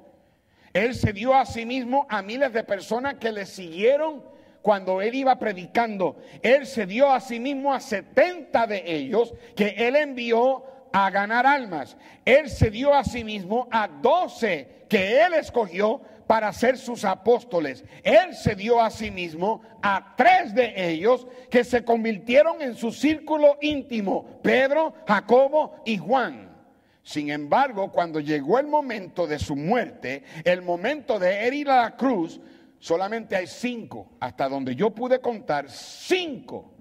Él 0.72 0.95
se 0.95 1.12
dio 1.12 1.35
a 1.35 1.47
sí 1.47 1.66
mismo 1.66 2.07
a 2.09 2.22
miles 2.22 2.53
de 2.53 2.64
personas 2.64 3.14
que 3.14 3.31
le 3.31 3.47
siguieron 3.47 4.25
cuando 4.62 5.03
él 5.03 5.14
iba 5.14 5.39
predicando. 5.39 6.16
Él 6.43 6.66
se 6.66 6.87
dio 6.87 7.12
a 7.12 7.20
sí 7.20 7.39
mismo 7.39 7.72
a 7.72 7.81
70 7.81 8.66
de 8.66 8.83
ellos 8.87 9.35
que 9.55 9.75
él 9.77 9.95
envió 9.95 10.64
a 10.93 11.11
ganar 11.11 11.47
almas. 11.47 11.97
Él 12.25 12.49
se 12.49 12.70
dio 12.70 12.95
a 12.95 13.05
sí 13.05 13.25
mismo 13.25 13.68
a 13.70 13.89
12 13.89 14.87
que 14.89 15.20
él 15.20 15.35
escogió 15.35 16.01
para 16.27 16.53
ser 16.53 16.79
sus 16.79 17.05
apóstoles. 17.05 17.85
Él 18.03 18.35
se 18.35 18.55
dio 18.55 18.81
a 18.81 18.91
sí 18.91 19.11
mismo 19.11 19.62
a 19.83 20.14
tres 20.16 20.55
de 20.55 20.91
ellos 20.91 21.27
que 21.51 21.64
se 21.64 21.85
convirtieron 21.85 22.62
en 22.62 22.75
su 22.75 22.91
círculo 22.93 23.59
íntimo, 23.61 24.41
Pedro, 24.43 24.95
Jacobo 25.07 25.83
y 25.85 25.99
Juan. 25.99 26.55
Sin 27.03 27.31
embargo, 27.31 27.93
cuando 27.93 28.18
llegó 28.18 28.59
el 28.59 28.66
momento 28.66 29.27
de 29.27 29.39
su 29.39 29.55
muerte, 29.55 30.25
el 30.45 30.62
momento 30.62 31.18
de 31.18 31.55
ir 31.55 31.68
a 31.68 31.83
la 31.83 31.97
cruz, 31.97 32.41
solamente 32.79 33.37
hay 33.37 33.47
cinco, 33.47 34.12
hasta 34.20 34.49
donde 34.49 34.75
yo 34.75 34.91
pude 34.91 35.20
contar, 35.20 35.68
cinco 35.68 36.72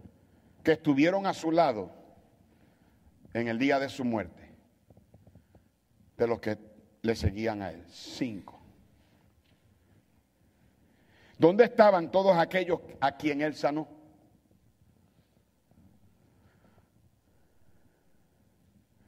que 0.64 0.74
estuvieron 0.74 1.28
a 1.28 1.34
su 1.34 1.52
lado 1.52 1.92
en 3.34 3.50
el 3.50 3.60
día 3.60 3.80
de 3.80 3.90
su 3.90 4.06
muerte, 4.06 4.50
de 6.16 6.28
los 6.28 6.40
que 6.40 6.58
le 7.02 7.16
seguían 7.16 7.62
a 7.62 7.72
él. 7.72 7.84
Cinco. 7.90 8.63
¿Dónde 11.38 11.66
estaban 11.66 12.12
todos 12.12 12.38
aquellos 12.38 12.80
a 13.00 13.12
quien 13.14 13.42
él 13.42 13.56
sanó? 13.56 13.88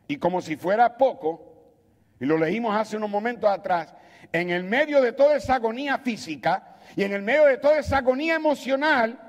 Y 0.07 0.17
como 0.17 0.41
si 0.41 0.55
fuera 0.55 0.97
poco, 0.97 1.55
y 2.19 2.25
lo 2.25 2.37
leímos 2.37 2.75
hace 2.75 2.97
unos 2.97 3.09
momentos 3.09 3.49
atrás, 3.49 3.93
en 4.31 4.49
el 4.49 4.63
medio 4.63 5.01
de 5.01 5.13
toda 5.13 5.37
esa 5.37 5.55
agonía 5.55 5.97
física 5.99 6.77
y 6.95 7.03
en 7.03 7.13
el 7.13 7.21
medio 7.21 7.45
de 7.45 7.57
toda 7.57 7.79
esa 7.79 7.97
agonía 7.97 8.35
emocional, 8.35 9.19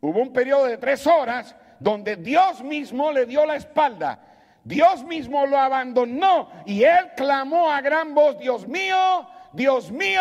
hubo 0.00 0.20
un 0.20 0.32
periodo 0.32 0.66
de 0.66 0.78
tres 0.78 1.06
horas 1.06 1.56
donde 1.80 2.16
Dios 2.16 2.62
mismo 2.62 3.12
le 3.12 3.26
dio 3.26 3.44
la 3.46 3.56
espalda. 3.56 4.20
Dios 4.64 5.04
mismo 5.04 5.46
lo 5.46 5.58
abandonó 5.58 6.50
y 6.66 6.82
él 6.82 7.12
clamó 7.16 7.70
a 7.70 7.80
gran 7.80 8.14
voz, 8.14 8.38
Dios 8.38 8.66
mío, 8.66 9.28
Dios 9.52 9.90
mío, 9.92 10.20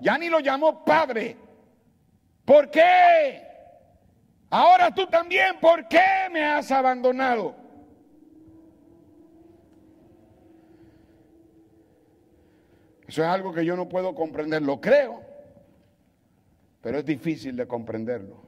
ya 0.00 0.18
ni 0.18 0.28
lo 0.28 0.40
llamó 0.40 0.84
Padre. 0.84 1.36
¿Por 2.44 2.70
qué? 2.70 3.42
Ahora 4.50 4.94
tú 4.94 5.06
también, 5.06 5.58
¿por 5.60 5.88
qué 5.88 6.28
me 6.32 6.44
has 6.44 6.70
abandonado? 6.70 7.56
Eso 13.08 13.22
es 13.22 13.28
algo 13.28 13.52
que 13.52 13.64
yo 13.64 13.76
no 13.76 13.88
puedo 13.88 14.14
comprender, 14.14 14.62
lo 14.62 14.80
creo, 14.80 15.22
pero 16.80 16.98
es 16.98 17.04
difícil 17.04 17.56
de 17.56 17.66
comprenderlo. 17.66 18.46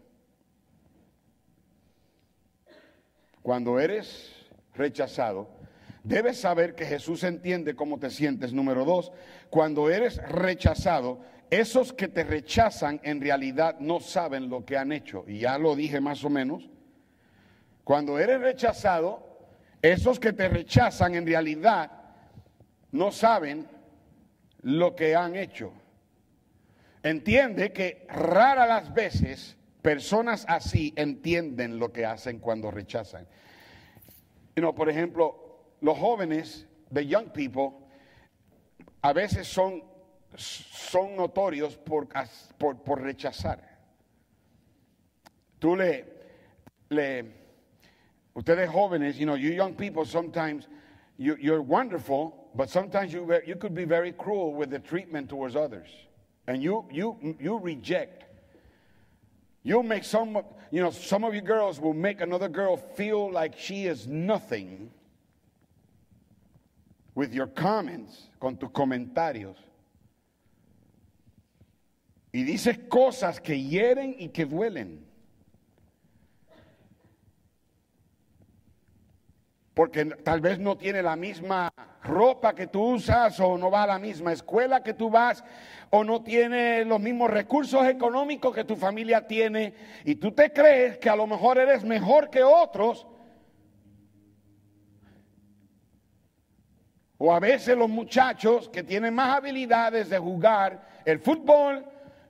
Cuando 3.42 3.78
eres 3.78 4.46
rechazado, 4.74 5.48
debes 6.02 6.40
saber 6.40 6.74
que 6.74 6.84
Jesús 6.84 7.22
entiende 7.24 7.74
cómo 7.76 7.98
te 7.98 8.10
sientes. 8.10 8.52
Número 8.52 8.84
dos, 8.84 9.12
cuando 9.48 9.90
eres 9.90 10.16
rechazado, 10.28 11.20
esos 11.50 11.92
que 11.92 12.08
te 12.08 12.24
rechazan 12.24 13.00
en 13.02 13.20
realidad 13.20 13.78
no 13.80 14.00
saben 14.00 14.48
lo 14.48 14.64
que 14.64 14.76
han 14.76 14.92
hecho. 14.92 15.24
Y 15.26 15.38
ya 15.38 15.58
lo 15.58 15.74
dije 15.74 16.00
más 16.00 16.24
o 16.24 16.30
menos. 16.30 16.68
Cuando 17.84 18.18
eres 18.18 18.40
rechazado, 18.40 19.48
esos 19.80 20.20
que 20.20 20.32
te 20.32 20.48
rechazan 20.48 21.14
en 21.14 21.26
realidad 21.26 21.90
no 22.92 23.10
saben 23.10 23.66
lo 24.62 24.94
que 24.94 25.14
han 25.16 25.36
hecho. 25.36 25.72
Entiende 27.02 27.72
que 27.72 28.06
rara 28.08 28.66
las 28.66 28.92
veces 28.92 29.56
personas 29.80 30.44
así 30.48 30.92
entienden 30.96 31.78
lo 31.78 31.92
que 31.92 32.04
hacen 32.04 32.40
cuando 32.40 32.70
rechazan. 32.70 33.26
You 34.56 34.74
por 34.74 34.90
ejemplo, 34.90 35.76
los 35.80 35.96
jóvenes, 35.96 36.66
the 36.92 37.06
young 37.06 37.30
people, 37.30 37.86
a 39.02 39.12
veces 39.12 39.46
son 39.46 39.82
son 40.36 41.16
notorios 41.16 41.76
por, 41.76 42.06
por, 42.58 42.74
por 42.74 43.00
rechazar. 43.00 43.58
Tú 45.60 45.76
le, 45.76 46.04
le, 46.90 47.24
ustedes 48.34 48.68
jóvenes, 48.68 49.16
you 49.16 49.26
know, 49.26 49.34
you 49.34 49.50
young 49.50 49.74
people, 49.74 50.04
sometimes 50.04 50.68
you, 51.16 51.36
you're 51.40 51.62
wonderful, 51.62 52.48
but 52.54 52.70
sometimes 52.70 53.12
you, 53.12 53.40
you 53.46 53.56
could 53.56 53.74
be 53.74 53.84
very 53.84 54.12
cruel 54.12 54.54
with 54.54 54.70
the 54.70 54.78
treatment 54.78 55.28
towards 55.28 55.56
others. 55.56 55.88
And 56.46 56.62
you, 56.62 56.84
you, 56.90 57.36
you 57.40 57.58
reject. 57.58 58.24
You'll 59.62 59.82
make 59.82 60.04
some, 60.04 60.38
you 60.70 60.80
know, 60.80 60.90
some 60.90 61.24
of 61.24 61.34
you 61.34 61.40
girls 61.40 61.80
will 61.80 61.92
make 61.92 62.20
another 62.20 62.48
girl 62.48 62.76
feel 62.76 63.30
like 63.30 63.58
she 63.58 63.86
is 63.86 64.06
nothing 64.06 64.90
with 67.14 67.34
your 67.34 67.48
comments, 67.48 68.28
con 68.40 68.56
tus 68.56 68.70
comentarios. 68.70 69.56
Y 72.32 72.42
dices 72.42 72.78
cosas 72.88 73.40
que 73.40 73.62
hieren 73.62 74.14
y 74.18 74.28
que 74.28 74.44
duelen. 74.44 75.06
Porque 79.74 80.04
tal 80.06 80.40
vez 80.40 80.58
no 80.58 80.76
tiene 80.76 81.02
la 81.02 81.14
misma 81.14 81.72
ropa 82.02 82.54
que 82.54 82.66
tú 82.66 82.94
usas 82.94 83.38
o 83.38 83.56
no 83.56 83.70
va 83.70 83.84
a 83.84 83.86
la 83.86 83.98
misma 83.98 84.32
escuela 84.32 84.82
que 84.82 84.94
tú 84.94 85.08
vas 85.08 85.44
o 85.90 86.04
no 86.04 86.22
tiene 86.22 86.84
los 86.84 87.00
mismos 87.00 87.30
recursos 87.30 87.86
económicos 87.86 88.54
que 88.54 88.64
tu 88.64 88.76
familia 88.76 89.26
tiene 89.26 89.74
y 90.04 90.16
tú 90.16 90.32
te 90.32 90.52
crees 90.52 90.98
que 90.98 91.08
a 91.08 91.16
lo 91.16 91.26
mejor 91.26 91.58
eres 91.58 91.84
mejor 91.84 92.28
que 92.28 92.42
otros. 92.42 93.06
O 97.18 97.32
a 97.32 97.40
veces 97.40 97.76
los 97.76 97.88
muchachos 97.88 98.68
que 98.68 98.82
tienen 98.82 99.14
más 99.14 99.36
habilidades 99.36 100.08
de 100.08 100.18
jugar 100.18 100.86
el 101.04 101.18
fútbol, 101.18 101.84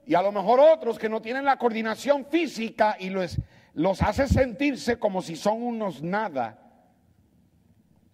y 0.09 0.15
a 0.15 0.23
lo 0.23 0.33
mejor 0.33 0.59
otros 0.59 0.99
que 0.99 1.11
no 1.11 1.21
tienen 1.21 1.45
la 1.45 1.59
coordinación 1.59 2.25
física 2.25 2.97
y 2.99 3.11
los, 3.11 3.39
los 3.75 4.01
hace 4.01 4.27
sentirse 4.27 4.99
como 4.99 5.21
si 5.21 5.37
son 5.37 5.63
unos 5.63 6.03
nada. 6.03 6.59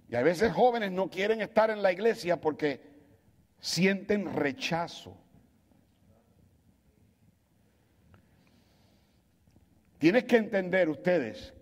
Y 0.09 0.16
a 0.16 0.23
veces 0.23 0.53
jóvenes 0.53 0.91
no 0.91 1.09
quieren 1.09 1.41
estar 1.41 1.71
en 1.71 1.83
la 1.83 1.93
iglesia 1.93 2.41
porque 2.41 2.81
sienten 3.61 4.35
rechazo. 4.35 5.16
Tienes 9.99 10.25
que 10.25 10.37
entender 10.37 10.89
ustedes. 10.89 11.53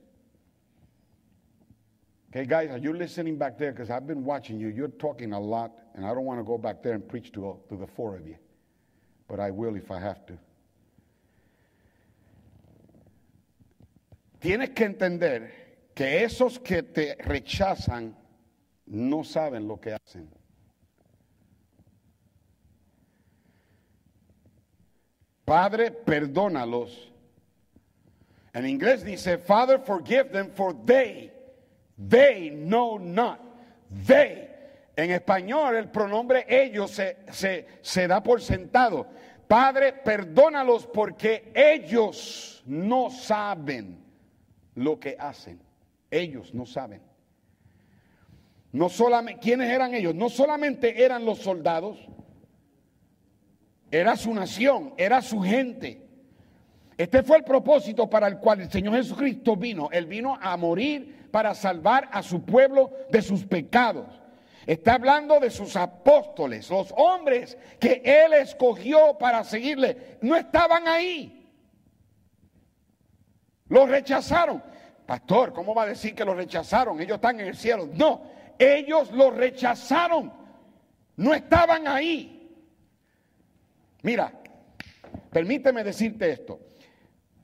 Okay, 2.31 2.47
guys, 2.47 2.71
are 2.71 2.81
you 2.81 2.95
listening 2.95 3.37
back 3.37 3.59
there? 3.59 3.73
Because 3.73 3.91
I've 3.91 4.07
been 4.07 4.25
watching 4.25 4.59
you. 4.59 4.69
You're 4.69 4.97
talking 4.97 5.35
a 5.35 5.39
lot, 5.39 5.73
and 5.95 6.07
I 6.07 6.15
don't 6.15 6.25
want 6.25 6.41
to 6.41 6.45
go 6.45 6.57
back 6.57 6.83
there 6.83 6.95
and 6.95 7.07
preach 7.07 7.33
to, 7.33 7.61
to 7.69 7.77
the 7.77 7.87
four 7.87 8.17
of 8.17 8.27
you 8.27 8.37
but 9.33 9.41
I 9.41 9.51
will 9.51 9.77
if 9.77 9.91
I 9.91 9.99
have 9.99 10.27
to. 10.27 10.35
Tienes 14.39 14.75
que 14.75 14.85
entender 14.85 15.51
que 15.95 16.23
esos 16.23 16.59
que 16.59 16.83
te 16.83 17.17
rechazan 17.19 18.15
no 18.89 19.25
saben 19.25 19.67
lo 19.67 19.81
que 19.81 19.95
hacen. 19.95 20.29
Padre, 25.47 25.93
perdónalos. 25.93 27.11
En 28.53 28.67
inglés 28.67 29.03
dice, 29.03 29.39
Father, 29.39 29.79
forgive 29.79 30.31
them 30.31 30.51
for 30.51 30.75
they, 30.85 31.33
they 31.97 32.51
know 32.51 32.99
not. 32.99 33.41
They 33.89 34.51
en 35.03 35.11
español 35.11 35.77
el 35.77 35.91
pronombre 35.91 36.47
ellos 36.49 36.91
se, 37.31 38.09
da 38.09 38.23
por 38.23 38.41
sentado. 38.41 39.07
Padre, 39.49 39.93
perdónalos 39.93 40.87
porque 40.87 41.53
ellos 41.55 42.63
no 42.67 43.11
saben 43.11 44.03
lo 44.75 44.99
que 44.99 45.17
hacen. 45.19 45.61
Ellos 46.11 46.55
no 46.55 46.67
saben. 46.67 47.03
No 48.71 48.89
solamente, 48.89 49.41
¿quiénes 49.41 49.71
eran 49.71 49.95
ellos? 49.95 50.15
No 50.15 50.31
solamente 50.31 51.05
eran 51.05 51.25
los 51.25 51.39
soldados, 51.39 51.99
era 53.91 54.17
su 54.17 54.33
nación, 54.33 54.95
era 54.97 55.21
su 55.21 55.41
gente. 55.41 56.09
Este 56.97 57.23
fue 57.23 57.39
el 57.39 57.45
propósito 57.45 58.09
para 58.09 58.29
el 58.29 58.39
cual 58.39 58.61
el 58.61 58.71
Señor 58.71 58.95
Jesucristo 58.95 59.57
vino. 59.57 59.89
Él 59.93 60.07
vino 60.07 60.39
a 60.41 60.57
morir 60.57 61.29
para 61.31 61.55
salvar 61.55 62.09
a 62.13 62.23
su 62.23 62.43
pueblo 62.43 62.93
de 63.11 63.21
sus 63.21 63.45
pecados. 63.45 64.22
Está 64.67 64.95
hablando 64.95 65.41
de 65.41 65.51
sus 65.51 65.75
apóstoles, 65.75 66.71
los 66.71 66.93
hombres 66.97 67.59
que 67.81 68.03
Él 68.05 68.33
escogió 68.35 69.19
para 69.19 69.43
seguirle. 69.43 70.19
No 70.21 70.37
estaban 70.37 70.87
ahí. 70.87 71.51
Los 73.69 73.89
rechazaron. 73.89 74.63
Pastor, 75.07 75.53
¿cómo 75.53 75.75
va 75.75 75.83
a 75.83 75.87
decir 75.87 76.15
que 76.15 76.25
los 76.25 76.37
rechazaron? 76.37 77.01
Ellos 77.01 77.17
están 77.17 77.41
en 77.41 77.49
el 77.49 77.57
cielo. 77.57 77.89
No, 77.93 78.23
ellos 78.59 79.11
los 79.11 79.35
rechazaron. 79.35 80.33
No 81.17 81.35
estaban 81.35 81.89
ahí. 81.89 82.51
Mira, 84.03 84.33
permíteme 85.31 85.83
decirte 85.83 86.31
esto. 86.31 86.61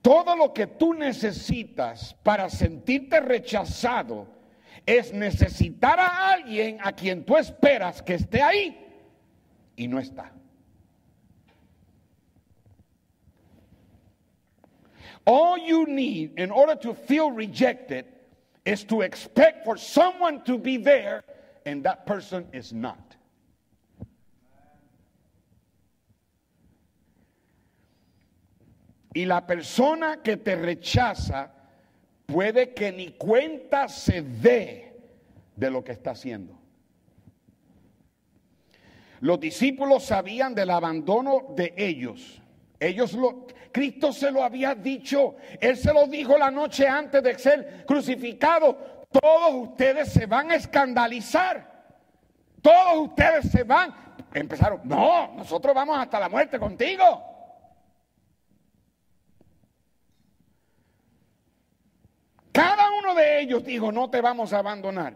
Todo 0.00 0.36
lo 0.36 0.52
que 0.52 0.68
tú 0.68 0.94
necesitas 0.94 2.14
para 2.22 2.48
sentirte 2.48 3.20
rechazado 3.20 4.37
es 4.88 5.12
necesitar 5.12 6.00
a 6.00 6.32
alguien 6.32 6.78
a 6.82 6.92
quien 6.92 7.22
tú 7.22 7.36
esperas 7.36 8.00
que 8.00 8.14
esté 8.14 8.40
ahí 8.40 8.74
y 9.76 9.86
no 9.86 9.98
está. 9.98 10.32
All 15.26 15.58
you 15.58 15.84
need 15.84 16.38
in 16.38 16.50
order 16.50 16.74
to 16.76 16.94
feel 16.94 17.30
rejected 17.30 18.06
is 18.64 18.82
to 18.84 19.02
expect 19.02 19.62
for 19.62 19.76
someone 19.76 20.42
to 20.44 20.56
be 20.56 20.78
there 20.78 21.22
and 21.66 21.84
that 21.84 22.06
person 22.06 22.46
is 22.54 22.72
not. 22.72 23.14
Y 29.14 29.24
la 29.26 29.42
persona 29.42 30.20
que 30.24 30.38
te 30.38 30.56
rechaza 30.56 31.50
puede 32.28 32.74
que 32.74 32.92
ni 32.92 33.12
cuenta 33.12 33.88
se 33.88 34.20
dé 34.20 34.94
de 35.56 35.70
lo 35.70 35.82
que 35.82 35.92
está 35.92 36.10
haciendo. 36.10 36.58
Los 39.20 39.40
discípulos 39.40 40.04
sabían 40.04 40.54
del 40.54 40.70
abandono 40.70 41.46
de 41.56 41.74
ellos. 41.76 42.40
Ellos 42.78 43.14
lo 43.14 43.46
Cristo 43.72 44.12
se 44.12 44.30
lo 44.30 44.42
había 44.42 44.74
dicho. 44.74 45.36
Él 45.60 45.76
se 45.76 45.92
lo 45.92 46.06
dijo 46.06 46.36
la 46.36 46.50
noche 46.50 46.86
antes 46.86 47.22
de 47.22 47.38
ser 47.38 47.84
crucificado. 47.86 49.06
Todos 49.10 49.68
ustedes 49.68 50.12
se 50.12 50.26
van 50.26 50.50
a 50.50 50.56
escandalizar. 50.56 51.96
Todos 52.60 53.08
ustedes 53.08 53.50
se 53.50 53.62
van. 53.64 53.94
Empezaron, 54.34 54.82
no, 54.84 55.34
nosotros 55.34 55.74
vamos 55.74 55.98
hasta 55.98 56.20
la 56.20 56.28
muerte 56.28 56.58
contigo. 56.58 57.24
Cada 62.58 62.90
uno 62.90 63.07
de 63.18 63.40
ellos 63.42 63.64
dijo, 63.64 63.92
no 63.92 64.08
te 64.08 64.20
vamos 64.22 64.52
a 64.52 64.60
abandonar. 64.60 65.14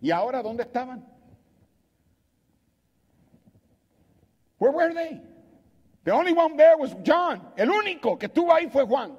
¿Y 0.00 0.10
ahora 0.10 0.42
dónde 0.42 0.64
estaban? 0.64 1.06
Where 4.58 4.74
were 4.74 4.94
they? 4.94 5.20
The 6.04 6.12
only 6.12 6.32
one 6.32 6.56
there 6.56 6.76
was 6.76 6.94
John. 7.04 7.40
El 7.56 7.70
único 7.70 8.18
que 8.18 8.26
estuvo 8.26 8.52
ahí 8.52 8.68
fue 8.68 8.84
Juan. 8.84 9.18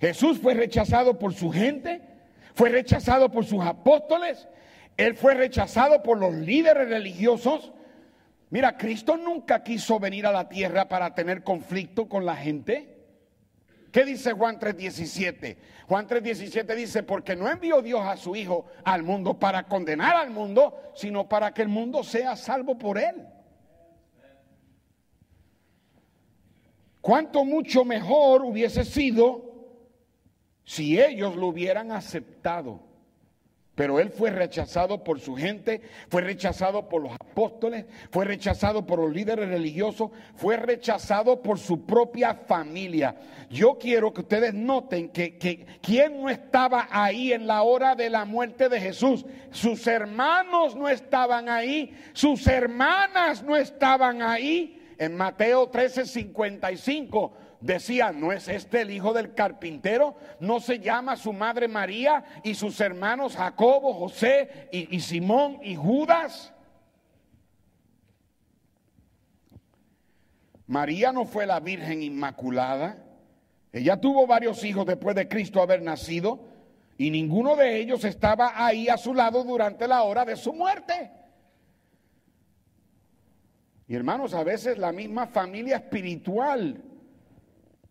Jesús 0.00 0.38
fue 0.38 0.54
rechazado 0.54 1.18
por 1.18 1.34
su 1.34 1.50
gente, 1.50 2.00
fue 2.54 2.68
rechazado 2.68 3.30
por 3.30 3.44
sus 3.44 3.64
apóstoles, 3.64 4.46
él 4.96 5.16
fue 5.16 5.34
rechazado 5.34 6.02
por 6.02 6.18
los 6.18 6.34
líderes 6.34 6.88
religiosos. 6.88 7.72
Mira, 8.50 8.76
Cristo 8.76 9.16
nunca 9.16 9.62
quiso 9.62 9.98
venir 9.98 10.26
a 10.26 10.32
la 10.32 10.48
tierra 10.48 10.88
para 10.88 11.14
tener 11.14 11.42
conflicto 11.42 12.08
con 12.08 12.24
la 12.24 12.36
gente. 12.36 12.97
¿Qué 13.90 14.04
dice 14.04 14.32
Juan 14.32 14.58
3:17? 14.58 15.56
Juan 15.86 16.06
3:17 16.06 16.74
dice, 16.74 17.02
porque 17.02 17.34
no 17.34 17.48
envió 17.48 17.80
Dios 17.80 18.04
a 18.04 18.16
su 18.16 18.36
Hijo 18.36 18.66
al 18.84 19.02
mundo 19.02 19.38
para 19.38 19.64
condenar 19.66 20.16
al 20.16 20.30
mundo, 20.30 20.92
sino 20.94 21.28
para 21.28 21.54
que 21.54 21.62
el 21.62 21.68
mundo 21.68 22.02
sea 22.04 22.36
salvo 22.36 22.78
por 22.78 22.98
él. 22.98 23.26
Cuánto 27.00 27.44
mucho 27.44 27.84
mejor 27.84 28.44
hubiese 28.44 28.84
sido 28.84 29.48
si 30.64 31.00
ellos 31.00 31.36
lo 31.36 31.46
hubieran 31.46 31.90
aceptado. 31.90 32.87
Pero 33.78 34.00
él 34.00 34.10
fue 34.10 34.32
rechazado 34.32 35.04
por 35.04 35.20
su 35.20 35.36
gente, 35.36 35.80
fue 36.08 36.22
rechazado 36.22 36.88
por 36.88 37.00
los 37.00 37.12
apóstoles, 37.12 37.84
fue 38.10 38.24
rechazado 38.24 38.84
por 38.84 38.98
los 38.98 39.12
líderes 39.12 39.48
religiosos, 39.48 40.10
fue 40.34 40.56
rechazado 40.56 41.40
por 41.40 41.60
su 41.60 41.86
propia 41.86 42.34
familia. 42.34 43.14
Yo 43.48 43.78
quiero 43.78 44.12
que 44.12 44.22
ustedes 44.22 44.52
noten 44.52 45.10
que, 45.10 45.38
que 45.38 45.64
quién 45.80 46.20
no 46.20 46.28
estaba 46.28 46.88
ahí 46.90 47.32
en 47.32 47.46
la 47.46 47.62
hora 47.62 47.94
de 47.94 48.10
la 48.10 48.24
muerte 48.24 48.68
de 48.68 48.80
Jesús. 48.80 49.24
Sus 49.52 49.86
hermanos 49.86 50.74
no 50.74 50.88
estaban 50.88 51.48
ahí, 51.48 51.96
sus 52.14 52.48
hermanas 52.48 53.44
no 53.44 53.54
estaban 53.54 54.22
ahí. 54.22 54.74
En 54.98 55.16
Mateo 55.16 55.70
13:55 55.70 57.30
decía, 57.60 58.12
¿no 58.12 58.32
es 58.32 58.48
este 58.48 58.82
el 58.82 58.90
hijo 58.90 59.12
del 59.12 59.34
carpintero? 59.34 60.16
¿No 60.40 60.60
se 60.60 60.78
llama 60.78 61.16
su 61.16 61.32
madre 61.32 61.68
María 61.68 62.24
y 62.42 62.54
sus 62.54 62.80
hermanos 62.80 63.36
Jacobo, 63.36 63.94
José 63.94 64.68
y, 64.70 65.00
Simón 65.00 65.58
y 65.62 65.74
Judas? 65.74 66.52
María 70.66 71.12
no 71.12 71.24
fue 71.24 71.46
la 71.46 71.60
Virgen 71.60 72.02
Inmaculada. 72.02 73.04
Ella 73.72 73.98
tuvo 74.00 74.26
varios 74.26 74.62
hijos 74.64 74.86
después 74.86 75.16
de 75.16 75.28
Cristo 75.28 75.62
haber 75.62 75.82
nacido 75.82 76.40
y 76.96 77.10
ninguno 77.10 77.56
de 77.56 77.78
ellos 77.78 78.04
estaba 78.04 78.52
ahí 78.54 78.88
a 78.88 78.96
su 78.98 79.14
lado 79.14 79.44
durante 79.44 79.88
la 79.88 80.02
hora 80.02 80.24
de 80.24 80.36
su 80.36 80.52
muerte. 80.52 81.10
Y 83.86 83.94
hermanos, 83.94 84.34
a 84.34 84.44
veces 84.44 84.76
la 84.76 84.92
misma 84.92 85.26
familia 85.26 85.76
espiritual 85.76 86.82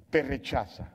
te 0.10 0.24
rechaza. 0.24 0.92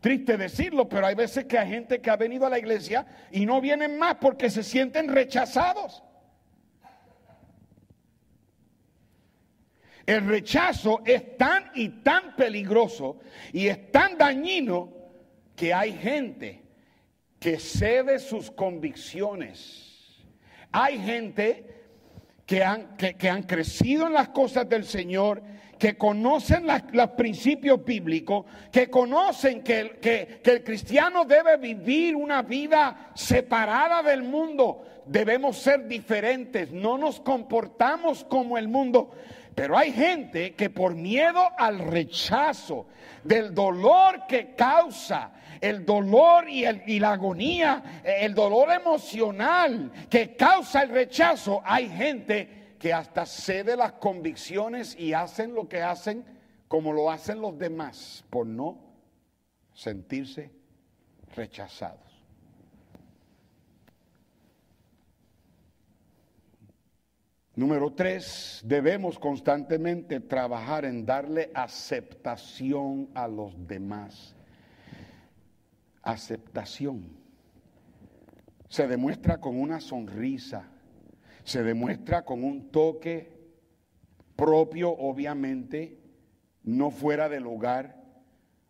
Triste 0.00 0.36
decirlo, 0.36 0.88
pero 0.88 1.06
hay 1.06 1.14
veces 1.14 1.46
que 1.46 1.58
hay 1.58 1.68
gente 1.68 2.00
que 2.00 2.10
ha 2.10 2.16
venido 2.16 2.46
a 2.46 2.50
la 2.50 2.58
iglesia 2.58 3.06
y 3.32 3.44
no 3.44 3.60
vienen 3.60 3.98
más 3.98 4.16
porque 4.20 4.50
se 4.50 4.62
sienten 4.62 5.08
rechazados. 5.08 6.02
El 10.06 10.28
rechazo 10.28 11.02
es 11.04 11.36
tan 11.36 11.72
y 11.74 11.88
tan 11.88 12.36
peligroso 12.36 13.18
y 13.52 13.66
es 13.66 13.90
tan 13.90 14.16
dañino 14.16 14.92
que 15.56 15.74
hay 15.74 15.92
gente 15.94 16.62
que 17.40 17.58
cede 17.58 18.20
sus 18.20 18.50
convicciones. 18.52 20.22
Hay 20.70 21.00
gente 21.00 21.84
que 22.46 22.62
han, 22.62 22.96
que 22.96 23.28
han 23.28 23.42
crecido 23.42 24.06
en 24.06 24.12
las 24.12 24.28
cosas 24.28 24.68
del 24.68 24.84
Señor 24.84 25.42
que 25.78 25.96
conocen 25.96 26.66
los 26.92 27.10
principios 27.10 27.84
bíblicos, 27.84 28.46
que 28.72 28.88
conocen 28.88 29.62
que, 29.62 29.98
que, 30.00 30.50
el 30.50 30.64
cristiano 30.64 31.24
debe 31.24 31.56
vivir 31.56 32.16
una 32.16 32.42
vida 32.42 33.10
separada 33.14 34.02
del 34.02 34.22
mundo. 34.22 34.84
Debemos 35.06 35.58
ser 35.58 35.86
diferentes, 35.86 36.70
no 36.72 36.96
nos 36.98 37.20
comportamos 37.20 38.24
como 38.24 38.56
el 38.58 38.68
mundo. 38.68 39.10
Pero 39.54 39.76
hay 39.76 39.92
gente 39.92 40.54
que 40.54 40.68
por 40.68 40.94
miedo 40.94 41.40
al 41.56 41.78
rechazo, 41.78 42.86
del 43.24 43.54
dolor 43.54 44.26
que 44.28 44.54
causa, 44.54 45.32
el 45.60 45.84
dolor 45.84 46.48
y, 46.48 46.64
el, 46.64 46.82
y, 46.86 47.00
la 47.00 47.12
agonía, 47.12 48.02
el 48.04 48.34
dolor 48.34 48.70
emocional 48.70 49.90
que 50.08 50.36
causa 50.36 50.82
el 50.82 50.90
rechazo, 50.90 51.62
hay 51.64 51.88
gente 51.88 52.65
que 52.78 52.92
hasta 52.92 53.26
cede 53.26 53.76
las 53.76 53.92
convicciones 53.92 54.98
y 54.98 55.12
hacen 55.12 55.54
lo 55.54 55.68
que 55.68 55.82
hacen 55.82 56.24
como 56.68 56.92
lo 56.92 57.10
hacen 57.10 57.40
los 57.40 57.58
demás 57.58 58.24
por 58.30 58.46
no 58.46 58.78
sentirse 59.72 60.50
rechazados. 61.34 62.06
Número 67.54 67.90
tres, 67.94 68.60
debemos 68.64 69.18
constantemente 69.18 70.20
trabajar 70.20 70.84
en 70.84 71.06
darle 71.06 71.50
aceptación 71.54 73.08
a 73.14 73.26
los 73.26 73.66
demás. 73.66 74.36
Aceptación. 76.02 77.16
Se 78.68 78.86
demuestra 78.86 79.40
con 79.40 79.58
una 79.58 79.80
sonrisa, 79.80 80.68
se 81.46 81.62
demuestra 81.62 82.24
con 82.24 82.42
un 82.42 82.72
toque 82.72 83.30
propio, 84.34 84.90
obviamente, 84.90 85.96
no 86.64 86.90
fuera 86.90 87.28
del 87.28 87.44
lugar 87.44 88.02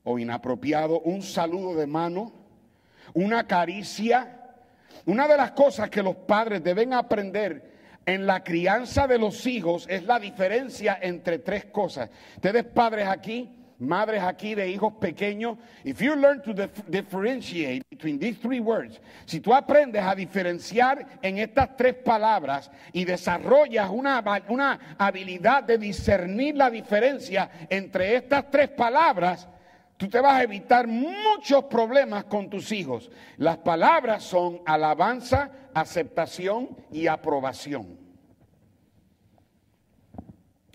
o 0.04 0.18
inapropiado, 0.18 1.00
un 1.00 1.22
saludo 1.22 1.74
de 1.74 1.86
mano, 1.86 2.34
una 3.14 3.46
caricia. 3.46 4.42
Una 5.06 5.26
de 5.26 5.36
las 5.38 5.52
cosas 5.52 5.88
que 5.88 6.02
los 6.02 6.16
padres 6.16 6.62
deben 6.62 6.92
aprender 6.92 8.00
en 8.04 8.26
la 8.26 8.44
crianza 8.44 9.06
de 9.06 9.18
los 9.18 9.46
hijos 9.46 9.86
es 9.88 10.04
la 10.04 10.18
diferencia 10.20 10.98
entre 11.00 11.38
tres 11.38 11.64
cosas. 11.64 12.10
Ustedes 12.34 12.64
padres 12.64 13.08
aquí, 13.08 13.65
madres 13.78 14.22
aquí 14.22 14.54
de 14.54 14.68
hijos 14.68 14.94
pequeños, 15.00 15.58
if 15.84 16.00
you 16.00 16.14
learn 16.16 16.42
to 16.42 16.54
dif- 16.54 16.84
differentiate 16.88 17.82
between 17.90 18.18
these 18.18 18.38
three 18.38 18.60
words, 18.60 19.00
si 19.26 19.40
tú 19.40 19.52
aprendes 19.54 20.02
a 20.02 20.14
diferenciar 20.14 21.18
en 21.22 21.38
estas 21.38 21.76
tres 21.76 21.94
palabras 21.94 22.70
y 22.92 23.04
desarrollas 23.04 23.90
una, 23.90 24.22
una 24.48 24.96
habilidad 24.98 25.64
de 25.64 25.78
discernir 25.78 26.56
la 26.56 26.70
diferencia 26.70 27.50
entre 27.68 28.16
estas 28.16 28.50
tres 28.50 28.70
palabras, 28.70 29.48
tú 29.96 30.08
te 30.08 30.20
vas 30.20 30.34
a 30.34 30.42
evitar 30.42 30.86
muchos 30.86 31.64
problemas 31.64 32.24
con 32.24 32.48
tus 32.50 32.72
hijos. 32.72 33.10
Las 33.36 33.58
palabras 33.58 34.22
son 34.22 34.60
alabanza, 34.66 35.50
aceptación 35.74 36.76
y 36.90 37.06
aprobación. 37.06 37.98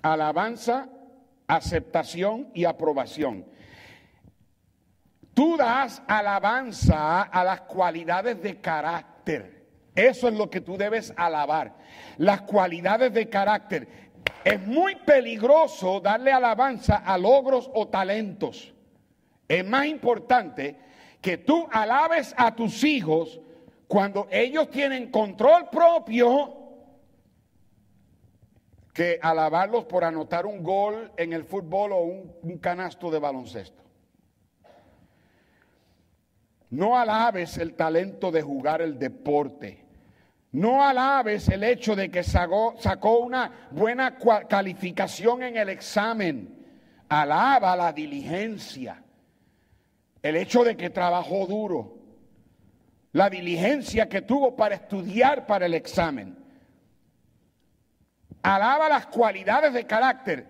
Alabanza, 0.01 0.89
aceptación 1.51 2.49
y 2.53 2.63
aprobación. 2.63 3.45
Tú 5.33 5.57
das 5.57 6.01
alabanza 6.07 7.23
a 7.23 7.43
las 7.43 7.61
cualidades 7.61 8.41
de 8.41 8.61
carácter. 8.61 9.67
Eso 9.93 10.29
es 10.29 10.33
lo 10.33 10.49
que 10.49 10.61
tú 10.61 10.77
debes 10.77 11.13
alabar. 11.17 11.75
Las 12.17 12.41
cualidades 12.43 13.13
de 13.13 13.27
carácter. 13.27 13.87
Es 14.45 14.65
muy 14.65 14.95
peligroso 14.95 15.99
darle 15.99 16.31
alabanza 16.31 16.97
a 16.97 17.17
logros 17.17 17.69
o 17.73 17.87
talentos. 17.87 18.73
Es 19.47 19.65
más 19.65 19.85
importante 19.87 20.77
que 21.19 21.37
tú 21.37 21.67
alabes 21.71 22.33
a 22.37 22.55
tus 22.55 22.83
hijos 22.85 23.41
cuando 23.87 24.27
ellos 24.31 24.69
tienen 24.69 25.11
control 25.11 25.69
propio 25.69 26.60
que 29.01 29.17
alabarlos 29.19 29.85
por 29.85 30.03
anotar 30.03 30.45
un 30.45 30.61
gol 30.61 31.11
en 31.17 31.33
el 31.33 31.43
fútbol 31.43 31.91
o 31.91 32.01
un, 32.01 32.59
canasto 32.59 33.09
de 33.09 33.17
baloncesto. 33.17 33.81
No 36.69 36.95
alabes 36.95 37.57
el 37.57 37.73
talento 37.73 38.29
de 38.29 38.43
jugar 38.43 38.79
el 38.79 38.99
deporte. 38.99 39.83
No 40.51 40.83
alabes 40.83 41.49
el 41.49 41.63
hecho 41.63 41.95
de 41.95 42.11
que 42.11 42.21
sacó, 42.21 42.75
una 43.17 43.69
buena 43.71 44.19
calificación 44.47 45.41
en 45.41 45.57
el 45.57 45.69
examen. 45.69 46.63
Alaba 47.09 47.75
la 47.75 47.91
diligencia. 47.93 49.03
El 50.21 50.35
hecho 50.35 50.63
de 50.63 50.77
que 50.77 50.91
trabajó 50.91 51.47
duro. 51.47 51.97
La 53.13 53.31
diligencia 53.31 54.07
que 54.07 54.21
tuvo 54.21 54.55
para 54.55 54.75
estudiar 54.75 55.47
para 55.47 55.65
el 55.65 55.73
examen. 55.73 56.40
Alaba 58.43 58.89
las 58.89 59.05
cualidades 59.07 59.73
de 59.73 59.85
carácter. 59.85 60.47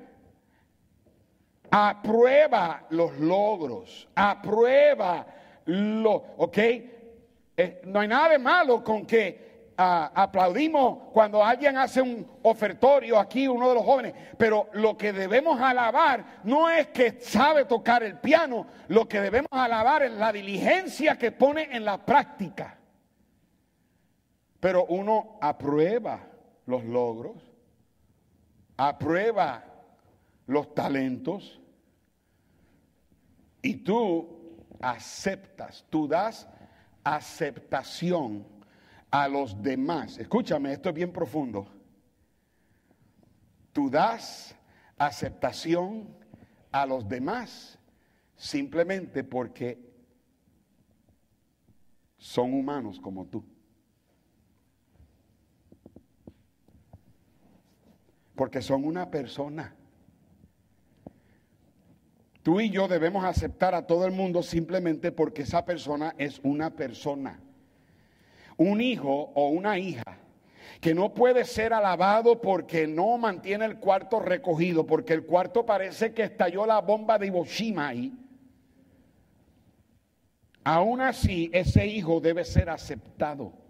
Aprueba 1.69 2.84
los 2.89 3.18
logros. 3.18 4.07
Aprueba 4.15 5.26
lo, 5.65 6.13
¿ok? 6.38 6.57
Eh, 7.57 7.81
no 7.85 7.99
hay 7.99 8.07
nada 8.07 8.30
de 8.30 8.39
malo 8.39 8.84
con 8.84 9.05
que 9.05 9.73
ah, 9.77 10.11
aplaudimos 10.15 11.09
cuando 11.13 11.43
alguien 11.43 11.77
hace 11.77 12.01
un 12.01 12.27
ofertorio 12.43 13.19
aquí, 13.19 13.47
uno 13.47 13.69
de 13.69 13.76
los 13.76 13.84
jóvenes, 13.84 14.13
pero 14.38 14.69
lo 14.73 14.97
que 14.97 15.13
debemos 15.13 15.59
alabar 15.61 16.39
no 16.43 16.69
es 16.69 16.88
que 16.88 17.19
sabe 17.19 17.65
tocar 17.65 18.03
el 18.03 18.18
piano, 18.19 18.68
lo 18.88 19.07
que 19.07 19.22
debemos 19.22 19.49
alabar 19.51 20.03
es 20.03 20.11
la 20.11 20.31
diligencia 20.31 21.18
que 21.18 21.31
pone 21.31 21.69
en 21.72 21.85
la 21.85 21.97
práctica. 22.05 22.77
Pero 24.59 24.85
uno 24.85 25.38
aprueba 25.41 26.19
los 26.65 26.84
logros, 26.85 27.50
aprueba 28.87 29.63
los 30.47 30.73
talentos 30.73 31.61
y 33.61 33.75
tú 33.75 34.57
aceptas, 34.79 35.85
tú 35.87 36.07
das 36.07 36.47
aceptación 37.03 38.43
a 39.11 39.27
los 39.27 39.61
demás. 39.61 40.17
Escúchame, 40.17 40.73
esto 40.73 40.89
es 40.89 40.95
bien 40.95 41.13
profundo. 41.13 41.67
Tú 43.71 43.87
das 43.87 44.55
aceptación 44.97 46.17
a 46.71 46.87
los 46.87 47.07
demás 47.07 47.77
simplemente 48.35 49.23
porque 49.23 49.77
son 52.17 52.51
humanos 52.55 52.99
como 52.99 53.27
tú. 53.27 53.45
Porque 58.41 58.63
son 58.63 58.85
una 58.85 59.11
persona. 59.11 59.76
Tú 62.41 62.59
y 62.59 62.72
yo 62.72 62.88
debemos 62.88 63.23
aceptar 63.23 63.76
a 63.76 63.85
todo 63.85 64.07
el 64.07 64.13
mundo 64.13 64.41
simplemente 64.41 65.11
porque 65.11 65.43
esa 65.43 65.63
persona 65.63 66.15
es 66.18 66.39
una 66.41 66.72
persona. 66.72 67.39
Un 68.57 68.81
hijo 68.81 69.31
o 69.35 69.49
una 69.49 69.77
hija 69.77 70.18
que 70.80 70.95
no 70.95 71.13
puede 71.13 71.45
ser 71.45 71.72
alabado 71.72 72.41
porque 72.41 72.88
no 72.88 73.15
mantiene 73.19 73.65
el 73.65 73.77
cuarto 73.77 74.19
recogido, 74.19 74.88
porque 74.88 75.13
el 75.13 75.23
cuarto 75.23 75.63
parece 75.63 76.11
que 76.11 76.23
estalló 76.23 76.65
la 76.65 76.81
bomba 76.81 77.19
de 77.19 77.27
Hiroshima 77.27 77.89
ahí. 77.89 78.11
Aún 80.63 80.99
así, 80.99 81.51
ese 81.53 81.85
hijo 81.85 82.19
debe 82.19 82.43
ser 82.43 82.72
aceptado. 82.72 83.60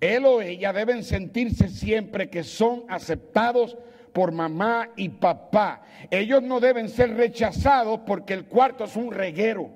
Él 0.00 0.26
o 0.26 0.42
ella 0.42 0.72
deben 0.72 1.02
sentirse 1.02 1.68
siempre 1.68 2.28
que 2.28 2.42
son 2.42 2.84
aceptados 2.88 3.76
por 4.12 4.32
mamá 4.32 4.90
y 4.96 5.08
papá. 5.08 5.82
Ellos 6.10 6.42
no 6.42 6.60
deben 6.60 6.88
ser 6.88 7.14
rechazados 7.16 8.00
porque 8.06 8.34
el 8.34 8.46
cuarto 8.46 8.84
es 8.84 8.96
un 8.96 9.12
reguero. 9.12 9.70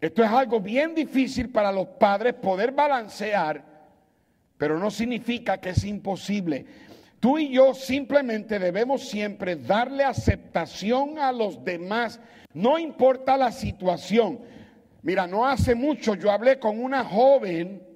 Esto 0.00 0.22
es 0.22 0.30
algo 0.30 0.60
bien 0.60 0.94
difícil 0.94 1.50
para 1.50 1.72
los 1.72 1.88
padres 1.88 2.34
poder 2.34 2.70
balancear, 2.70 3.64
pero 4.56 4.78
no 4.78 4.90
significa 4.90 5.58
que 5.58 5.70
es 5.70 5.84
imposible. 5.84 6.66
Tú 7.18 7.36
y 7.38 7.50
yo 7.50 7.74
simplemente 7.74 8.60
debemos 8.60 9.08
siempre 9.08 9.56
darle 9.56 10.04
aceptación 10.04 11.18
a 11.18 11.32
los 11.32 11.64
demás, 11.64 12.20
no 12.54 12.78
importa 12.78 13.36
la 13.36 13.50
situación. 13.50 14.38
Mira, 15.02 15.26
no 15.26 15.46
hace 15.46 15.74
mucho 15.74 16.14
yo 16.14 16.30
hablé 16.30 16.58
con 16.58 16.82
una 16.82 17.04
joven 17.04 17.86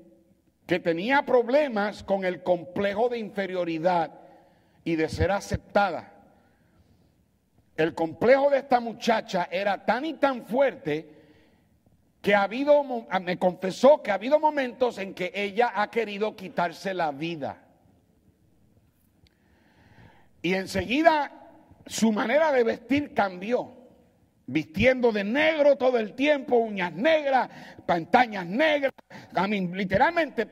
que 0.66 0.78
tenía 0.78 1.22
problemas 1.22 2.04
con 2.04 2.24
el 2.24 2.42
complejo 2.42 3.08
de 3.08 3.18
inferioridad 3.18 4.12
y 4.84 4.96
de 4.96 5.08
ser 5.08 5.30
aceptada. 5.32 6.12
El 7.76 7.94
complejo 7.94 8.50
de 8.50 8.58
esta 8.58 8.80
muchacha 8.80 9.48
era 9.50 9.84
tan 9.84 10.04
y 10.04 10.14
tan 10.14 10.46
fuerte 10.46 11.08
que 12.20 12.34
ha 12.34 12.44
habido, 12.44 13.06
ah, 13.10 13.18
me 13.18 13.38
confesó 13.38 14.00
que 14.02 14.12
ha 14.12 14.14
habido 14.14 14.38
momentos 14.38 14.98
en 14.98 15.12
que 15.12 15.32
ella 15.34 15.72
ha 15.74 15.90
querido 15.90 16.36
quitarse 16.36 16.94
la 16.94 17.10
vida. 17.10 17.60
Y 20.40 20.54
enseguida 20.54 21.32
su 21.86 22.12
manera 22.12 22.52
de 22.52 22.62
vestir 22.62 23.12
cambió. 23.14 23.81
Vistiendo 24.47 25.12
de 25.12 25.24
negro 25.24 25.77
todo 25.77 25.98
el 25.98 26.14
tiempo, 26.14 26.56
uñas 26.56 26.93
negras, 26.93 27.48
pantañas 27.86 28.47
negras, 28.47 28.93
a 29.35 29.47
mí, 29.47 29.69
literalmente 29.69 30.48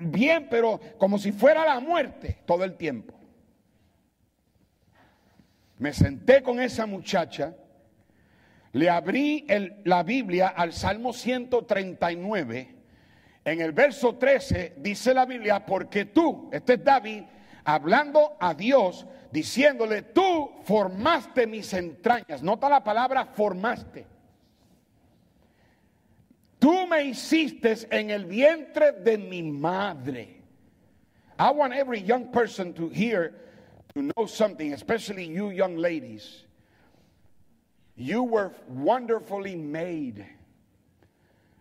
bien, 0.00 0.48
pero 0.50 0.78
como 0.98 1.18
si 1.18 1.32
fuera 1.32 1.64
la 1.64 1.80
muerte 1.80 2.38
todo 2.46 2.64
el 2.64 2.76
tiempo. 2.76 3.14
Me 5.78 5.94
senté 5.94 6.42
con 6.42 6.60
esa 6.60 6.84
muchacha, 6.84 7.54
le 8.72 8.90
abrí 8.90 9.46
la 9.84 10.02
Biblia 10.02 10.48
al 10.48 10.72
Salmo 10.72 11.12
139. 11.12 12.76
En 13.44 13.60
el 13.62 13.72
verso 13.72 14.16
13 14.16 14.74
dice 14.76 15.14
la 15.14 15.24
Biblia, 15.24 15.64
porque 15.64 16.04
tú, 16.04 16.50
este 16.52 16.74
es 16.74 16.84
David, 16.84 17.24
hablando 17.64 18.36
a 18.40 18.54
Dios, 18.54 19.06
diciéndole, 19.32 20.02
tú 20.02 20.50
formaste 20.64 21.46
mis 21.46 21.72
entrañas. 21.72 22.42
Nota 22.42 22.68
la 22.68 22.82
palabra 22.82 23.26
formaste. 23.26 24.06
Tú 26.58 26.86
me 26.86 27.04
hiciste 27.04 27.74
en 27.90 28.10
el 28.10 28.26
vientre 28.26 28.92
de 28.92 29.16
mi 29.16 29.42
madre. 29.42 30.42
I 31.38 31.50
want 31.52 31.72
every 31.72 32.00
young 32.00 32.30
person 32.30 32.74
to 32.74 32.90
hear, 32.90 33.32
to 33.94 34.02
know 34.02 34.26
something, 34.26 34.74
especially 34.74 35.24
you 35.24 35.48
young 35.50 35.76
ladies. 35.76 36.44
You 37.96 38.24
were 38.24 38.52
wonderfully 38.68 39.56
made. 39.56 40.26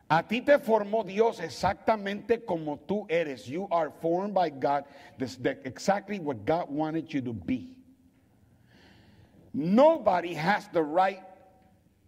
A 0.09 0.23
ti 0.23 0.41
te 0.41 0.57
formó 0.57 1.03
Dios 1.03 1.39
exactamente 1.39 2.43
como 2.43 2.77
tú 2.77 3.05
eres. 3.09 3.47
You 3.47 3.67
are 3.69 3.91
formed 4.01 4.33
by 4.33 4.49
God, 4.49 4.85
this, 5.19 5.37
exactly 5.63 6.19
what 6.19 6.45
God 6.45 6.67
wanted 6.69 7.13
you 7.13 7.21
to 7.21 7.33
be. 7.33 7.75
Nobody 9.53 10.33
has 10.33 10.67
the 10.69 10.81
right 10.81 11.21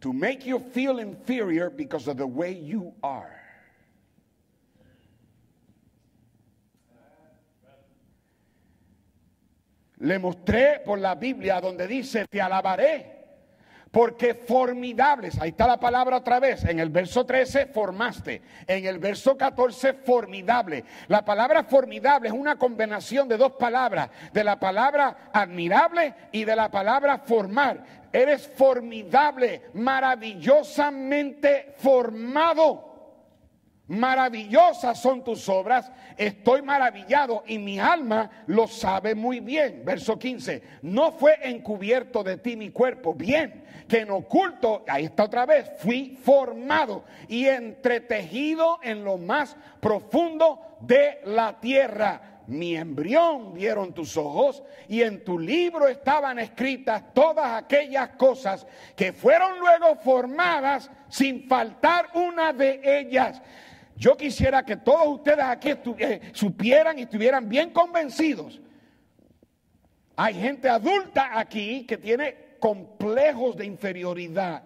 to 0.02 0.14
make 0.14 0.48
you 0.48 0.57
feel 0.57 0.98
inferior 0.98 1.69
because 1.69 2.07
of 2.07 2.18
the 2.18 2.26
way 2.26 2.53
you 2.53 2.91
are. 3.03 3.38
Le 9.99 10.18
mostré 10.18 10.84
por 10.84 10.98
la 10.98 11.14
Biblia 11.14 11.61
donde 11.61 11.88
dice, 11.88 12.26
te 12.28 12.40
alabaré 12.40 13.11
Porque 13.91 14.34
formidables, 14.34 15.39
ahí 15.41 15.49
está 15.49 15.68
la 15.68 15.77
palabra 15.77 16.18
otra 16.18 16.39
vez, 16.39 16.63
en 16.63 16.80
el 16.80 16.89
verso 16.89 17.26
13 17.26 17.65
formaste, 17.68 18.41
en 18.65 18.85
el 18.85 18.99
verso 18.99 19.38
14 19.38 19.93
formidable. 19.93 20.85
La 21.09 21.26
palabra 21.26 21.65
formidable 21.65 22.30
es 22.30 22.34
una 22.34 22.57
combinación 22.57 23.27
de 23.27 23.35
dos 23.35 23.51
palabras, 23.53 24.09
de 24.31 24.45
la 24.45 24.57
palabra 24.57 25.31
admirable 25.34 26.13
y 26.31 26.45
de 26.45 26.55
la 26.55 26.72
palabra 26.72 27.18
formar. 27.18 27.84
Eres 28.13 28.47
formidable, 28.47 29.63
maravillosamente 29.73 31.73
formado. 31.77 32.90
Maravillosas 33.91 35.01
son 35.01 35.22
tus 35.22 35.49
obras, 35.49 35.91
estoy 36.15 36.61
maravillado 36.61 37.43
y 37.45 37.57
mi 37.57 37.77
alma 37.77 38.31
lo 38.47 38.65
sabe 38.65 39.15
muy 39.15 39.41
bien. 39.41 39.81
Verso 39.84 40.18
15, 40.18 40.63
no 40.84 41.11
fue 41.11 41.38
encubierto 41.41 42.23
de 42.23 42.38
ti 42.38 42.55
mi 42.55 42.69
cuerpo, 42.69 43.13
bien, 43.13 43.65
que 43.89 43.99
en 43.99 44.11
oculto, 44.11 44.85
ahí 44.88 45.03
está 45.03 45.26
otra 45.26 45.45
vez, 45.45 45.69
fui 45.80 46.18
formado 46.23 47.03
y 47.27 47.47
entretejido 47.47 48.80
en 48.81 49.03
lo 49.03 49.18
más 49.18 49.57
profundo 49.81 50.77
de 50.80 51.19
la 51.26 51.59
tierra. 51.59 52.43
Mi 52.47 52.77
embrión 52.77 53.53
vieron 53.53 53.93
tus 53.93 54.15
ojos 54.15 54.63
y 54.88 55.01
en 55.01 55.26
tu 55.26 55.38
libro 55.38 55.89
estaban 55.89 56.39
escritas 56.39 57.13
todas 57.13 57.61
aquellas 57.61 58.11
cosas 58.11 58.65
que 58.95 59.11
fueron 59.11 59.59
luego 59.59 59.97
formadas 59.97 60.89
sin 61.09 61.45
faltar 61.49 62.07
una 62.13 62.53
de 62.53 62.80
ellas. 62.84 63.41
Yo 64.02 64.18
quisiera 64.18 64.65
que 64.65 64.78
todos 64.78 65.19
ustedes 65.19 65.44
aquí 65.44 65.76
eh, 65.99 66.32
supieran 66.34 66.98
y 66.98 67.03
estuvieran 67.03 67.48
bien 67.48 67.69
convencidos. 67.69 68.60
Hay 70.15 70.34
gente 70.34 70.68
adulta 70.68 71.38
aquí 71.38 71.86
que 71.86 71.98
tiene 71.98 72.56
complejos 72.60 73.56
de 73.56 73.68
inferioridad 73.68 74.64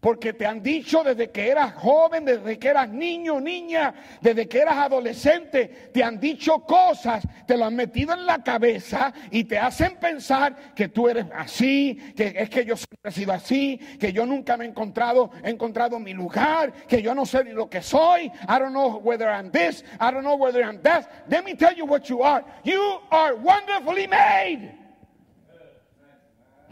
Porque 0.00 0.32
te 0.32 0.46
han 0.46 0.62
dicho 0.62 1.04
desde 1.04 1.30
que 1.30 1.50
eras 1.50 1.74
joven, 1.74 2.24
desde 2.24 2.58
que 2.58 2.68
eras 2.68 2.88
niño, 2.88 3.38
niña, 3.38 3.92
desde 4.22 4.48
que 4.48 4.60
eras 4.60 4.78
adolescente, 4.78 5.90
te 5.92 6.02
han 6.02 6.18
dicho 6.18 6.60
cosas, 6.60 7.22
te 7.46 7.54
lo 7.54 7.66
han 7.66 7.76
metido 7.76 8.14
en 8.14 8.24
la 8.24 8.42
cabeza 8.42 9.12
y 9.30 9.44
te 9.44 9.58
hacen 9.58 9.96
pensar 9.96 10.74
que 10.74 10.88
tú 10.88 11.06
eres 11.06 11.26
así, 11.34 11.96
que 12.16 12.32
es 12.34 12.48
que 12.48 12.64
yo 12.64 12.76
siempre 12.76 13.10
he 13.10 13.12
sido 13.12 13.32
así, 13.34 13.78
que 13.98 14.10
yo 14.10 14.24
nunca 14.24 14.56
me 14.56 14.64
he 14.64 14.68
encontrado, 14.68 15.32
he 15.44 15.50
encontrado 15.50 15.98
mi 15.98 16.14
lugar, 16.14 16.72
que 16.88 17.02
yo 17.02 17.14
no 17.14 17.26
sé 17.26 17.44
ni 17.44 17.52
lo 17.52 17.68
que 17.68 17.82
soy. 17.82 18.32
I 18.48 18.58
don't 18.58 18.72
know 18.72 19.00
whether 19.00 19.28
I'm 19.28 19.50
this, 19.50 19.84
I 20.00 20.10
don't 20.10 20.22
know 20.22 20.36
whether 20.36 20.62
I'm 20.64 20.80
that. 20.82 21.26
Let 21.28 21.44
me 21.44 21.54
tell 21.54 21.76
you 21.76 21.84
what 21.84 22.08
you 22.08 22.22
are. 22.22 22.42
You 22.64 23.00
are 23.10 23.36
wonderfully 23.36 24.06
made 24.06 24.72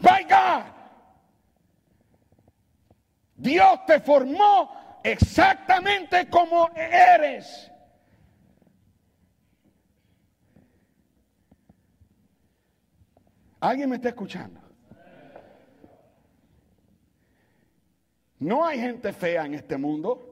by 0.01 0.23
God. 0.23 0.78
Dios 3.39 3.85
te 3.85 4.01
formó 4.01 4.99
exactamente 5.01 6.29
como 6.29 6.69
eres. 6.75 7.71
¿Alguien 13.61 13.89
me 13.89 13.95
está 13.95 14.09
escuchando? 14.09 14.59
No 18.39 18.65
hay 18.65 18.79
gente 18.79 19.13
fea 19.13 19.45
en 19.45 19.53
este 19.53 19.77
mundo. 19.77 20.25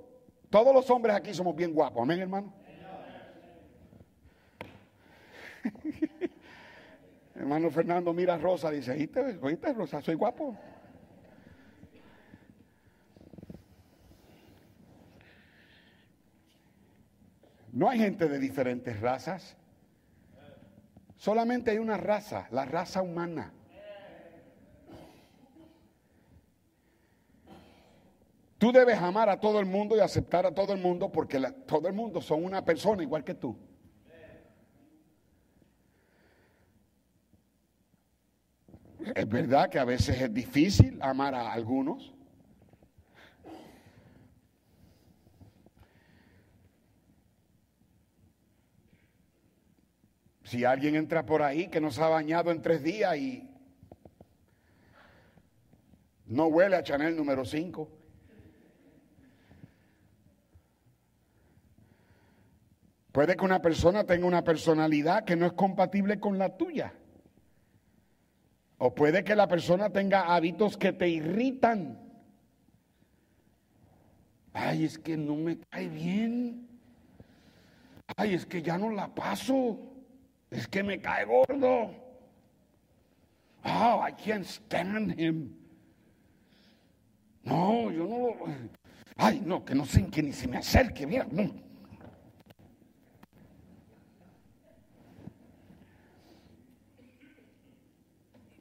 Todos 0.49 0.73
los 0.73 0.89
hombres 0.89 1.15
aquí 1.15 1.33
somos 1.33 1.55
bien 1.55 1.73
guapos. 1.73 2.03
Amén, 2.03 2.19
hermano. 2.19 2.53
hermano 7.35 7.69
Fernando 7.69 8.13
mira 8.13 8.33
a 8.35 8.37
Rosa, 8.37 8.69
dice, 8.71 8.91
¿oíste, 8.91 9.39
¿oíste 9.41 9.73
Rosa? 9.73 10.01
Soy 10.01 10.15
guapo. 10.15 10.57
No 17.77 17.87
hay 17.91 17.99
gente 17.99 18.27
de 18.27 18.39
diferentes 18.39 18.99
razas. 18.99 19.55
Solamente 21.15 21.69
hay 21.69 21.77
una 21.77 21.95
raza, 21.95 22.47
la 22.49 22.65
raza 22.65 23.03
humana. 23.03 23.53
Tú 28.57 28.71
debes 28.71 28.97
amar 28.97 29.29
a 29.29 29.39
todo 29.39 29.59
el 29.59 29.67
mundo 29.67 29.95
y 29.95 29.99
aceptar 29.99 30.47
a 30.47 30.55
todo 30.55 30.73
el 30.73 30.81
mundo 30.81 31.11
porque 31.11 31.39
todo 31.67 31.87
el 31.87 31.93
mundo 31.93 32.19
son 32.19 32.43
una 32.43 32.65
persona 32.65 33.03
igual 33.03 33.23
que 33.23 33.35
tú. 33.35 33.55
Es 39.15 39.29
verdad 39.29 39.69
que 39.69 39.77
a 39.77 39.85
veces 39.85 40.19
es 40.19 40.33
difícil 40.33 40.97
amar 40.99 41.35
a 41.35 41.53
algunos. 41.53 42.16
Si 50.47 50.63
alguien 50.63 50.95
entra 50.95 51.25
por 51.25 51.41
ahí 51.41 51.67
que 51.67 51.81
no 51.81 51.91
se 51.91 52.01
ha 52.01 52.07
bañado 52.07 52.51
en 52.51 52.61
tres 52.61 52.81
días 52.81 53.17
y 53.17 53.49
no 56.27 56.45
huele 56.45 56.77
a 56.77 56.83
Chanel 56.83 57.17
número 57.17 57.43
5. 57.43 57.91
Puede 63.11 63.35
que 63.35 63.43
una 63.43 63.61
persona 63.61 64.05
tenga 64.05 64.25
una 64.25 64.45
personalidad 64.45 65.25
que 65.25 65.35
no 65.35 65.45
es 65.45 65.51
compatible 65.51 66.17
con 66.17 66.37
la 66.37 66.55
tuya. 66.55 66.93
O 68.77 68.95
puede 68.95 69.25
que 69.25 69.35
la 69.35 69.49
persona 69.49 69.89
tenga 69.89 70.33
hábitos 70.33 70.77
que 70.77 70.93
te 70.93 71.09
irritan. 71.09 71.99
Ay, 74.53 74.85
es 74.85 74.97
que 74.97 75.17
no 75.17 75.35
me 75.35 75.57
cae 75.57 75.89
bien. 75.89 76.69
Ay, 78.15 78.33
es 78.33 78.45
que 78.45 78.61
ya 78.61 78.77
no 78.77 78.91
la 78.91 79.13
paso. 79.13 79.86
Es 80.49 80.67
que 80.67 80.83
me 80.83 80.99
cae 80.99 81.25
gordo. 81.25 81.91
Oh, 83.63 84.01
I 84.01 84.11
can't 84.11 84.45
stand 84.45 85.19
him. 85.19 85.53
No, 87.43 87.91
yo 87.91 88.07
no 88.07 88.17
lo. 88.17 88.35
Ay, 89.17 89.41
no, 89.43 89.65
que 89.65 89.75
no 89.75 89.85
sé 89.85 90.05
que 90.07 90.21
ni 90.21 90.31
se 90.31 90.47
me 90.47 90.57
acerque, 90.57 91.05
mira. 91.05 91.27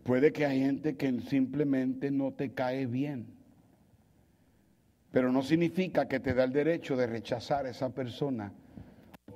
Puede 0.03 0.33
que 0.33 0.47
hay 0.47 0.61
gente 0.61 0.97
que 0.97 1.21
simplemente 1.21 2.11
no 2.11 2.33
te 2.33 2.53
cae 2.53 2.87
bien. 2.87 3.27
Pero 5.11 5.33
no 5.33 5.43
significa 5.43 6.07
que 6.07 6.21
te 6.21 6.33
da 6.33 6.45
el 6.45 6.53
derecho 6.53 6.97
de 6.97 7.07
rechazar 7.07 7.67
a 7.67 7.71
esa 7.71 7.91
persona 7.91 8.53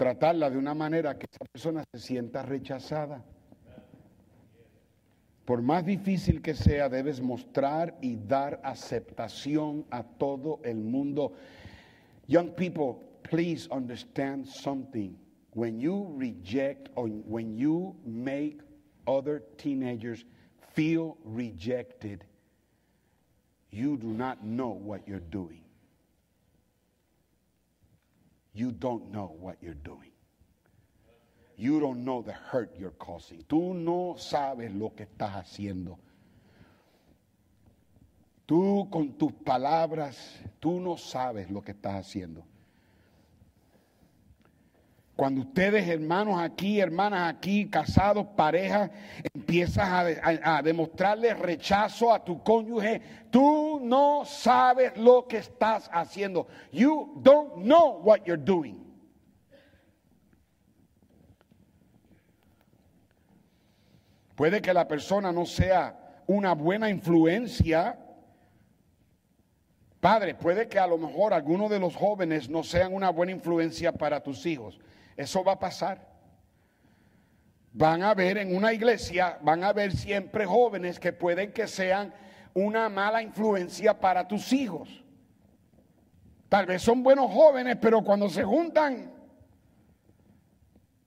tratarla 0.01 0.49
de 0.49 0.57
una 0.57 0.73
manera 0.73 1.19
que 1.19 1.27
esa 1.31 1.45
persona 1.45 1.85
se 1.93 2.01
sienta 2.01 2.43
rechazada. 2.43 3.23
Por 5.45 5.61
más 5.61 5.85
difícil 5.85 6.41
que 6.41 6.55
sea, 6.55 6.89
debes 6.89 7.21
mostrar 7.21 7.99
y 8.01 8.17
dar 8.17 8.63
aceptación 8.65 9.85
a 9.91 10.03
todo 10.03 10.59
el 10.65 10.79
mundo. 10.79 11.35
Young 12.29 12.55
people, 12.55 12.95
please 13.31 13.69
understand 13.71 14.47
something. 14.47 15.19
When 15.53 15.79
you 15.79 16.15
reject 16.17 16.89
or 16.95 17.07
when 17.07 17.59
you 17.59 17.95
make 18.03 18.63
other 19.07 19.43
teenagers 19.59 20.25
feel 20.73 21.19
rejected, 21.27 22.25
you 23.71 23.99
do 23.99 24.15
not 24.15 24.43
know 24.43 24.71
what 24.71 25.07
you're 25.07 25.29
doing 25.29 25.61
you 28.53 28.73
don't 28.73 29.11
know 29.11 29.37
what 29.39 29.57
you're 29.61 29.75
doing. 29.75 30.11
You 31.57 31.79
don't 31.79 32.05
know 32.05 32.23
the 32.23 32.33
hurt 32.33 32.75
you're 32.79 32.91
causing. 32.99 33.45
Tú 33.47 33.75
no 33.75 34.17
sabes 34.19 34.75
lo 34.75 34.95
que 34.95 35.05
estás 35.05 35.35
haciendo. 35.35 35.99
Tú 38.47 38.89
con 38.91 39.13
tus 39.13 39.33
palabras, 39.33 40.17
tú 40.59 40.81
no 40.81 40.97
sabes 40.97 41.51
lo 41.51 41.63
que 41.63 41.73
estás 41.73 41.95
haciendo. 41.95 42.45
Cuando 45.21 45.43
ustedes, 45.43 45.87
hermanos 45.87 46.41
aquí, 46.41 46.81
hermanas 46.81 47.35
aquí, 47.35 47.69
casados, 47.69 48.27
parejas, 48.35 48.91
empiezas 49.35 50.19
a, 50.43 50.63
demostrarle 50.63 51.35
rechazo 51.35 52.11
a 52.11 52.25
tu 52.25 52.43
cónyuge, 52.43 53.03
tú 53.31 53.81
no 53.83 54.25
sabes 54.25 54.97
lo 54.97 55.29
que 55.29 55.37
estás 55.37 55.91
haciendo. 55.93 56.47
You 56.73 57.21
don't 57.23 57.65
know 57.65 58.01
what 58.03 58.21
you're 58.25 58.43
doing. 58.43 58.79
Puede 64.37 64.63
que 64.63 64.73
la 64.73 64.89
persona 64.89 65.31
no 65.33 65.45
sea 65.45 66.23
una 66.29 66.55
buena 66.55 66.89
influencia. 66.89 67.99
Padre, 70.01 70.35
puede 70.35 70.67
que 70.67 70.79
a 70.79 70.87
lo 70.87 70.97
mejor 70.97 71.35
algunos 71.35 71.69
de 71.69 71.79
los 71.79 71.95
jóvenes 71.95 72.49
no 72.49 72.63
sean 72.63 72.95
una 72.95 73.11
buena 73.11 73.33
influencia 73.33 73.93
para 73.93 74.23
tus 74.23 74.47
hijos. 74.47 74.81
Eso 75.21 75.45
va 75.45 75.53
a 75.53 75.59
pasar. 75.59 76.09
Van 77.73 78.03
a 78.03 78.15
ver 78.15 78.39
en 78.39 78.57
una 78.57 78.73
iglesia, 78.73 79.39
van 79.43 79.63
a 79.63 79.73
ver 79.73 79.93
siempre 79.93 80.47
jóvenes 80.47 80.99
que 80.99 81.13
pueden 81.13 81.53
que 81.53 81.69
sean 81.69 82.13
una 82.55 82.89
mala 82.89 83.23
influencia 83.23 84.01
para 84.01 84.27
tus 84.27 84.53
hijos. 84.53 84.89
Tal 86.49 86.67
vez 86.67 86.83
son 86.83 87.03
buenos 87.03 87.31
jóvenes, 87.31 87.77
pero 87.81 88.03
cuando 88.03 88.29
se 88.29 88.43
juntan, 88.43 89.13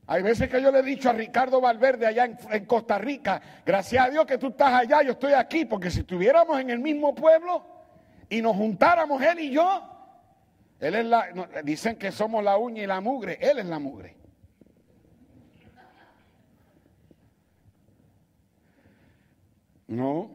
hay 0.05 0.21
veces 0.21 0.47
que 0.47 0.61
yo 0.61 0.71
le 0.71 0.79
he 0.79 0.83
dicho 0.83 1.09
a 1.09 1.13
Ricardo 1.13 1.59
Valverde 1.59 2.05
allá 2.05 2.25
en, 2.51 2.65
Costa 2.65 2.97
Rica, 2.99 3.41
gracias 3.65 4.07
a 4.07 4.09
Dios 4.11 4.25
que 4.25 4.37
tú 4.37 4.49
estás 4.49 4.73
allá, 4.73 5.01
yo 5.01 5.13
estoy 5.13 5.33
aquí, 5.33 5.65
porque 5.65 5.89
si 5.89 6.01
estuviéramos 6.01 6.59
en 6.59 6.69
el 6.69 6.79
mismo 6.79 7.15
pueblo 7.15 7.65
y 8.29 8.41
nos 8.41 8.55
juntáramos 8.55 9.21
él 9.21 9.39
y 9.39 9.49
yo, 9.49 9.92
él 10.83 10.95
es 10.95 11.05
la, 11.05 11.27
dicen 11.63 11.95
que 11.95 12.11
somos 12.11 12.43
la 12.43 12.57
uña 12.57 12.83
y 12.83 12.87
la 12.87 12.99
mugre, 12.99 13.37
él 13.41 13.59
es 13.59 13.65
la 13.65 13.79
mugre. 13.79 14.17
No. 19.87 20.31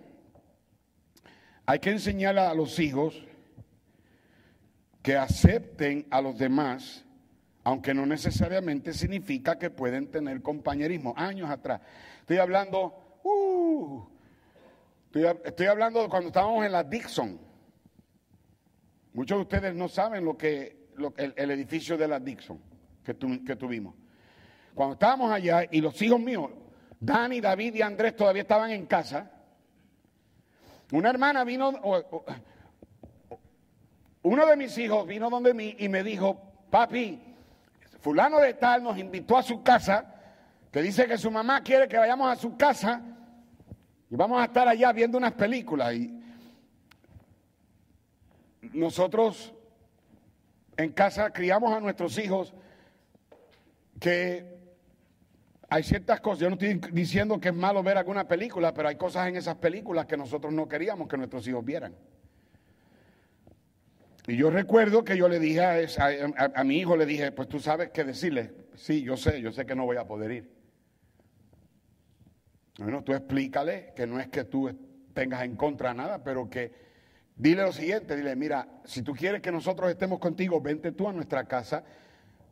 Hay 1.66 1.80
que 1.80 1.90
enseñar 1.90 2.38
a 2.38 2.54
los 2.54 2.78
hijos 2.78 3.22
que 5.02 5.16
acepten 5.16 6.06
a 6.10 6.22
los 6.22 6.38
demás, 6.38 7.04
aunque 7.64 7.92
no 7.92 8.06
necesariamente 8.06 8.94
significa 8.94 9.58
que 9.58 9.68
pueden 9.68 10.10
tener 10.10 10.40
compañerismo. 10.40 11.12
Años 11.16 11.50
atrás. 11.50 11.80
Estoy 12.20 12.38
hablando, 12.38 13.20
uh, 13.22 14.02
estoy, 15.44 15.66
hablando 15.66 16.02
de 16.02 16.08
cuando 16.08 16.28
estábamos 16.28 16.64
en 16.64 16.72
la 16.72 16.84
Dixon. 16.84 17.47
Muchos 19.12 19.39
de 19.39 19.43
ustedes 19.43 19.74
no 19.74 19.89
saben 19.89 20.24
lo 20.24 20.36
que, 20.36 20.89
el, 21.16 21.51
edificio 21.51 21.97
de 21.97 22.09
la 22.09 22.20
Dixon 22.20 22.60
que, 23.05 23.16
que 23.44 23.56
tuvimos. 23.56 23.94
Cuando 24.74 24.94
estábamos 24.94 25.32
allá 25.32 25.64
y 25.70 25.80
los 25.80 26.01
hijos 26.02 26.20
míos, 26.20 26.51
Dani, 27.01 27.40
David 27.40 27.74
y 27.74 27.82
Andrés 27.82 28.16
todavía 28.16 28.43
estaban 28.43 28.70
en 28.70 28.86
casa, 28.86 29.30
una 30.93 31.10
hermana 31.10 31.44
vino, 31.44 31.72
uno 34.22 34.47
de 34.47 34.56
mis 34.56 34.76
hijos 34.78 35.06
vino 35.06 35.28
donde 35.30 35.55
mí 35.55 35.76
y 35.78 35.89
me 35.89 36.02
dijo, 36.02 36.40
papi, 36.70 37.20
fulano 38.01 38.39
de 38.40 38.55
tal 38.55 38.82
nos 38.82 38.98
invitó 38.98 39.36
a 39.36 39.43
su 39.43 39.62
casa, 39.62 40.14
que 40.72 40.82
dice 40.82 41.06
que 41.06 41.18
su 41.18 41.30
mamá 41.30 41.62
quiere 41.62 41.89
que 41.89 41.98
vayamos 41.98 42.30
a 42.30 42.36
su 42.36 42.56
casa 42.56 43.02
y 44.10 44.16
vamos 44.16 44.40
a 44.40 44.44
estar 44.44 44.66
allá 44.66 44.93
viendo 44.93 45.18
unas 45.18 45.32
películas. 45.32 45.94
Y 45.94 46.18
nosotros 48.73 49.55
en 50.77 50.93
casa 50.93 51.32
criamos 51.32 51.73
a 51.73 51.81
nuestros 51.81 52.16
hijos 52.19 52.55
que 54.01 54.59
hay 55.69 55.82
ciertas 55.82 56.20
cosas, 56.20 56.40
yo 56.40 56.49
no 56.49 56.55
estoy 56.55 56.81
diciendo 56.93 57.39
que 57.39 57.49
es 57.49 57.55
malo 57.55 57.82
ver 57.82 57.99
alguna 57.99 58.27
película, 58.27 58.73
pero 58.73 58.89
hay 58.89 58.97
cosas 58.97 59.28
en 59.28 59.36
esas 59.36 59.57
películas 59.57 60.07
que 60.07 60.16
nosotros 60.16 60.53
no 60.53 60.66
queríamos 60.66 61.09
que 61.09 61.16
nuestros 61.19 61.47
hijos 61.47 61.65
vieran. 61.65 61.95
Y 64.27 64.36
yo 64.36 64.51
recuerdo 64.51 65.05
que 65.05 65.16
yo 65.16 65.28
le 65.28 65.39
dije 65.39 65.62
a, 65.62 66.65
mi 66.65 66.78
hijo, 66.78 66.97
le 66.97 67.07
dije, 67.07 67.32
pues 67.32 67.49
tú 67.49 67.61
sabes 67.61 67.90
qué 67.90 68.05
decirle. 68.05 68.53
Sí, 68.77 69.03
yo 69.03 69.16
sé, 69.16 69.40
yo 69.40 69.53
sé 69.53 69.66
que 69.66 69.74
no 69.74 69.85
voy 69.85 69.97
a 69.97 70.07
poder 70.07 70.31
ir. 70.31 70.51
Bueno, 72.78 73.03
tú 73.03 73.12
explícale 73.12 73.93
que 73.97 74.07
no 74.07 74.20
es 74.20 74.28
que 74.28 74.45
tú 74.45 74.70
tengas 75.12 75.43
en 75.43 75.57
contra 75.57 75.93
nada, 75.93 76.23
pero 76.23 76.49
que 76.49 76.88
dile 77.39 77.62
lo 77.62 77.73
siguiente, 77.73 78.16
dile, 78.16 78.36
mira, 78.36 78.69
si 78.85 79.02
tú 79.02 79.15
quieres 79.15 79.40
que 79.40 79.51
nosotros 79.51 79.89
estemos 79.90 80.19
contigo, 80.19 80.60
vente 80.60 80.93
tú 80.93 81.09
a 81.09 81.12
nuestra 81.12 81.44
casa 81.44 81.82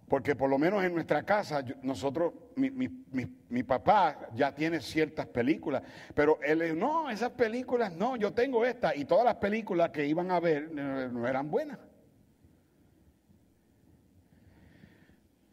porque 0.08 0.36
por 0.36 0.48
lo 0.48 0.58
menos 0.58 0.84
en 0.84 0.94
nuestra 0.94 1.24
casa, 1.24 1.64
nosotros, 1.82 2.32
mi, 2.54 3.62
papá 3.64 4.28
ya 4.34 4.54
tiene 4.54 4.80
ciertas 4.80 5.26
películas, 5.26 5.82
pero 6.14 6.38
él 6.42 6.78
no, 6.78 7.10
esas 7.10 7.32
películas 7.32 7.92
no, 7.92 8.16
yo 8.16 8.32
tengo 8.32 8.64
esta, 8.64 8.94
y 8.94 9.04
todas 9.04 9.24
las 9.24 9.36
películas 9.36 9.90
que 9.90 10.06
iban 10.06 10.30
a 10.30 10.38
ver 10.38 10.70
no 10.70 11.26
eran 11.26 11.50
buenas. 11.50 11.78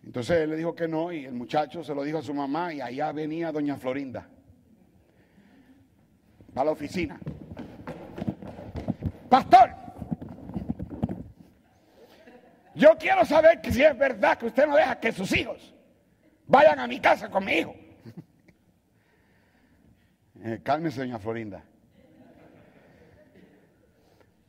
Entonces 0.04 0.42
él 0.42 0.52
le 0.52 0.58
dijo 0.58 0.76
que 0.76 0.88
no, 0.88 1.12
y 1.12 1.26
el 1.26 1.34
muchacho 1.34 1.84
se 1.84 1.96
lo 1.96 2.04
dijo 2.04 2.20
a 2.20 2.22
su 2.22 2.34
mamá, 2.34 2.74
y 2.74 2.82
allá 2.82 3.12
venía 3.12 3.52
doña 3.52 3.78
Florinda, 3.78 4.30
a 6.54 6.64
la 6.64 6.72
oficina. 6.72 7.20
Pastor, 9.34 9.72
yo 12.76 12.96
quiero 13.00 13.26
saber 13.26 13.62
que 13.62 13.72
si 13.72 13.82
es 13.82 13.98
verdad 13.98 14.38
que 14.38 14.46
usted 14.46 14.68
no 14.68 14.76
deja 14.76 15.00
que 15.00 15.12
sus 15.12 15.36
hijos 15.36 15.74
vayan 16.46 16.78
a 16.78 16.86
mi 16.86 17.00
casa 17.00 17.32
con 17.32 17.44
mi 17.44 17.54
hijo. 17.54 17.76
Eh, 20.46 20.60
cálmese, 20.62 21.00
doña 21.00 21.18
Florinda. 21.20 21.64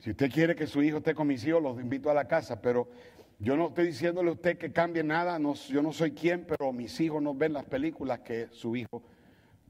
Si 0.00 0.10
usted 0.10 0.28
quiere 0.30 0.56
que 0.56 0.66
su 0.66 0.82
hijo 0.82 0.98
esté 0.98 1.14
con 1.14 1.28
mis 1.28 1.46
hijos, 1.46 1.62
los 1.62 1.80
invito 1.80 2.10
a 2.10 2.14
la 2.14 2.26
casa, 2.26 2.60
pero 2.60 2.90
yo 3.38 3.56
no 3.56 3.68
estoy 3.68 3.86
diciéndole 3.86 4.28
a 4.28 4.32
usted 4.32 4.58
que 4.58 4.72
cambie 4.72 5.04
nada, 5.04 5.38
yo 5.68 5.82
no 5.82 5.92
soy 5.92 6.10
quien, 6.10 6.44
pero 6.44 6.72
mis 6.72 7.00
hijos 7.00 7.22
no 7.22 7.32
ven 7.32 7.52
las 7.52 7.64
películas 7.64 8.18
que 8.18 8.48
su 8.50 8.74
hijo 8.74 9.02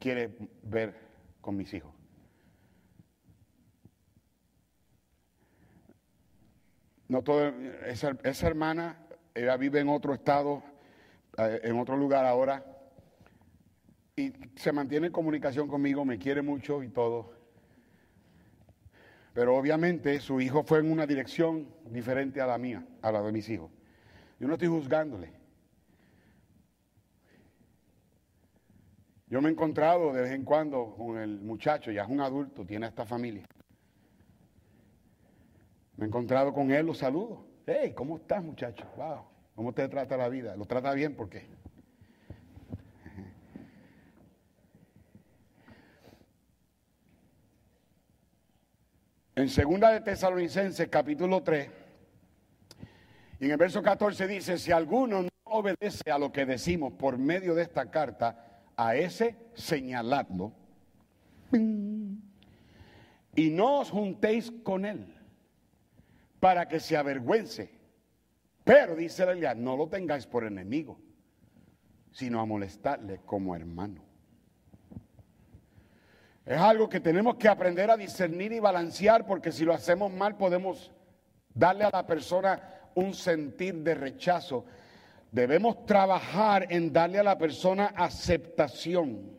quiere 0.01 0.35
ver 0.62 0.95
con 1.43 1.57
mis 1.57 1.73
hijos. 1.74 1.94
No 7.09 7.22
todo, 7.22 7.48
esa, 7.86 8.16
esa 8.22 8.47
hermana, 8.47 8.98
ella 9.35 9.56
vive 9.56 9.81
en 9.81 9.89
otro 9.89 10.14
estado, 10.14 10.62
eh, 11.36 11.60
en 11.64 11.78
otro 11.78 11.97
lugar 11.97 12.24
ahora, 12.24 12.64
y 14.16 14.32
se 14.56 14.72
mantiene 14.72 15.09
en 15.09 15.12
comunicación 15.12 15.68
conmigo, 15.68 16.05
me 16.05 16.18
quiere 16.18 16.40
mucho 16.40 16.82
y 16.82 16.89
todo. 16.89 17.32
Pero 19.35 19.56
obviamente 19.56 20.20
su 20.20 20.40
hijo 20.40 20.62
fue 20.62 20.78
en 20.78 20.93
una 20.93 21.06
dirección 21.06 21.68
diferente 21.86 22.40
a 22.40 22.47
la 22.47 22.56
mía, 22.56 22.86
a 23.02 23.10
la 23.10 23.20
de 23.20 23.32
mis 23.32 23.48
hijos. 23.48 23.70
Yo 24.39 24.47
no 24.47 24.55
estoy 24.55 24.68
juzgándole. 24.68 25.32
Yo 29.26 29.43
me 29.43 29.48
he 29.48 29.52
encontrado 29.52 30.12
de 30.12 30.22
vez 30.22 30.32
en 30.32 30.44
cuando 30.44 30.94
con 30.97 31.18
el 31.18 31.40
muchacho, 31.40 31.90
ya 31.90 32.02
es 32.02 32.09
un 32.09 32.20
adulto, 32.20 32.64
tiene 32.64 32.86
esta 32.86 33.05
familia. 33.05 33.44
Me 35.97 36.07
he 36.07 36.09
encontrado 36.09 36.53
con 36.53 36.71
él, 36.73 36.87
lo 36.87 36.95
saludo. 36.95 37.45
Hey, 37.66 37.93
¿cómo 37.95 38.16
estás, 38.16 38.43
muchacho? 38.43 38.85
Wow, 38.97 39.23
¿cómo 39.55 39.73
te 39.73 39.89
trata 39.89 40.16
la 40.16 40.29
vida? 40.29 40.57
¿Lo 40.57 40.66
trata 40.66 40.93
bien? 40.93 41.15
¿Por 41.15 41.29
qué? 41.29 41.47
En 49.37 49.49
segunda 49.49 49.91
de 49.91 50.01
Tesalonicenses, 50.01 50.89
capítulo 50.89 51.43
3, 51.43 51.69
y 53.41 53.47
en 53.47 53.51
el 53.51 53.57
verso 53.57 53.83
14 53.83 54.29
dice, 54.29 54.59
si 54.59 54.71
alguno 54.71 55.23
no 55.23 55.29
obedece 55.45 56.11
a 56.11 56.19
lo 56.19 56.31
que 56.31 56.47
decimos 56.47 56.93
por 56.93 57.19
medio 57.19 57.55
de 57.55 57.62
esta 57.62 57.91
carta, 57.91 58.62
a 58.77 58.95
ese 58.95 59.37
señaladlo, 59.55 60.53
y 61.53 63.51
no 63.51 63.81
os 63.81 63.91
juntéis 63.91 64.53
con 64.62 64.85
él 64.85 65.14
para 66.45 66.69
que 66.69 66.79
se 66.79 66.95
avergüence. 66.95 67.71
Pero 68.65 68.95
dice 68.95 69.25
la 69.25 69.33
Biblia, 69.33 69.55
no 69.55 69.79
lo 69.79 69.89
tengáis 69.89 70.27
por 70.27 70.45
enemigo, 70.45 71.01
sino 72.12 72.39
a 72.39 72.45
molestarle 72.45 73.23
como 73.25 73.57
hermano. 73.57 74.05
Es 76.45 76.59
algo 76.59 76.87
que 76.87 77.01
tenemos 77.01 77.37
que 77.37 77.49
aprender 77.49 77.91
a 77.91 77.97
discernir 77.97 78.53
y 78.53 78.61
balancear 78.61 79.25
porque 79.25 79.53
si 79.53 79.65
lo 79.65 79.73
hacemos 79.73 80.12
mal 80.12 80.37
podemos 80.37 80.93
darle 81.55 81.85
a 81.85 81.91
la 81.91 82.07
persona 82.07 82.61
un 82.95 83.15
sentir 83.15 83.77
de 83.77 83.95
rechazo. 83.95 84.66
Debemos 85.33 85.87
trabajar 85.87 86.66
en 86.69 86.93
darle 86.93 87.21
a 87.21 87.25
la 87.25 87.39
persona 87.39 87.87
aceptación. 87.97 89.35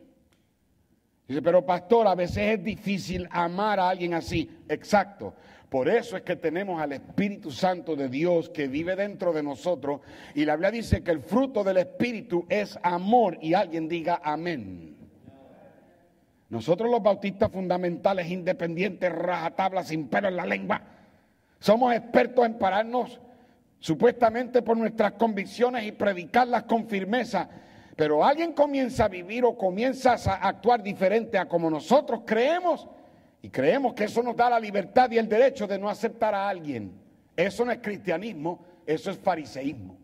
Dice, 1.28 1.44
pero 1.44 1.64
pastor, 1.64 2.08
a 2.08 2.16
veces 2.16 2.58
es 2.58 2.64
difícil 2.64 3.28
amar 3.30 3.80
a 3.80 3.90
alguien 3.90 4.16
así. 4.16 4.50
Exacto. 4.68 5.36
Por 5.70 5.90
eso 5.90 6.16
es 6.16 6.24
que 6.24 6.36
tenemos 6.36 6.82
al 6.82 6.94
Espíritu 6.94 7.52
Santo 7.52 7.96
de 7.96 8.08
Dios 8.08 8.50
que 8.50 8.68
vive 8.68 8.96
dentro 8.96 9.34
de 9.34 9.44
nosotros. 9.44 10.02
Y 10.34 10.46
la 10.46 10.56
Biblia 10.56 10.72
dice 10.72 11.04
que 11.04 11.12
el 11.12 11.20
fruto 11.20 11.64
del 11.64 11.78
Espíritu 11.78 12.46
es 12.50 12.78
amor. 12.84 13.38
Y 13.42 13.54
alguien 13.54 13.88
diga 13.88 14.22
amén. 14.24 14.96
Nosotros 16.50 16.90
los 16.90 17.02
bautistas 17.02 17.52
fundamentales, 17.52 18.30
independientes, 18.30 19.12
rajatabla, 19.12 19.84
sin 19.84 20.08
pelo 20.08 20.28
en 20.28 20.36
la 20.38 20.46
lengua, 20.46 20.82
somos 21.60 21.94
expertos 21.94 22.46
en 22.46 22.58
pararnos 22.58 23.20
supuestamente 23.80 24.62
por 24.62 24.78
nuestras 24.78 25.14
convicciones 25.14 25.84
y 25.86 25.92
predicarlas 25.92 26.64
con 26.64 26.88
firmeza. 26.88 27.50
Pero 27.96 28.24
alguien 28.24 28.54
comienza 28.54 29.06
a 29.06 29.10
vivir 29.10 29.46
o 29.46 29.58
comienza 29.58 30.14
a 30.14 30.48
actuar 30.48 30.84
diferente 30.84 31.38
a 31.38 31.48
como 31.48 31.70
nosotros 31.70 32.22
creemos 32.26 32.88
y 33.42 33.50
creemos 33.50 33.94
que 33.94 34.06
eso 34.06 34.24
nos 34.24 34.36
da 34.36 34.50
la 34.50 34.60
libertad 34.60 35.12
y 35.12 35.18
el 35.18 35.30
derecho 35.30 35.68
de 35.68 35.78
no 35.78 35.90
aceptar 35.90 36.34
a 36.34 36.50
alguien. 36.50 36.92
Eso 37.36 37.66
no 37.66 37.72
es 37.72 37.80
cristianismo, 37.80 38.66
eso 38.86 39.12
es 39.12 39.18
fariseísmo. 39.18 39.98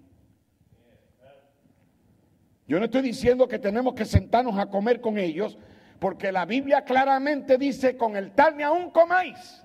Yo 2.68 2.80
no 2.80 2.86
estoy 2.86 3.02
diciendo 3.02 3.48
que 3.48 3.60
tenemos 3.60 3.94
que 3.94 4.06
sentarnos 4.06 4.58
a 4.58 4.68
comer 4.68 5.02
con 5.02 5.18
ellos, 5.18 5.58
porque 6.00 6.32
la 6.32 6.46
Biblia 6.46 6.84
claramente 6.84 7.58
dice, 7.58 7.98
con 7.98 8.16
el 8.16 8.32
tal 8.32 8.56
ni 8.56 8.64
aún 8.64 8.92
comáis. 8.92 9.64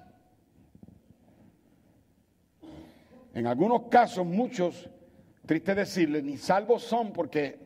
En 3.35 3.47
algunos 3.47 3.83
casos, 3.89 4.27
muchos, 4.27 4.89
triste 5.45 5.75
decirles, 5.75 6.25
ni 6.25 6.37
salvos 6.37 6.83
son 6.83 7.13
porque 7.13 7.59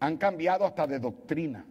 han 0.00 0.16
cambiado 0.16 0.64
hasta 0.64 0.86
de 0.86 0.98
doctrina. 0.98 1.64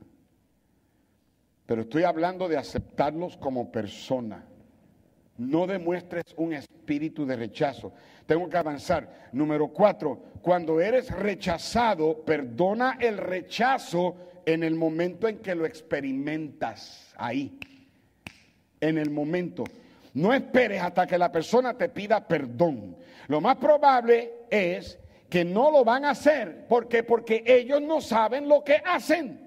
Pero 1.67 1.81
estoy 1.81 2.03
hablando 2.03 2.47
de 2.47 2.57
aceptarlos 2.57 3.37
como 3.37 3.71
persona. 3.71 4.43
No 5.37 5.67
demuestres 5.67 6.23
un 6.37 6.53
espíritu 6.53 7.25
de 7.25 7.35
rechazo. 7.35 7.93
Tengo 8.25 8.49
que 8.49 8.57
avanzar. 8.57 9.27
Número 9.33 9.67
cuatro, 9.67 10.23
cuando 10.41 10.79
eres 10.79 11.11
rechazado, 11.11 12.23
perdona 12.25 12.97
el 12.99 13.17
rechazo 13.17 14.15
en 14.45 14.63
el 14.63 14.75
momento 14.75 15.27
en 15.27 15.39
que 15.39 15.53
lo 15.53 15.65
experimentas. 15.65 17.13
Ahí. 17.17 17.59
En 18.79 18.97
el 18.97 19.11
momento. 19.11 19.65
No 20.13 20.33
esperes 20.33 20.81
hasta 20.81 21.05
que 21.05 21.17
la 21.17 21.31
persona 21.31 21.77
te 21.77 21.89
pida 21.89 22.25
perdón. 22.25 22.95
Lo 23.27 23.41
más 23.41 23.57
probable 23.57 24.45
es 24.49 24.97
que 25.29 25.43
no 25.43 25.69
lo 25.69 25.83
van 25.83 26.05
a 26.05 26.11
hacer. 26.11 26.65
¿Por 26.65 26.87
qué? 26.87 27.03
Porque 27.03 27.43
ellos 27.45 27.81
no 27.81 27.99
saben 27.99 28.47
lo 28.47 28.63
que 28.63 28.81
hacen. 28.85 29.46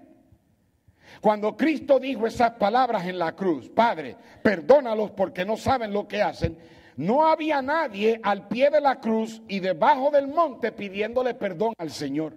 Cuando 1.21 1.57
Cristo 1.57 2.01
dijo 2.01 2.27
esas 2.27 2.53
palabras 2.53 3.07
en 3.07 3.19
la 3.19 3.33
cruz, 3.33 3.69
Padre, 3.69 4.17
perdónalos 4.43 5.11
porque 5.11 5.45
no 5.45 5.57
saben 5.57 5.93
lo 5.93 6.09
que 6.09 6.23
hacen, 6.23 6.57
no 6.97 7.27
había 7.27 7.61
nadie 7.63 8.21
al 8.23 8.49
pie 8.49 8.71
de 8.71 8.81
la 8.81 9.01
cruz 9.01 9.43
y 9.49 9.61
debajo 9.61 10.11
del 10.11 10.29
monte 10.29 10.73
pidiéndole 10.73 11.35
perdón 11.35 11.75
al 11.79 11.91
Señor. 11.91 12.35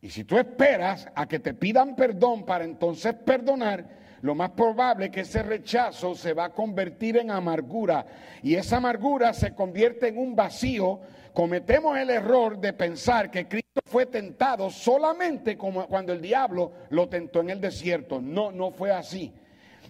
Y 0.00 0.10
si 0.10 0.24
tú 0.24 0.38
esperas 0.38 1.08
a 1.14 1.26
que 1.26 1.38
te 1.38 1.54
pidan 1.54 1.96
perdón 1.96 2.44
para 2.44 2.64
entonces 2.64 3.14
perdonar, 3.14 3.98
lo 4.22 4.34
más 4.34 4.50
probable 4.50 5.06
es 5.06 5.10
que 5.10 5.20
ese 5.20 5.42
rechazo 5.42 6.14
se 6.14 6.32
va 6.32 6.46
a 6.46 6.52
convertir 6.52 7.16
en 7.18 7.30
amargura 7.30 8.06
y 8.42 8.54
esa 8.54 8.78
amargura 8.78 9.32
se 9.32 9.54
convierte 9.54 10.08
en 10.08 10.18
un 10.18 10.34
vacío. 10.34 11.00
Cometemos 11.38 11.96
el 11.96 12.10
error 12.10 12.58
de 12.58 12.72
pensar 12.72 13.30
que 13.30 13.46
Cristo 13.46 13.80
fue 13.86 14.06
tentado 14.06 14.70
solamente 14.70 15.56
como 15.56 15.86
cuando 15.86 16.12
el 16.12 16.20
diablo 16.20 16.72
lo 16.90 17.08
tentó 17.08 17.38
en 17.38 17.50
el 17.50 17.60
desierto. 17.60 18.20
No, 18.20 18.50
no 18.50 18.72
fue 18.72 18.90
así. 18.90 19.32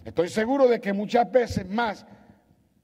Estoy 0.05 0.29
seguro 0.29 0.67
de 0.67 0.79
que 0.79 0.93
muchas 0.93 1.31
veces 1.31 1.67
más 1.67 2.05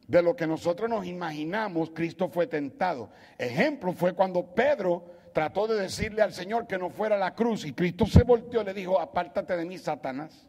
de 0.08 0.20
lo 0.24 0.36
que 0.36 0.48
nosotros 0.48 0.90
nos 0.90 1.06
imaginamos, 1.06 1.92
Cristo 1.92 2.28
fue 2.28 2.48
tentado. 2.48 3.12
Ejemplo 3.38 3.94
fue 3.94 4.14
cuando 4.14 4.44
Pedro 4.44 5.06
trató 5.32 5.68
de 5.68 5.80
decirle 5.80 6.24
al 6.24 6.34
Señor 6.34 6.66
que 6.66 6.80
no 6.80 6.90
fuera 6.90 7.20
la 7.20 7.36
cruz 7.36 7.66
y 7.66 7.74
Cristo 7.74 8.08
se 8.08 8.24
volteó 8.24 8.64
y 8.64 8.66
le 8.66 8.74
dijo, 8.74 9.00
apártate 9.00 9.56
de 9.56 9.66
mí, 9.66 9.78
Satanás. 9.78 10.48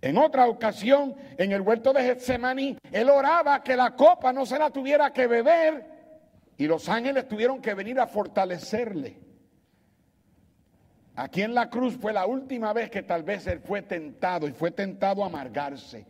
En 0.00 0.16
otra 0.16 0.46
ocasión, 0.46 1.16
en 1.36 1.50
el 1.50 1.62
huerto 1.62 1.92
de 1.92 2.04
Getsemaní, 2.04 2.78
él 2.92 3.10
oraba 3.10 3.64
que 3.64 3.74
la 3.74 3.96
copa 3.96 4.32
no 4.32 4.46
se 4.46 4.60
la 4.60 4.70
tuviera 4.70 5.12
que 5.12 5.26
beber 5.26 5.91
y 6.62 6.68
los 6.68 6.88
ángeles 6.88 7.26
tuvieron 7.26 7.60
que 7.60 7.74
venir 7.74 7.98
a 7.98 8.06
fortalecerle. 8.06 9.18
Aquí 11.16 11.42
en 11.42 11.54
la 11.54 11.68
cruz 11.68 11.96
fue 11.96 12.12
la 12.12 12.24
última 12.24 12.72
vez 12.72 12.88
que 12.88 13.02
tal 13.02 13.24
vez 13.24 13.48
él 13.48 13.58
fue 13.58 13.82
tentado 13.82 14.46
y 14.46 14.52
fue 14.52 14.70
tentado 14.70 15.24
a 15.24 15.26
amargarse. 15.26 16.06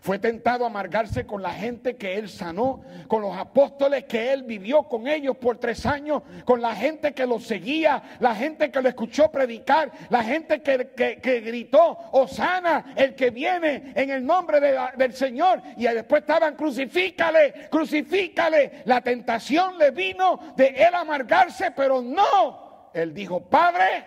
Fue 0.00 0.18
tentado 0.18 0.64
a 0.64 0.68
amargarse 0.68 1.26
con 1.26 1.42
la 1.42 1.52
gente 1.52 1.96
que 1.96 2.16
él 2.16 2.28
sanó, 2.28 2.82
con 3.08 3.22
los 3.22 3.36
apóstoles 3.36 4.04
que 4.04 4.32
él 4.32 4.42
vivió 4.42 4.84
con 4.84 5.06
ellos 5.06 5.36
por 5.36 5.58
tres 5.58 5.86
años, 5.86 6.22
con 6.44 6.60
la 6.60 6.74
gente 6.74 7.12
que 7.12 7.26
lo 7.26 7.40
seguía, 7.40 8.02
la 8.20 8.34
gente 8.34 8.70
que 8.70 8.80
lo 8.80 8.88
escuchó 8.88 9.30
predicar, 9.30 9.90
la 10.10 10.22
gente 10.22 10.62
que, 10.62 11.40
gritó, 11.40 11.98
Osana, 12.12 12.94
el 12.96 13.14
que 13.14 13.30
viene 13.30 13.92
en 13.94 14.10
el 14.10 14.24
nombre 14.24 14.60
del 14.60 15.12
Señor. 15.12 15.62
Y 15.76 15.84
después 15.84 16.22
estaban, 16.22 16.56
crucifícale, 16.56 17.68
crucifícale. 17.70 18.82
La 18.84 19.00
tentación 19.00 19.78
le 19.78 19.90
vino 19.90 20.54
de 20.56 20.68
él 20.68 20.94
amargarse, 20.94 21.70
pero 21.72 22.02
no. 22.02 22.90
Él 22.92 23.12
dijo, 23.12 23.40
Padre, 23.40 24.04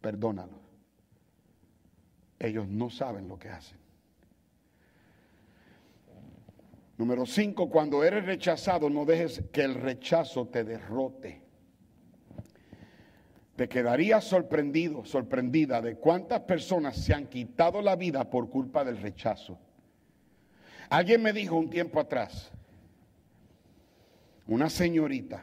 perdónalo. 0.00 0.60
Ellos 2.38 2.66
no 2.68 2.88
saben 2.88 3.28
lo 3.28 3.38
que 3.38 3.50
hacen. 3.50 3.79
Número 7.00 7.24
cinco, 7.24 7.70
cuando 7.70 8.04
eres 8.04 8.26
rechazado, 8.26 8.90
no 8.90 9.06
dejes 9.06 9.42
que 9.50 9.62
el 9.62 9.74
rechazo 9.74 10.48
te 10.48 10.64
derrote. 10.64 11.40
Te 13.56 13.70
quedarías 13.70 14.22
sorprendido, 14.22 15.06
sorprendida 15.06 15.80
de 15.80 15.96
cuántas 15.96 16.40
personas 16.40 16.98
se 16.98 17.14
han 17.14 17.28
quitado 17.28 17.80
la 17.80 17.96
vida 17.96 18.28
por 18.28 18.50
culpa 18.50 18.84
del 18.84 18.98
rechazo. 18.98 19.58
Alguien 20.90 21.22
me 21.22 21.32
dijo 21.32 21.56
un 21.56 21.70
tiempo 21.70 22.00
atrás, 22.00 22.50
una 24.46 24.68
señorita 24.68 25.42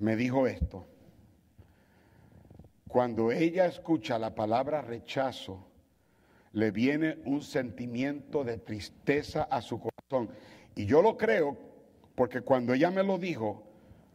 me 0.00 0.16
dijo 0.16 0.48
esto, 0.48 0.84
cuando 2.88 3.30
ella 3.30 3.66
escucha 3.66 4.18
la 4.18 4.34
palabra 4.34 4.82
rechazo, 4.82 5.68
le 6.54 6.72
viene 6.72 7.18
un 7.24 7.40
sentimiento 7.40 8.42
de 8.42 8.58
tristeza 8.58 9.44
a 9.44 9.62
su 9.62 9.78
corazón. 9.78 9.91
Y 10.74 10.86
yo 10.86 11.02
lo 11.02 11.16
creo 11.16 11.56
porque 12.14 12.40
cuando 12.40 12.74
ella 12.74 12.90
me 12.90 13.02
lo 13.02 13.18
dijo, 13.18 13.64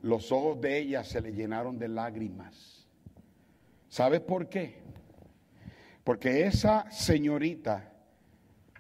los 0.02 0.32
ojos 0.32 0.62
de 0.62 0.78
ella 0.78 1.04
se 1.04 1.22
le 1.22 1.34
llenaron 1.34 1.80
de 1.80 1.88
lágrimas. 1.88 2.88
¿Sabes 3.90 4.22
por 4.22 4.50
qué? 4.50 4.82
Porque 6.04 6.46
esa 6.46 6.90
señorita 6.92 7.94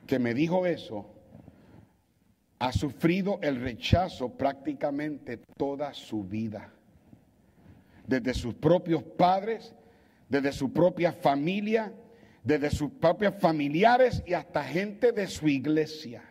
que 0.06 0.20
me 0.20 0.34
dijo 0.34 0.66
eso 0.66 1.14
ha 2.60 2.72
sufrido 2.72 3.40
el 3.42 3.60
rechazo 3.60 4.30
prácticamente 4.30 5.38
toda 5.58 5.94
su 5.94 6.24
vida. 6.24 6.74
Desde 8.06 8.34
sus 8.34 8.54
propios 8.54 9.04
padres, 9.04 9.76
desde 10.30 10.52
su 10.52 10.72
propia 10.72 11.12
familia, 11.12 11.94
desde 12.44 12.70
sus 12.72 12.92
propios 12.92 13.36
familiares 13.36 14.24
y 14.26 14.34
hasta 14.34 14.64
gente 14.64 15.12
de 15.12 15.28
su 15.28 15.48
iglesia. 15.48 16.24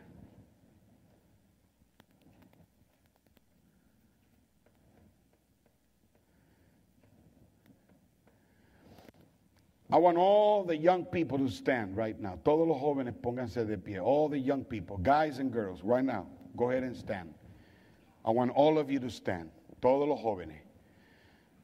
I 9.96 9.98
want 9.98 10.18
all 10.18 10.62
the 10.62 10.76
young 10.76 11.06
people 11.06 11.38
to 11.38 11.48
stand 11.48 11.96
right 11.96 12.20
now. 12.20 12.38
Todos 12.44 12.68
los 12.68 12.78
jóvenes 12.78 13.14
pónganse 13.14 13.66
de 13.66 13.78
pie. 13.78 13.98
All 13.98 14.28
the 14.28 14.38
young 14.38 14.62
people, 14.62 14.98
guys 14.98 15.38
and 15.38 15.50
girls, 15.50 15.82
right 15.82 16.04
now. 16.04 16.26
Go 16.54 16.70
ahead 16.70 16.82
and 16.82 16.94
stand. 16.94 17.32
I 18.22 18.30
want 18.30 18.50
all 18.50 18.78
of 18.78 18.90
you 18.90 19.00
to 19.00 19.08
stand. 19.08 19.48
Todos 19.80 20.06
los 20.06 20.20
jóvenes. 20.20 20.58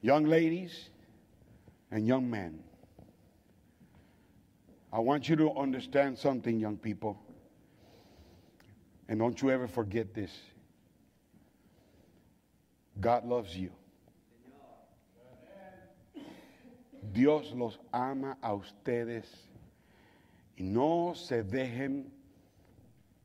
Young 0.01 0.25
ladies 0.25 0.89
and 1.91 2.07
young 2.07 2.31
men. 2.31 2.59
I 4.95 5.01
want 5.01 5.29
you 5.29 5.37
to 5.37 5.53
understand 5.53 6.17
something, 6.17 6.59
young 6.59 6.79
people. 6.79 7.21
And 9.11 9.21
don't 9.21 9.43
you 9.43 9.51
ever 9.51 9.69
forget 9.69 10.15
this. 10.15 10.33
God 12.99 13.27
loves 13.27 13.55
you. 13.55 13.73
Dios 17.13 17.53
los 17.53 17.81
ama 17.91 18.39
a 18.41 18.55
ustedes 18.55 19.49
y 20.57 20.63
no 20.63 21.15
se 21.15 21.43
dejen 21.43 22.11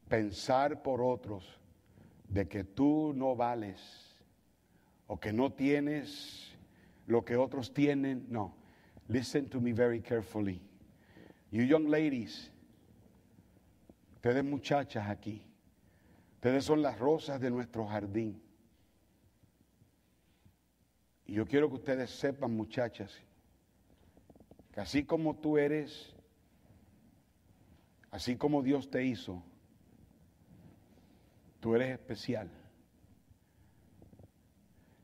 pensar 0.10 0.82
por 0.84 1.02
otros 1.02 1.60
de 2.28 2.48
que 2.48 2.64
tú 2.64 3.14
no 3.16 3.36
vales 3.36 3.80
o 5.08 5.20
que 5.20 5.32
no 5.32 5.54
tienes 5.54 6.52
lo 7.06 7.24
que 7.24 7.38
otros 7.38 7.74
tienen. 7.74 8.26
No. 8.30 8.56
Listen 9.08 9.48
to 9.50 9.62
me 9.62 9.72
very 9.72 10.02
carefully. 10.02 10.62
You 11.50 11.64
young 11.64 11.88
ladies, 11.88 12.52
ustedes 14.16 14.44
muchachas 14.44 15.10
aquí, 15.10 15.42
ustedes 16.36 16.66
son 16.66 16.82
las 16.82 17.00
rosas 17.00 17.40
de 17.40 17.50
nuestro 17.50 17.86
jardín. 17.88 18.42
Y 21.26 21.34
yo 21.34 21.46
quiero 21.46 21.70
que 21.70 21.76
ustedes 21.76 22.10
sepan, 22.10 22.56
muchachas, 22.56 23.18
así 24.78 25.04
como 25.04 25.36
tú 25.36 25.58
eres, 25.58 26.14
así 28.12 28.36
como 28.36 28.62
Dios 28.62 28.90
te 28.90 29.06
hizo, 29.06 29.44
tú 31.60 31.76
eres 31.76 31.92
especial. 31.92 32.50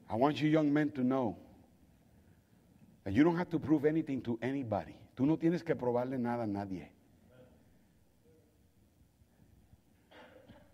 I 0.10 0.16
want 0.16 0.38
you 0.38 0.48
young 0.48 0.72
men 0.72 0.91
to 0.91 1.02
know 1.02 1.38
that 3.04 3.14
you 3.14 3.24
don't 3.24 3.38
have 3.38 3.50
to 3.50 3.60
prove 3.60 3.86
anything 3.86 4.22
to 4.22 4.38
anybody. 4.41 4.95
Tú 5.16 5.26
no 5.26 5.38
tienes 5.38 5.64
que 5.64 5.76
probarle 5.76 6.18
nada 6.20 6.44
a 6.44 6.48
nadie. 6.48 6.91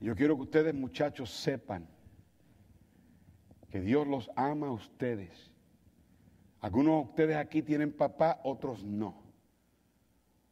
Yo 0.01 0.15
quiero 0.15 0.35
que 0.35 0.43
ustedes 0.43 0.73
muchachos 0.73 1.29
sepan 1.29 1.87
que 3.69 3.81
Dios 3.81 4.07
los 4.07 4.29
ama 4.35 4.67
a 4.67 4.71
ustedes 4.71 5.51
Algunos 6.61 7.03
de 7.03 7.09
ustedes 7.09 7.35
aquí 7.37 7.61
tienen 7.61 7.91
papá, 7.91 8.41
otros 8.43 8.83
no. 8.83 9.15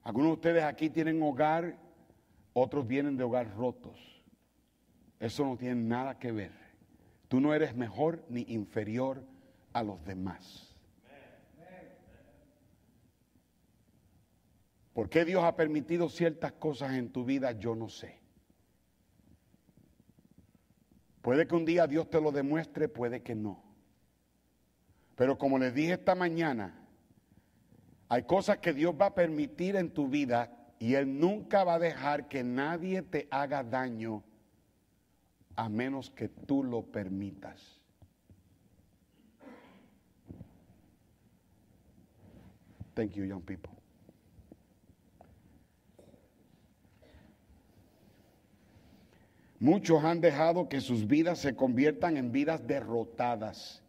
Algunos 0.04 0.30
de 0.30 0.34
ustedes 0.34 0.64
aquí 0.64 0.90
tienen 0.90 1.22
hogar, 1.22 1.78
otros 2.54 2.88
vienen 2.88 3.18
de 3.18 3.24
hogar 3.24 3.54
rotos. 3.56 4.24
Eso 5.20 5.46
no 5.46 5.58
tiene 5.58 5.76
nada 5.76 6.18
que 6.18 6.32
ver. 6.32 6.52
Tú 7.28 7.42
no 7.42 7.54
eres 7.54 7.76
mejor 7.76 8.24
ni 8.30 8.42
inferior 8.48 9.24
a 9.74 9.84
los 9.84 10.04
demás. 10.06 10.76
¿Por 14.94 15.10
qué 15.10 15.26
Dios 15.26 15.44
ha 15.44 15.56
permitido 15.56 16.10
ciertas 16.10 16.54
cosas 16.54 16.94
en 16.94 17.12
tu 17.12 17.26
vida? 17.26 17.52
Yo 17.52 17.76
no 17.76 17.90
sé. 17.90 18.20
Puede 21.22 21.46
que 21.46 21.56
un 21.56 21.66
día 21.66 21.86
Dios 21.86 22.10
te 22.10 22.22
lo 22.22 22.32
demuestre, 22.32 22.88
puede 22.88 23.22
que 23.22 23.36
no. 23.36 23.67
Pero 25.18 25.36
como 25.36 25.58
les 25.58 25.74
dije 25.74 25.94
esta 25.94 26.14
mañana, 26.14 26.76
hay 28.08 28.24
cosas 28.24 28.60
que 28.60 28.72
Dios 28.72 28.94
va 28.94 29.08
a 29.08 29.16
permitir 29.16 29.76
en 29.76 29.90
tu 29.90 30.08
vida 30.08 30.56
y 30.78 30.94
Él 30.94 31.20
nunca 31.20 31.64
va 31.64 31.74
a 31.74 31.80
dejar 31.80 32.28
que 32.28 32.44
nadie 32.44 33.02
te 33.02 33.28
haga 33.32 33.64
daño 33.64 34.24
a 35.56 35.70
menos 35.70 36.12
que 36.12 36.30
tú 36.30 36.64
lo 36.64 36.84
permitas. 36.84 37.82
Thank 42.94 43.14
you, 43.14 43.26
young 43.26 43.42
people. 43.42 43.74
Muchos 49.60 50.04
han 50.04 50.22
dejado 50.22 50.70
que 50.70 50.80
sus 50.80 51.08
vidas 51.08 51.40
se 51.40 51.56
conviertan 51.56 52.18
en 52.18 52.32
vidas 52.32 52.68
derrotadas 52.68 53.82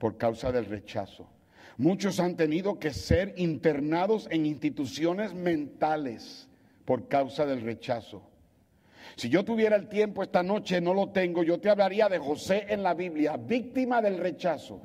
por 0.00 0.16
causa 0.16 0.50
del 0.50 0.64
rechazo. 0.64 1.28
Muchos 1.76 2.20
han 2.20 2.34
tenido 2.34 2.78
que 2.78 2.90
ser 2.90 3.34
internados 3.36 4.26
en 4.30 4.46
instituciones 4.46 5.34
mentales 5.34 6.48
por 6.86 7.06
causa 7.06 7.44
del 7.44 7.60
rechazo. 7.60 8.22
Si 9.16 9.28
yo 9.28 9.44
tuviera 9.44 9.76
el 9.76 9.90
tiempo 9.90 10.22
esta 10.22 10.42
noche, 10.42 10.80
no 10.80 10.94
lo 10.94 11.10
tengo, 11.10 11.42
yo 11.42 11.60
te 11.60 11.68
hablaría 11.68 12.08
de 12.08 12.18
José 12.18 12.64
en 12.70 12.82
la 12.82 12.94
Biblia, 12.94 13.36
víctima 13.36 14.00
del 14.00 14.16
rechazo. 14.16 14.80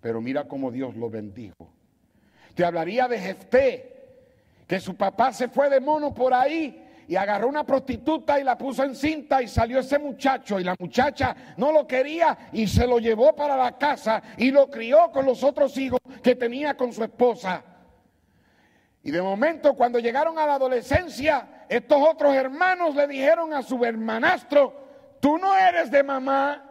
Pero 0.00 0.20
mira 0.20 0.46
cómo 0.46 0.70
Dios 0.70 0.94
lo 0.96 1.10
bendijo. 1.10 1.72
Te 2.54 2.64
hablaría 2.64 3.08
de 3.08 3.18
Jefté, 3.18 3.96
que 4.68 4.78
su 4.78 4.94
papá 4.94 5.32
se 5.32 5.48
fue 5.48 5.68
de 5.68 5.80
mono 5.80 6.14
por 6.14 6.32
ahí 6.32 6.84
y 7.08 7.16
agarró 7.16 7.48
una 7.48 7.64
prostituta 7.64 8.38
y 8.38 8.44
la 8.44 8.56
puso 8.56 8.84
en 8.84 8.94
cinta 8.94 9.42
y 9.42 9.48
salió 9.48 9.80
ese 9.80 9.98
muchacho 9.98 10.60
y 10.60 10.64
la 10.64 10.74
muchacha 10.78 11.34
no 11.56 11.72
lo 11.72 11.86
quería 11.86 12.50
y 12.52 12.66
se 12.66 12.86
lo 12.86 12.98
llevó 12.98 13.34
para 13.34 13.56
la 13.56 13.76
casa 13.76 14.22
y 14.36 14.50
lo 14.50 14.70
crió 14.70 15.10
con 15.10 15.26
los 15.26 15.42
otros 15.42 15.76
hijos 15.78 16.00
que 16.22 16.34
tenía 16.34 16.76
con 16.76 16.92
su 16.92 17.02
esposa. 17.02 17.62
Y 19.02 19.10
de 19.10 19.20
momento 19.20 19.74
cuando 19.74 19.98
llegaron 19.98 20.38
a 20.38 20.46
la 20.46 20.54
adolescencia, 20.54 21.66
estos 21.68 22.00
otros 22.00 22.34
hermanos 22.34 22.94
le 22.94 23.06
dijeron 23.08 23.52
a 23.52 23.62
su 23.62 23.84
hermanastro, 23.84 25.16
tú 25.20 25.38
no 25.38 25.56
eres 25.56 25.90
de 25.90 26.02
mamá. 26.02 26.68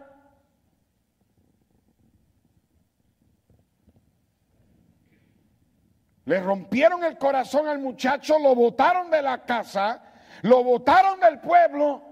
Le 6.24 6.40
rompieron 6.40 7.04
el 7.04 7.18
corazón 7.18 7.68
al 7.68 7.80
muchacho, 7.80 8.40
lo 8.40 8.56
botaron 8.56 9.12
de 9.12 9.22
la 9.22 9.44
casa 9.44 10.11
lo 10.42 10.64
votaron 10.64 11.20
del 11.20 11.40
pueblo. 11.40 12.04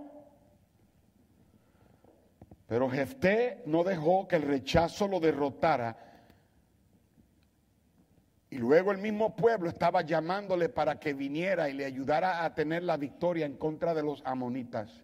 Pero 2.68 2.90
Jefté 2.90 3.64
no 3.66 3.84
dejó 3.84 4.28
que 4.28 4.36
el 4.36 4.44
rechazo 4.44 5.08
lo 5.08 5.20
derrotara. 5.20 5.98
Y 8.52 8.58
luego 8.58 8.92
el 8.92 8.98
mismo 9.00 9.36
pueblo 9.36 9.70
estaba 9.70 10.02
llamándole 10.02 10.70
para 10.70 11.00
que 11.00 11.14
viniera 11.14 11.70
y 11.70 11.74
le 11.74 11.86
ayudara 11.86 12.44
a 12.44 12.54
tener 12.54 12.84
la 12.84 12.98
victoria 12.98 13.46
en 13.46 13.58
contra 13.58 13.94
de 13.94 14.04
los 14.04 14.22
amonitas. 14.26 15.04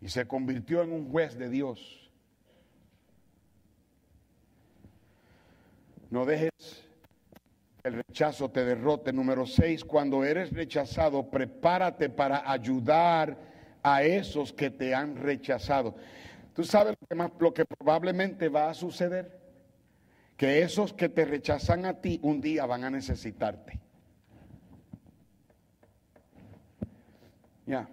Y 0.00 0.08
se 0.08 0.26
convirtió 0.26 0.82
en 0.82 0.92
un 0.92 1.10
juez 1.10 1.36
de 1.38 1.48
Dios. 1.48 2.10
No 6.10 6.24
dejes 6.24 6.87
el 7.88 7.94
rechazo 7.94 8.50
te 8.50 8.64
derrote. 8.64 9.12
Número 9.12 9.46
seis, 9.46 9.84
cuando 9.84 10.24
eres 10.24 10.52
rechazado, 10.52 11.28
prepárate 11.28 12.08
para 12.08 12.50
ayudar 12.50 13.36
a 13.82 14.02
esos 14.02 14.52
que 14.52 14.70
te 14.70 14.94
han 14.94 15.16
rechazado. 15.16 15.96
¿Tú 16.54 16.64
sabes 16.64 16.96
lo 17.00 17.06
que, 17.06 17.14
más, 17.14 17.30
lo 17.38 17.52
que 17.54 17.64
probablemente 17.64 18.48
va 18.48 18.70
a 18.70 18.74
suceder? 18.74 19.38
Que 20.36 20.62
esos 20.62 20.92
que 20.92 21.08
te 21.08 21.24
rechazan 21.24 21.84
a 21.84 22.00
ti 22.00 22.20
un 22.22 22.40
día 22.40 22.64
van 22.66 22.84
a 22.84 22.90
necesitarte. 22.90 23.80
Ya. 27.66 27.88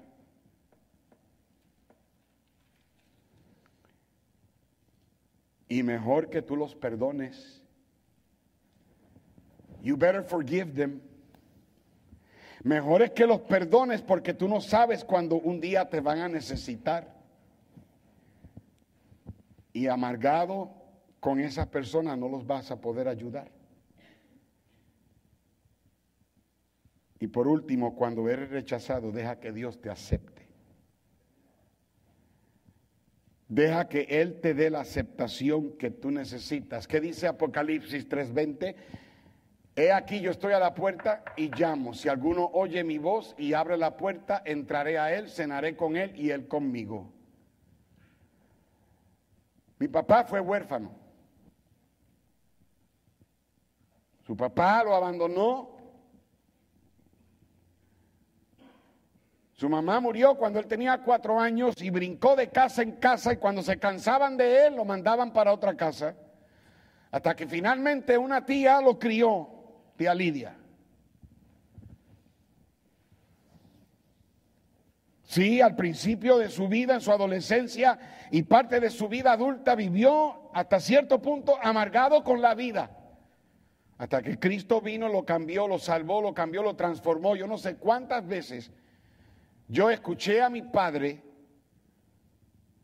Y 5.68 5.84
mejor 5.84 6.30
que 6.30 6.42
tú 6.42 6.56
los 6.56 6.76
perdones 6.76 7.65
You 9.86 9.96
better 9.96 10.24
forgive 10.24 10.74
them. 10.74 11.00
Mejor 12.64 13.04
es 13.04 13.12
que 13.12 13.28
los 13.28 13.42
perdones 13.42 14.02
porque 14.02 14.34
tú 14.34 14.48
no 14.48 14.60
sabes 14.60 15.06
cuando 15.06 15.36
un 15.36 15.62
día 15.62 15.88
te 15.88 16.00
van 16.00 16.22
a 16.22 16.28
necesitar. 16.28 17.14
Y 19.72 19.86
amargado 19.86 20.72
con 21.20 21.40
esas 21.40 21.68
personas 21.68 22.18
no 22.18 22.28
los 22.28 22.48
vas 22.48 22.72
a 22.72 22.82
poder 22.82 23.08
ayudar. 23.08 23.52
Y 27.20 27.28
por 27.28 27.48
último, 27.48 27.96
cuando 27.96 28.28
eres 28.28 28.50
rechazado, 28.50 29.12
deja 29.12 29.40
que 29.40 29.52
Dios 29.52 29.80
te 29.80 29.92
acepte. 29.92 30.48
Deja 33.48 33.88
que 33.88 34.08
Él 34.10 34.42
te 34.42 34.56
dé 34.56 34.72
la 34.72 34.80
aceptación 34.80 35.78
que 35.78 35.92
tú 35.92 36.10
necesitas. 36.10 36.88
¿Qué 36.88 37.00
dice 37.00 37.28
Apocalipsis 37.28 38.10
3:20? 38.10 38.76
He 39.78 39.92
aquí 39.92 40.22
yo 40.22 40.32
estoy 40.32 40.54
a 40.54 40.60
la 40.60 40.74
puerta 40.74 41.24
y 41.36 41.50
llamo. 41.54 41.94
Si 41.94 42.08
alguno 42.08 42.50
oye 42.54 42.84
mi 42.86 42.98
voz 42.98 43.36
y 43.38 43.54
abre 43.54 43.78
la 43.78 43.98
puerta, 43.98 44.42
entraré 44.46 44.98
a 44.98 45.14
él, 45.14 45.30
cenaré 45.30 45.76
con 45.76 45.98
él 45.98 46.14
y 46.16 46.30
él 46.30 46.48
conmigo. 46.48 47.12
Mi 49.78 49.90
papá 49.90 50.24
fue 50.24 50.40
huérfano. 50.40 50.92
Su 54.26 54.38
papá 54.38 54.82
lo 54.84 54.96
abandonó. 54.96 55.76
Su 59.52 59.68
mamá 59.68 60.00
murió 60.00 60.36
cuando 60.36 60.60
él 60.60 60.68
tenía 60.68 61.02
cuatro 61.04 61.38
años 61.38 61.76
y 61.82 61.90
brincó 61.90 62.38
de 62.38 62.50
casa 62.50 62.82
en 62.82 62.94
casa 62.94 63.34
y 63.34 63.38
cuando 63.38 63.62
se 63.62 63.78
cansaban 63.78 64.38
de 64.38 64.68
él 64.68 64.76
lo 64.76 64.86
mandaban 64.86 65.34
para 65.34 65.52
otra 65.52 65.76
casa. 65.76 66.16
Hasta 67.12 67.36
que 67.36 67.46
finalmente 67.46 68.18
una 68.18 68.46
tía 68.46 68.80
lo 68.82 68.98
crió 68.98 69.55
tía 69.96 70.14
Lidia. 70.14 70.56
Sí, 75.24 75.60
al 75.60 75.76
principio 75.76 76.38
de 76.38 76.50
su 76.50 76.68
vida, 76.68 76.94
en 76.94 77.02
su 77.02 77.12
adolescencia 77.12 78.00
y 78.32 78.44
parte 78.44 78.80
de 78.80 78.90
su 78.90 79.10
vida 79.10 79.34
adulta, 79.34 79.76
vivió 79.76 80.50
hasta 80.54 80.80
cierto 80.80 81.22
punto 81.22 81.58
amargado 81.62 82.24
con 82.24 82.42
la 82.42 82.56
vida. 82.56 82.90
Hasta 83.98 84.22
que 84.22 84.40
Cristo 84.40 84.82
vino, 84.82 85.10
lo 85.10 85.26
cambió, 85.26 85.68
lo 85.68 85.80
salvó, 85.80 86.22
lo 86.22 86.34
cambió, 86.34 86.64
lo 86.64 86.76
transformó. 86.76 87.36
Yo 87.36 87.48
no 87.48 87.58
sé 87.58 87.76
cuántas 87.76 88.26
veces 88.26 88.72
yo 89.68 89.90
escuché 89.90 90.42
a 90.42 90.50
mi 90.50 90.62
padre 90.62 91.22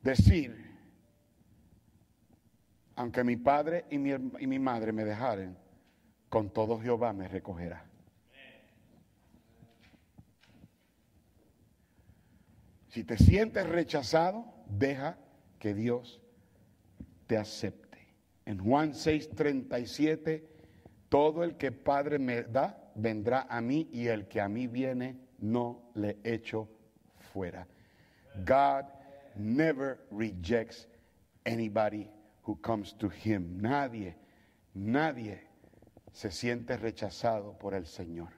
decir, 0.02 0.72
aunque 2.96 3.24
mi 3.24 3.38
padre 3.38 3.86
y 3.90 3.98
mi, 3.98 4.12
y 4.40 4.48
mi 4.48 4.60
madre 4.60 4.92
me 4.92 5.06
dejaren, 5.06 5.58
con 6.32 6.50
todo 6.50 6.80
Jehová 6.80 7.12
me 7.12 7.28
recogerá. 7.28 7.84
Si 12.88 13.04
te 13.04 13.18
sientes 13.18 13.68
rechazado, 13.68 14.46
deja 14.66 15.18
que 15.60 15.74
Dios 15.74 16.22
te 17.28 17.38
acepte. 17.38 17.98
En 18.46 18.60
Juan 18.60 18.94
6:37, 18.94 20.48
todo 21.10 21.44
el 21.44 21.58
que 21.58 21.74
Padre 21.74 22.18
me 22.18 22.44
da, 22.44 22.94
vendrá 22.96 23.46
a 23.50 23.60
mí 23.60 23.90
y 23.92 24.08
el 24.08 24.30
que 24.30 24.40
a 24.40 24.48
mí 24.48 24.68
viene, 24.68 25.18
no 25.38 25.92
le 25.96 26.18
echo 26.24 26.70
fuera. 27.34 27.68
God 28.46 28.86
never 29.36 30.00
rejects 30.10 30.88
anybody 31.46 32.10
who 32.48 32.56
comes 32.62 32.94
to 32.94 33.10
him. 33.10 33.62
Nadie, 33.62 34.16
nadie 34.74 35.51
se 36.12 36.32
siente 36.32 36.78
rechazado 36.78 37.58
por 37.58 37.74
el 37.74 37.86
Señor. 37.86 38.30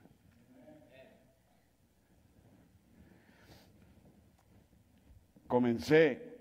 Comencé 5.47 6.33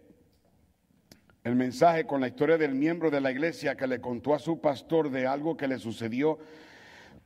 el 1.44 1.54
mensaje 1.54 2.06
con 2.06 2.20
la 2.20 2.28
historia 2.28 2.56
del 2.56 2.74
miembro 2.74 3.10
de 3.10 3.20
la 3.20 3.30
iglesia 3.30 3.76
que 3.76 3.86
le 3.86 4.00
contó 4.00 4.34
a 4.34 4.38
su 4.38 4.60
pastor 4.60 5.10
de 5.10 5.26
algo 5.26 5.56
que 5.56 5.68
le 5.68 5.78
sucedió 5.78 6.38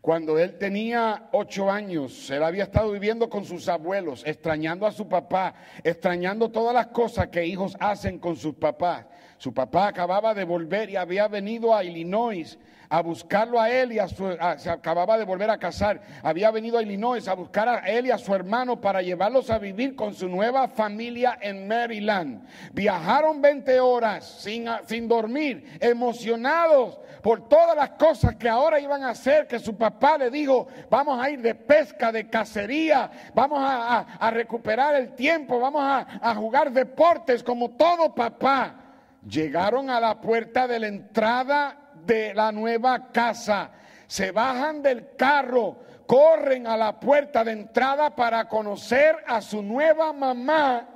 cuando 0.07 0.39
él 0.39 0.57
tenía 0.57 1.31
ocho 1.33 1.69
años, 1.69 2.31
él 2.31 2.45
había 2.45 2.63
estado 2.63 2.93
viviendo 2.93 3.29
con 3.29 3.45
sus 3.45 3.69
abuelos, 3.69 4.23
extrañando 4.25 4.87
a 4.87 4.93
su 4.93 5.09
papá, 5.09 5.53
extrañando 5.83 6.49
todas 6.49 6.73
las 6.73 6.87
cosas 6.87 7.27
que 7.27 7.45
hijos 7.45 7.77
hacen 7.81 8.21
con 8.21 8.37
sus 8.37 8.55
papás. 8.55 9.05
Su 9.39 9.53
papá 9.53 9.89
acababa 9.89 10.35
de 10.35 10.45
volver 10.45 10.91
y 10.91 10.97
había 10.97 11.29
venido 11.29 11.75
a 11.75 11.85
Illinois 11.85 12.59
a 12.89 13.03
buscarlo 13.03 13.61
a 13.61 13.71
él 13.71 13.93
y 13.93 13.99
a 13.99 14.09
su, 14.09 14.37
se 14.59 14.71
acababa 14.71 15.19
de 15.19 15.25
volver 15.25 15.51
a 15.51 15.59
casar, 15.59 16.01
había 16.23 16.51
venido 16.51 16.79
a 16.79 16.83
Illinois 16.83 17.27
a 17.29 17.35
buscar 17.35 17.69
a 17.69 17.79
él 17.81 18.07
y 18.07 18.11
a 18.11 18.19
su 18.19 18.35
hermano 18.35 18.81
para 18.81 19.03
llevarlos 19.03 19.51
a 19.51 19.59
vivir 19.59 19.97
con 19.97 20.15
su 20.15 20.29
nueva 20.29 20.69
familia 20.69 21.39
en 21.41 21.67
Maryland. 21.67 22.47
Viajaron 22.73 23.41
20 23.41 23.81
horas 23.81 24.25
sin, 24.41 24.69
sin 24.87 25.09
dormir, 25.09 25.79
emocionados 25.81 27.01
por 27.23 27.49
todas 27.49 27.77
las 27.77 27.91
cosas 27.91 28.37
que 28.37 28.49
ahora 28.49 28.79
iban 28.79 29.03
a 29.03 29.11
hacer, 29.11 29.47
que 29.49 29.59
su 29.59 29.77
papá 29.77 30.17
le 30.19 30.31
dijo, 30.31 30.69
vamos 30.89 31.21
a 31.21 31.29
ir 31.29 31.43
de 31.43 31.55
pesca, 31.55 32.13
de 32.13 32.29
cacería, 32.29 33.11
vamos 33.35 33.59
a, 33.61 34.31
recuperar 34.31 34.95
el 34.95 35.15
tiempo, 35.15 35.59
vamos 35.59 35.83
a, 35.83 36.07
a 36.21 36.35
jugar 36.35 36.71
deportes 36.71 37.43
como 37.43 37.71
todo 37.71 38.15
papá. 38.15 38.86
Llegaron 39.29 39.91
a 39.91 39.99
la 39.99 40.21
puerta 40.21 40.69
de 40.69 40.79
la 40.79 40.87
entrada 40.87 41.93
de 42.05 42.33
la 42.33 42.53
nueva 42.53 43.11
casa. 43.11 43.73
Se 44.07 44.31
bajan 44.31 44.83
del 44.83 45.17
carro, 45.17 45.79
corren 46.07 46.67
a 46.67 46.77
la 46.77 47.01
puerta 47.01 47.43
de 47.43 47.53
entrada 47.53 48.15
para 48.15 48.49
conocer 48.49 49.17
a 49.27 49.41
su 49.41 49.63
nueva 49.63 50.13
mamá. 50.13 50.89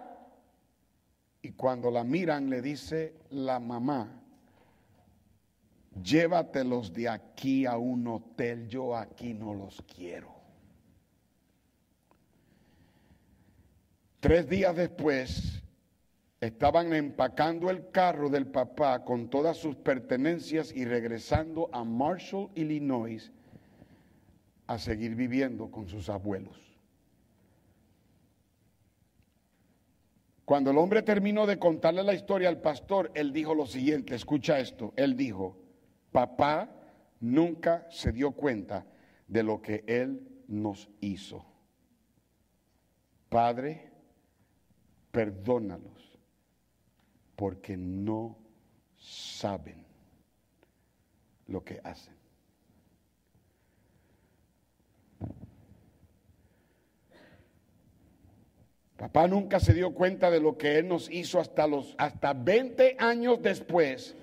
Y 1.42 1.52
cuando 1.52 1.90
la 1.90 2.04
miran 2.04 2.48
le 2.48 2.62
dice 2.62 3.16
la 3.30 3.58
mamá, 3.58 4.08
llévatelos 6.00 6.92
de 6.92 7.08
aquí 7.08 7.66
a 7.66 7.78
un 7.78 8.06
hotel, 8.06 8.68
yo 8.68 8.94
aquí 8.94 9.34
no 9.34 9.54
los 9.54 9.82
quiero. 9.82 10.40
Tres 14.20 14.48
días 14.48 14.76
después 14.76 15.59
estaban 16.40 16.94
empacando 16.94 17.68
el 17.68 17.90
carro 17.90 18.30
del 18.30 18.46
papá 18.46 19.04
con 19.04 19.28
todas 19.28 19.58
sus 19.58 19.76
pertenencias 19.76 20.74
y 20.74 20.86
regresando 20.86 21.68
a 21.72 21.84
Marshall, 21.84 22.50
Illinois, 22.54 23.30
a 24.66 24.78
seguir 24.78 25.14
viviendo 25.14 25.70
con 25.70 25.86
sus 25.86 26.08
abuelos. 26.08 26.56
Cuando 30.46 30.70
el 30.70 30.78
hombre 30.78 31.02
terminó 31.02 31.46
de 31.46 31.58
contarle 31.58 32.02
la 32.02 32.14
historia 32.14 32.48
al 32.48 32.60
pastor, 32.60 33.12
él 33.14 33.32
dijo 33.32 33.54
lo 33.54 33.66
siguiente, 33.66 34.14
escucha 34.14 34.58
esto, 34.58 34.92
él 34.96 35.16
dijo, 35.16 35.56
Papá 36.10 36.68
nunca 37.20 37.86
se 37.90 38.10
dio 38.10 38.32
cuenta 38.32 38.84
de 39.28 39.42
lo 39.44 39.62
que 39.62 39.84
Él 39.86 40.26
nos 40.48 40.90
hizo. 41.00 41.44
Padre, 43.28 43.92
perdónalos 45.12 45.99
porque 47.40 47.74
no 47.74 48.36
saben 48.98 49.82
lo 51.46 51.64
que 51.64 51.80
hacen. 51.82 52.14
Papá 58.98 59.26
nunca 59.26 59.58
se 59.58 59.72
dio 59.72 59.94
cuenta 59.94 60.30
de 60.30 60.38
lo 60.38 60.58
que 60.58 60.76
Él 60.76 60.88
nos 60.88 61.10
hizo 61.10 61.40
hasta, 61.40 61.66
los, 61.66 61.94
hasta 61.96 62.34
20 62.34 62.96
años 62.98 63.40
después 63.40 64.14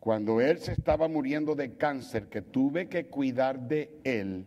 cuando 0.00 0.40
él 0.40 0.58
se 0.58 0.72
estaba 0.72 1.08
muriendo 1.08 1.54
de 1.54 1.76
cáncer, 1.76 2.28
que 2.28 2.40
tuve 2.40 2.88
que 2.88 3.08
cuidar 3.08 3.68
de 3.68 4.00
él, 4.04 4.46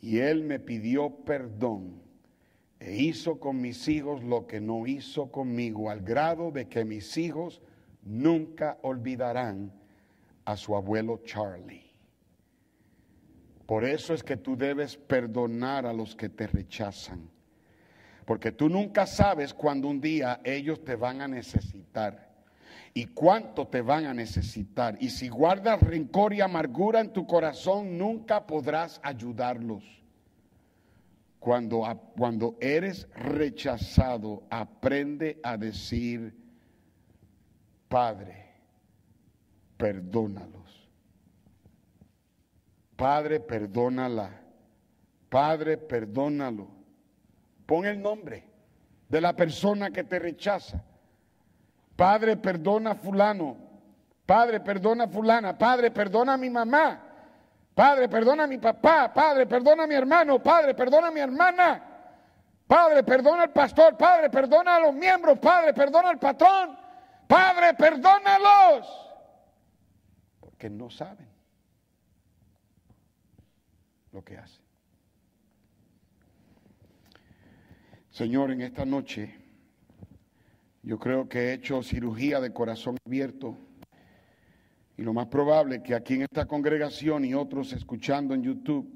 y 0.00 0.18
él 0.18 0.42
me 0.42 0.58
pidió 0.58 1.10
perdón, 1.24 2.02
e 2.80 2.94
hizo 2.96 3.40
con 3.40 3.60
mis 3.60 3.88
hijos 3.88 4.22
lo 4.22 4.46
que 4.46 4.60
no 4.60 4.86
hizo 4.86 5.30
conmigo, 5.30 5.90
al 5.90 6.00
grado 6.00 6.50
de 6.50 6.68
que 6.68 6.84
mis 6.84 7.16
hijos 7.16 7.60
nunca 8.02 8.78
olvidarán 8.82 9.72
a 10.44 10.56
su 10.56 10.76
abuelo 10.76 11.20
Charlie. 11.24 11.88
Por 13.66 13.84
eso 13.84 14.14
es 14.14 14.22
que 14.22 14.36
tú 14.36 14.56
debes 14.56 14.96
perdonar 14.96 15.84
a 15.86 15.92
los 15.92 16.14
que 16.16 16.28
te 16.28 16.46
rechazan, 16.46 17.28
porque 18.24 18.52
tú 18.52 18.68
nunca 18.68 19.06
sabes 19.06 19.52
cuando 19.52 19.88
un 19.88 20.00
día 20.00 20.40
ellos 20.44 20.82
te 20.84 20.96
van 20.96 21.20
a 21.20 21.28
necesitar 21.28 22.28
y 22.94 23.06
cuánto 23.06 23.66
te 23.66 23.82
van 23.82 24.06
a 24.06 24.14
necesitar. 24.14 24.96
Y 25.00 25.10
si 25.10 25.28
guardas 25.28 25.80
rencor 25.82 26.32
y 26.32 26.40
amargura 26.40 27.00
en 27.00 27.12
tu 27.12 27.26
corazón, 27.26 27.98
nunca 27.98 28.46
podrás 28.46 29.00
ayudarlos. 29.02 29.97
Cuando, 31.48 31.82
cuando 32.14 32.58
eres 32.60 33.08
rechazado, 33.14 34.42
aprende 34.50 35.40
a 35.42 35.56
decir, 35.56 36.36
Padre, 37.88 38.52
perdónalos. 39.78 40.90
Padre, 42.96 43.40
perdónala. 43.40 44.42
Padre, 45.30 45.78
perdónalo. 45.78 46.68
Pon 47.64 47.86
el 47.86 48.02
nombre 48.02 48.44
de 49.08 49.18
la 49.18 49.34
persona 49.34 49.90
que 49.90 50.04
te 50.04 50.18
rechaza. 50.18 50.84
Padre, 51.96 52.36
perdona 52.36 52.90
a 52.90 52.94
fulano. 52.94 53.56
Padre, 54.26 54.60
perdona 54.60 55.04
a 55.04 55.08
fulana. 55.08 55.56
Padre, 55.56 55.90
perdona 55.90 56.34
a 56.34 56.36
mi 56.36 56.50
mamá. 56.50 57.07
Padre, 57.78 58.08
perdona 58.08 58.42
a 58.42 58.46
mi 58.48 58.58
papá. 58.58 59.14
Padre, 59.14 59.46
perdona 59.46 59.84
a 59.84 59.86
mi 59.86 59.94
hermano. 59.94 60.42
Padre, 60.42 60.74
perdona 60.74 61.06
a 61.06 61.10
mi 61.12 61.20
hermana. 61.20 61.80
Padre, 62.66 63.04
perdona 63.04 63.44
al 63.44 63.52
pastor. 63.52 63.96
Padre, 63.96 64.28
perdona 64.30 64.74
a 64.74 64.80
los 64.80 64.94
miembros. 64.94 65.38
Padre, 65.38 65.72
perdona 65.72 66.08
al 66.08 66.18
patrón. 66.18 66.76
Padre, 67.28 67.74
perdónalos. 67.74 68.84
Porque 70.40 70.68
no 70.68 70.90
saben 70.90 71.28
lo 74.10 74.24
que 74.24 74.38
hacen. 74.38 74.64
Señor, 78.10 78.50
en 78.50 78.62
esta 78.62 78.84
noche 78.84 79.38
yo 80.82 80.98
creo 80.98 81.28
que 81.28 81.50
he 81.50 81.52
hecho 81.52 81.84
cirugía 81.84 82.40
de 82.40 82.52
corazón 82.52 82.96
abierto. 83.06 83.56
Y 84.98 85.02
lo 85.02 85.12
más 85.12 85.28
probable 85.28 85.76
es 85.76 85.82
que 85.82 85.94
aquí 85.94 86.14
en 86.14 86.22
esta 86.22 86.46
congregación 86.46 87.24
y 87.24 87.32
otros 87.32 87.72
escuchando 87.72 88.34
en 88.34 88.42
YouTube 88.42 88.92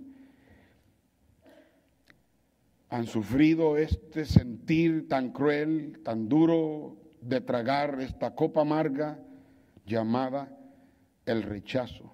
han 2.89 3.07
sufrido 3.07 3.77
este 3.79 4.25
sentir 4.25 5.09
tan 5.09 5.31
cruel, 5.31 6.01
tan 6.05 6.29
duro 6.29 6.97
de 7.21 7.41
tragar 7.41 8.01
esta 8.01 8.35
copa 8.35 8.63
amarga 8.63 9.21
llamada 9.87 10.55
el 11.25 11.45
rechazo. 11.45 12.13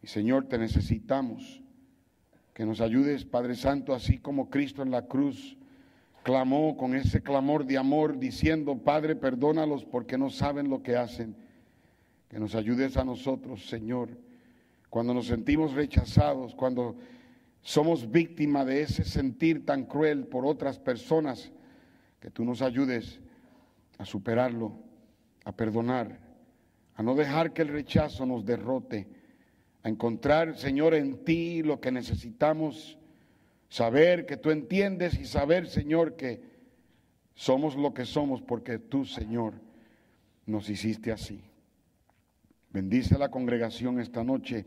Y 0.00 0.06
Señor, 0.06 0.48
te 0.48 0.56
necesitamos 0.56 1.60
que 2.54 2.64
nos 2.64 2.80
ayudes, 2.80 3.24
Padre 3.24 3.56
Santo, 3.56 3.92
así 3.92 4.18
como 4.18 4.50
Cristo 4.50 4.82
en 4.82 4.92
la 4.92 5.06
cruz 5.08 5.58
clamó 6.22 6.76
con 6.76 6.94
ese 6.94 7.22
clamor 7.22 7.66
de 7.66 7.76
amor 7.76 8.20
diciendo, 8.20 8.78
Padre, 8.78 9.16
perdónalos 9.16 9.84
porque 9.84 10.16
no 10.16 10.30
saben 10.30 10.70
lo 10.70 10.80
que 10.80 10.96
hacen. 10.96 11.41
Que 12.32 12.40
nos 12.40 12.56
ayudes 12.56 12.96
a 12.96 13.04
nosotros, 13.04 13.68
Señor, 13.68 14.08
cuando 14.88 15.14
nos 15.14 15.26
sentimos 15.26 15.74
rechazados, 15.74 16.54
cuando 16.56 16.96
somos 17.60 18.10
víctimas 18.10 18.66
de 18.66 18.80
ese 18.80 19.04
sentir 19.04 19.64
tan 19.64 19.84
cruel 19.84 20.26
por 20.26 20.44
otras 20.44 20.80
personas, 20.80 21.52
que 22.18 22.30
tú 22.30 22.44
nos 22.44 22.60
ayudes 22.60 23.20
a 23.98 24.04
superarlo, 24.04 24.72
a 25.44 25.52
perdonar, 25.52 26.18
a 26.96 27.02
no 27.04 27.14
dejar 27.14 27.52
que 27.52 27.62
el 27.62 27.68
rechazo 27.68 28.26
nos 28.26 28.44
derrote, 28.44 29.06
a 29.84 29.88
encontrar, 29.88 30.56
Señor, 30.56 30.94
en 30.94 31.24
ti 31.24 31.62
lo 31.62 31.80
que 31.80 31.92
necesitamos 31.92 32.98
Saber 33.72 34.26
que 34.26 34.36
tú 34.36 34.50
entiendes 34.50 35.18
y 35.18 35.24
saber, 35.24 35.66
Señor, 35.66 36.14
que 36.14 36.42
somos 37.34 37.74
lo 37.74 37.94
que 37.94 38.04
somos 38.04 38.42
porque 38.42 38.78
tú, 38.78 39.06
Señor, 39.06 39.54
nos 40.44 40.68
hiciste 40.68 41.10
así. 41.10 41.40
Bendice 42.72 43.16
a 43.16 43.18
la 43.18 43.30
congregación 43.30 44.00
esta 44.00 44.24
noche. 44.24 44.64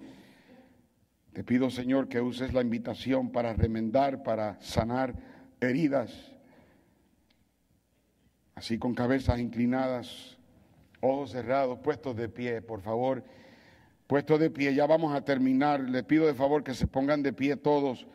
Te 1.33 1.43
pido, 1.43 1.71
Señor, 1.71 2.07
que 2.07 2.21
uses 2.21 2.53
la 2.53 2.61
invitación 2.61 3.31
para 3.31 3.53
remendar, 3.53 4.21
para 4.21 4.61
sanar 4.61 5.15
heridas, 5.59 6.31
así 8.53 8.77
con 8.77 8.93
cabezas 8.93 9.39
inclinadas, 9.39 10.37
ojos 11.01 11.31
cerrados, 11.31 11.79
puestos 11.79 12.15
de 12.15 12.29
pie, 12.29 12.61
por 12.61 12.81
favor, 12.81 13.23
puestos 14.05 14.39
de 14.39 14.51
pie. 14.51 14.75
Ya 14.75 14.85
vamos 14.85 15.15
a 15.15 15.25
terminar. 15.25 15.81
Le 15.81 16.03
pido 16.03 16.27
de 16.27 16.35
favor 16.35 16.63
que 16.63 16.75
se 16.75 16.85
pongan 16.85 17.23
de 17.23 17.33
pie 17.33 17.57
todos. 17.57 18.05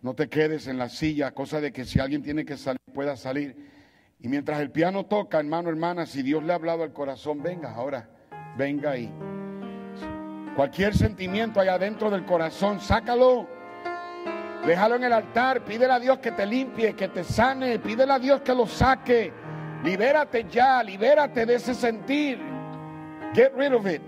No 0.00 0.14
te 0.14 0.28
quedes 0.28 0.68
en 0.68 0.78
la 0.78 0.88
silla, 0.88 1.32
cosa 1.32 1.60
de 1.60 1.72
que 1.72 1.84
si 1.84 1.98
alguien 1.98 2.22
tiene 2.22 2.44
que 2.44 2.56
salir, 2.56 2.80
pueda 2.94 3.16
salir. 3.16 3.56
Y 4.20 4.28
mientras 4.28 4.60
el 4.60 4.70
piano 4.70 5.06
toca, 5.06 5.40
hermano, 5.40 5.70
hermana, 5.70 6.06
si 6.06 6.22
Dios 6.22 6.44
le 6.44 6.52
ha 6.52 6.56
hablado 6.56 6.84
al 6.84 6.92
corazón, 6.92 7.42
venga 7.42 7.74
ahora, 7.74 8.08
venga 8.56 8.92
ahí. 8.92 9.12
Cualquier 10.60 10.94
sentimiento 10.94 11.58
allá 11.58 11.78
dentro 11.78 12.10
del 12.10 12.26
corazón, 12.26 12.82
sácalo. 12.82 13.48
Déjalo 14.66 14.96
en 14.96 15.04
el 15.04 15.12
altar, 15.14 15.64
pídele 15.64 15.94
a 15.94 15.98
Dios 15.98 16.18
que 16.18 16.32
te 16.32 16.44
limpie, 16.44 16.92
que 16.92 17.08
te 17.08 17.24
sane, 17.24 17.78
pídele 17.78 18.12
a 18.12 18.18
Dios 18.18 18.42
que 18.42 18.54
lo 18.54 18.66
saque. 18.66 19.32
Libérate 19.82 20.44
ya, 20.50 20.82
libérate 20.82 21.46
de 21.46 21.54
ese 21.54 21.74
sentir. 21.74 22.38
Get 23.32 23.54
rid 23.56 23.72
of 23.72 23.86
it. 23.86 24.02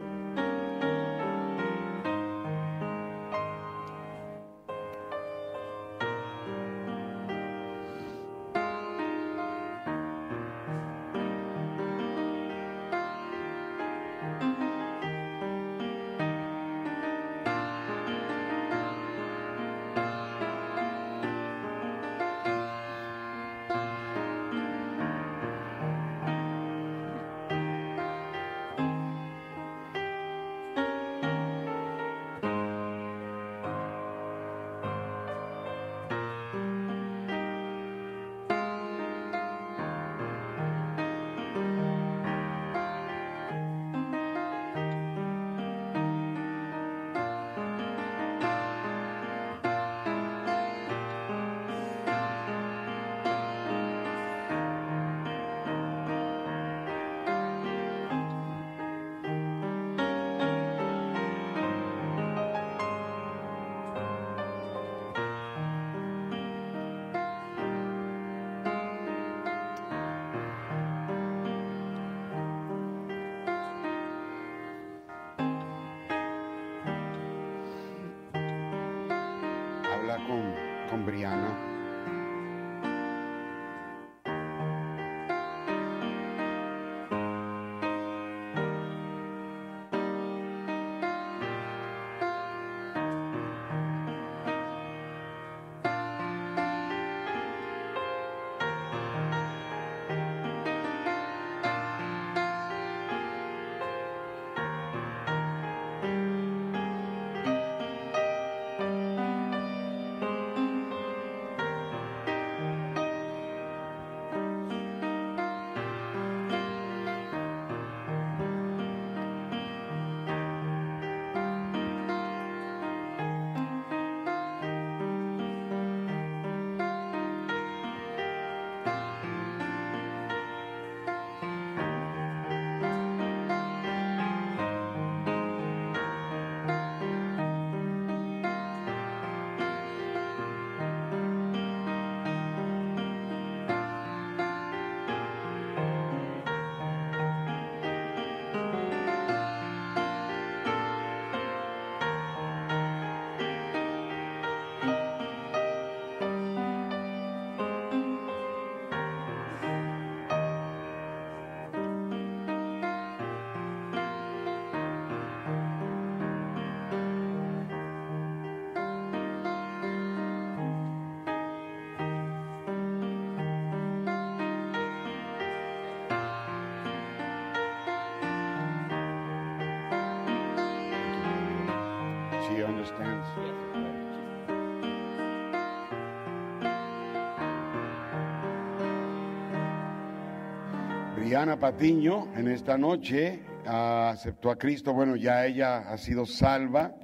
Briana 191.16 191.58
Patiño 191.58 192.28
en 192.36 192.48
esta 192.48 192.76
noche 192.76 193.40
ah, 193.66 194.10
aceptó 194.12 194.50
a 194.50 194.58
Cristo. 194.58 194.92
Bueno, 194.92 195.16
ya 195.16 195.46
ella 195.46 195.78
ha 195.78 195.96
sido 195.96 196.26
salva 196.26 196.94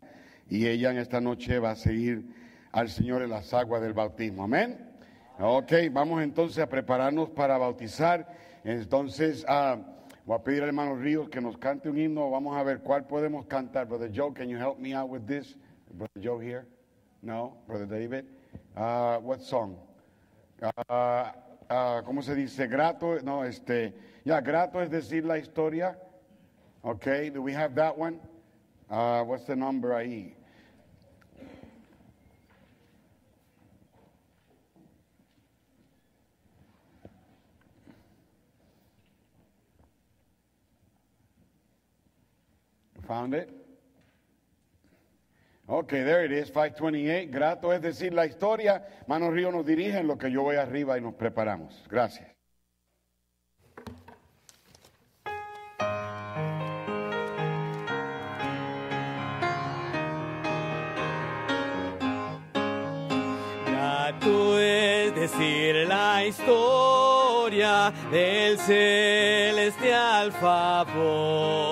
y 0.50 0.66
ella 0.66 0.90
en 0.90 0.98
esta 0.98 1.20
noche 1.20 1.58
va 1.58 1.70
a 1.70 1.76
seguir 1.76 2.26
al 2.72 2.88
Señor 2.88 3.22
en 3.22 3.30
las 3.30 3.54
aguas 3.54 3.80
del 3.80 3.92
bautismo. 3.92 4.44
Amén. 4.44 4.86
Ok, 5.38 5.72
vamos 5.92 6.22
entonces 6.22 6.58
a 6.58 6.68
prepararnos 6.68 7.30
para 7.30 7.56
bautizar. 7.56 8.26
Entonces, 8.64 9.46
ah, 9.48 9.78
voy 10.26 10.36
a 10.36 10.42
pedir 10.42 10.62
al 10.62 10.68
hermano 10.68 10.96
Ríos 10.96 11.28
que 11.28 11.40
nos 11.40 11.56
cante 11.56 11.88
un 11.88 11.98
himno. 11.98 12.28
Vamos 12.28 12.56
a 12.56 12.64
ver 12.64 12.80
cuál 12.80 13.06
podemos 13.06 13.46
cantar. 13.46 13.86
Brother 13.86 14.10
Joe, 14.12 14.34
can 14.34 14.48
you 14.48 14.58
help 14.58 14.78
me 14.78 14.94
out 14.94 15.08
with 15.08 15.22
this? 15.26 15.56
Brother 15.94 16.20
Joe 16.20 16.38
here? 16.38 16.66
No? 17.22 17.54
Brother 17.66 17.86
David? 17.86 18.26
Uh, 18.76 19.18
what 19.18 19.42
song? 19.42 19.76
Ah, 20.62 21.34
ah, 21.70 22.02
¿Cómo 22.04 22.22
se 22.22 22.34
dice? 22.34 22.66
Grato, 22.68 23.18
no, 23.22 23.42
este, 23.44 23.92
ya, 24.24 24.40
grato 24.40 24.80
es 24.80 24.90
decir 24.90 25.24
la 25.24 25.34
historia. 25.38 25.96
Okay, 26.84 27.28
do 27.28 27.42
we 27.42 27.52
have 27.52 27.74
that 27.74 27.96
one? 27.96 28.20
Uh, 28.90 29.22
what's 29.22 29.44
the 29.44 29.56
number 29.56 29.90
ahí? 29.90 30.32
Found 43.06 43.34
it? 43.34 43.57
Okay, 45.70 46.02
there 46.02 46.24
it 46.24 46.32
is, 46.32 46.48
528. 46.48 47.30
Grato 47.30 47.74
es 47.74 47.82
decir 47.82 48.14
la 48.14 48.24
historia. 48.24 48.82
Manos 49.06 49.34
Río 49.34 49.52
nos 49.52 49.66
dirige 49.66 49.98
en 49.98 50.06
lo 50.06 50.16
que 50.16 50.30
yo 50.30 50.42
voy 50.42 50.56
arriba 50.56 50.96
y 50.96 51.02
nos 51.02 51.12
preparamos. 51.12 51.84
Gracias. 51.90 52.26
Grato 63.66 64.58
es 64.58 65.14
decir 65.14 65.86
la 65.86 66.24
historia 66.24 67.92
del 68.10 68.58
celestial 68.58 70.32
favor 70.32 71.68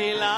திலா 0.00 0.34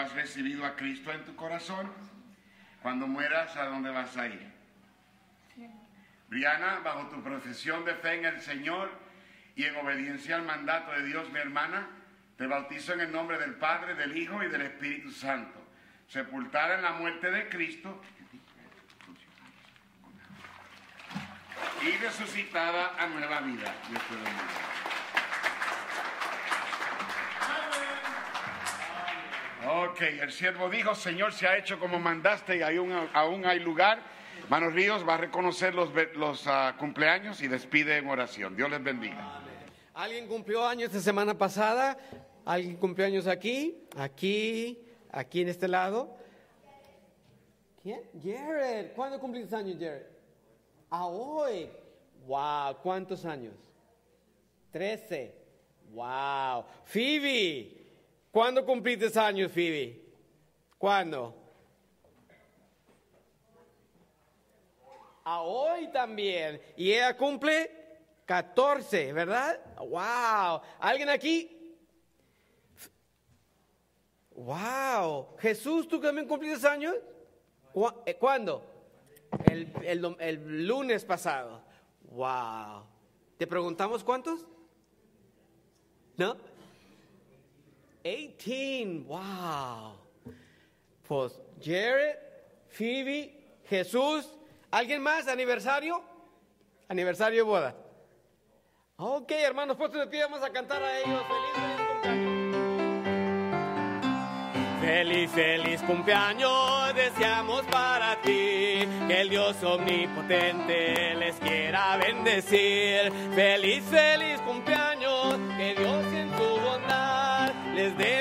has 0.00 0.14
recibido 0.14 0.64
a 0.64 0.74
Cristo 0.74 1.12
en 1.12 1.24
tu 1.24 1.36
corazón. 1.36 1.90
Cuando 2.82 3.06
mueras, 3.06 3.56
¿a 3.56 3.66
dónde 3.66 3.90
vas 3.90 4.16
a 4.16 4.26
ir? 4.26 4.50
Briana, 6.28 6.80
bajo 6.82 7.08
tu 7.08 7.22
profesión 7.22 7.84
de 7.84 7.94
fe 7.94 8.14
en 8.14 8.24
el 8.24 8.40
Señor 8.40 8.90
y 9.56 9.64
en 9.64 9.76
obediencia 9.76 10.36
al 10.36 10.44
mandato 10.44 10.92
de 10.92 11.04
Dios, 11.04 11.30
mi 11.30 11.38
hermana, 11.38 11.88
te 12.36 12.46
bautizo 12.46 12.94
en 12.94 13.00
el 13.00 13.12
nombre 13.12 13.38
del 13.38 13.54
Padre, 13.54 13.94
del 13.94 14.16
Hijo 14.16 14.42
y 14.42 14.48
del 14.48 14.62
Espíritu 14.62 15.10
Santo. 15.10 15.60
Sepultada 16.08 16.76
en 16.76 16.82
la 16.82 16.92
muerte 16.92 17.30
de 17.30 17.48
Cristo 17.48 18.00
y 21.82 21.96
resucitada 21.98 22.94
a 22.98 23.06
nueva 23.08 23.40
vida. 23.40 23.74
Ok, 29.68 30.00
el 30.00 30.32
siervo 30.32 30.70
dijo, 30.70 30.94
Señor, 30.94 31.32
se 31.32 31.46
ha 31.46 31.56
hecho 31.58 31.78
como 31.78 31.98
mandaste 31.98 32.56
y 32.56 32.62
aún, 32.62 33.44
hay 33.44 33.60
lugar. 33.60 34.00
Manos 34.48 34.72
Ríos 34.72 35.06
va 35.06 35.14
a 35.14 35.18
reconocer 35.18 35.74
los 35.74 36.46
ah, 36.46 36.74
cumpleaños 36.78 37.42
y 37.42 37.48
despide 37.48 37.98
en 37.98 38.08
oración. 38.08 38.56
Dios 38.56 38.70
les 38.70 38.82
bendiga. 38.82 39.42
¿Alguien 39.92 40.26
cumplió 40.26 40.66
años 40.66 40.84
esta 40.86 41.00
semana 41.00 41.36
pasada? 41.36 41.98
¿Alguien 42.46 42.76
cumplió 42.76 43.06
años 43.06 43.26
aquí? 43.26 43.86
Aquí, 43.96 44.78
aquí 45.12 45.42
en 45.42 45.48
este 45.48 45.68
lado. 45.68 46.16
¿Quién? 47.82 48.00
Jared. 48.22 48.92
¿Cuándo 48.94 49.20
cumpliste 49.20 49.54
años, 49.54 49.76
Jared? 49.78 50.06
A 50.88 51.06
hoy. 51.06 51.68
Wow, 52.26 52.78
¿cuántos 52.82 53.26
años? 53.26 53.54
Trece. 54.72 55.34
Wow. 55.92 56.64
Phoebe. 56.84 57.79
¿Cuándo 58.30 58.64
cumpliste 58.64 59.18
años, 59.18 59.50
Phoebe? 59.52 60.04
¿Cuándo? 60.78 61.34
A 65.24 65.42
hoy 65.42 65.88
también. 65.88 66.60
Y 66.76 66.92
ella 66.92 67.16
cumple 67.16 67.70
14, 68.26 69.12
¿verdad? 69.12 69.60
Wow. 69.78 70.60
¿Alguien 70.78 71.08
aquí? 71.08 71.76
Wow. 74.30 75.36
Jesús, 75.38 75.88
¿tú 75.88 76.00
también 76.00 76.26
cumpliste 76.26 76.66
años? 76.66 76.94
¿Cu- 77.72 77.92
eh, 78.06 78.14
¿Cuándo? 78.14 78.64
El, 79.46 79.72
el 79.84 80.16
el 80.18 80.66
lunes 80.66 81.04
pasado. 81.04 81.62
Wow. 82.10 82.84
¿Te 83.36 83.46
preguntamos 83.46 84.02
cuántos? 84.02 84.46
¿No? 86.16 86.36
18. 88.02 89.04
Wow. 89.06 89.96
Pues 91.06 91.40
Jared, 91.62 92.16
Phoebe, 92.68 93.58
Jesús. 93.68 94.28
¿Alguien 94.70 95.02
más? 95.02 95.28
¿Aniversario? 95.28 96.02
Aniversario 96.88 97.38
de 97.38 97.42
boda. 97.42 97.76
Ok, 98.96 99.30
hermanos, 99.32 99.76
pues 99.76 99.92
de 99.92 100.06
pie 100.06 100.22
vamos 100.22 100.42
a 100.42 100.50
cantar 100.50 100.82
a 100.82 100.98
ellos. 101.00 101.22
Feliz, 101.28 101.52
feliz 101.54 101.72
cumpleaños. 101.72 102.50
Feliz, 104.80 105.30
feliz 105.30 105.82
cumpleaños 105.82 106.94
deseamos 106.94 107.62
para 107.66 108.20
ti, 108.22 108.86
que 109.08 109.20
el 109.20 109.30
Dios 109.30 109.62
omnipotente 109.62 111.14
les 111.14 111.36
quiera 111.36 111.96
bendecir. 111.96 113.12
Feliz, 113.34 113.84
feliz 113.84 114.40
cumpleaños, 114.40 114.99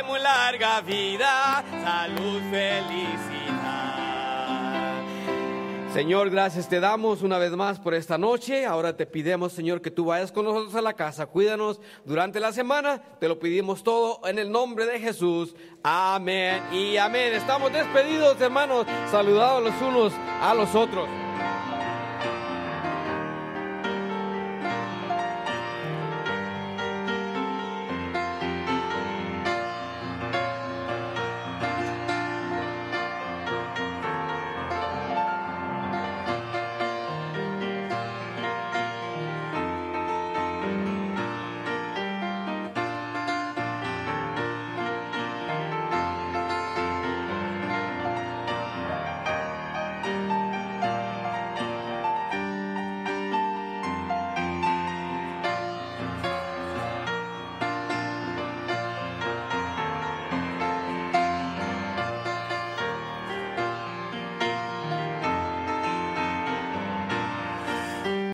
muy 0.07 0.19
larga 0.19 0.79
vida, 0.81 1.63
salud, 1.83 2.41
felicidad. 2.49 3.49
Señor, 5.93 6.29
gracias 6.29 6.69
te 6.69 6.79
damos 6.79 7.23
una 7.23 7.37
vez 7.37 7.51
más 7.51 7.79
por 7.79 7.93
esta 7.93 8.17
noche. 8.17 8.65
Ahora 8.65 8.95
te 8.95 9.05
pidemos, 9.05 9.51
Señor, 9.51 9.81
que 9.81 9.91
tú 9.91 10.05
vayas 10.05 10.31
con 10.31 10.45
nosotros 10.45 10.75
a 10.75 10.81
la 10.81 10.93
casa. 10.93 11.25
Cuídanos 11.25 11.81
durante 12.05 12.39
la 12.39 12.53
semana. 12.53 13.01
Te 13.19 13.27
lo 13.27 13.37
pedimos 13.37 13.83
todo 13.83 14.21
en 14.25 14.39
el 14.39 14.49
nombre 14.49 14.85
de 14.85 14.99
Jesús. 14.99 15.55
Amén 15.83 16.63
y 16.71 16.95
amén. 16.97 17.33
Estamos 17.33 17.73
despedidos, 17.73 18.39
hermanos, 18.39 18.85
saludados 19.11 19.63
los 19.63 19.81
unos 19.81 20.13
a 20.41 20.53
los 20.53 20.73
otros. 20.73 21.09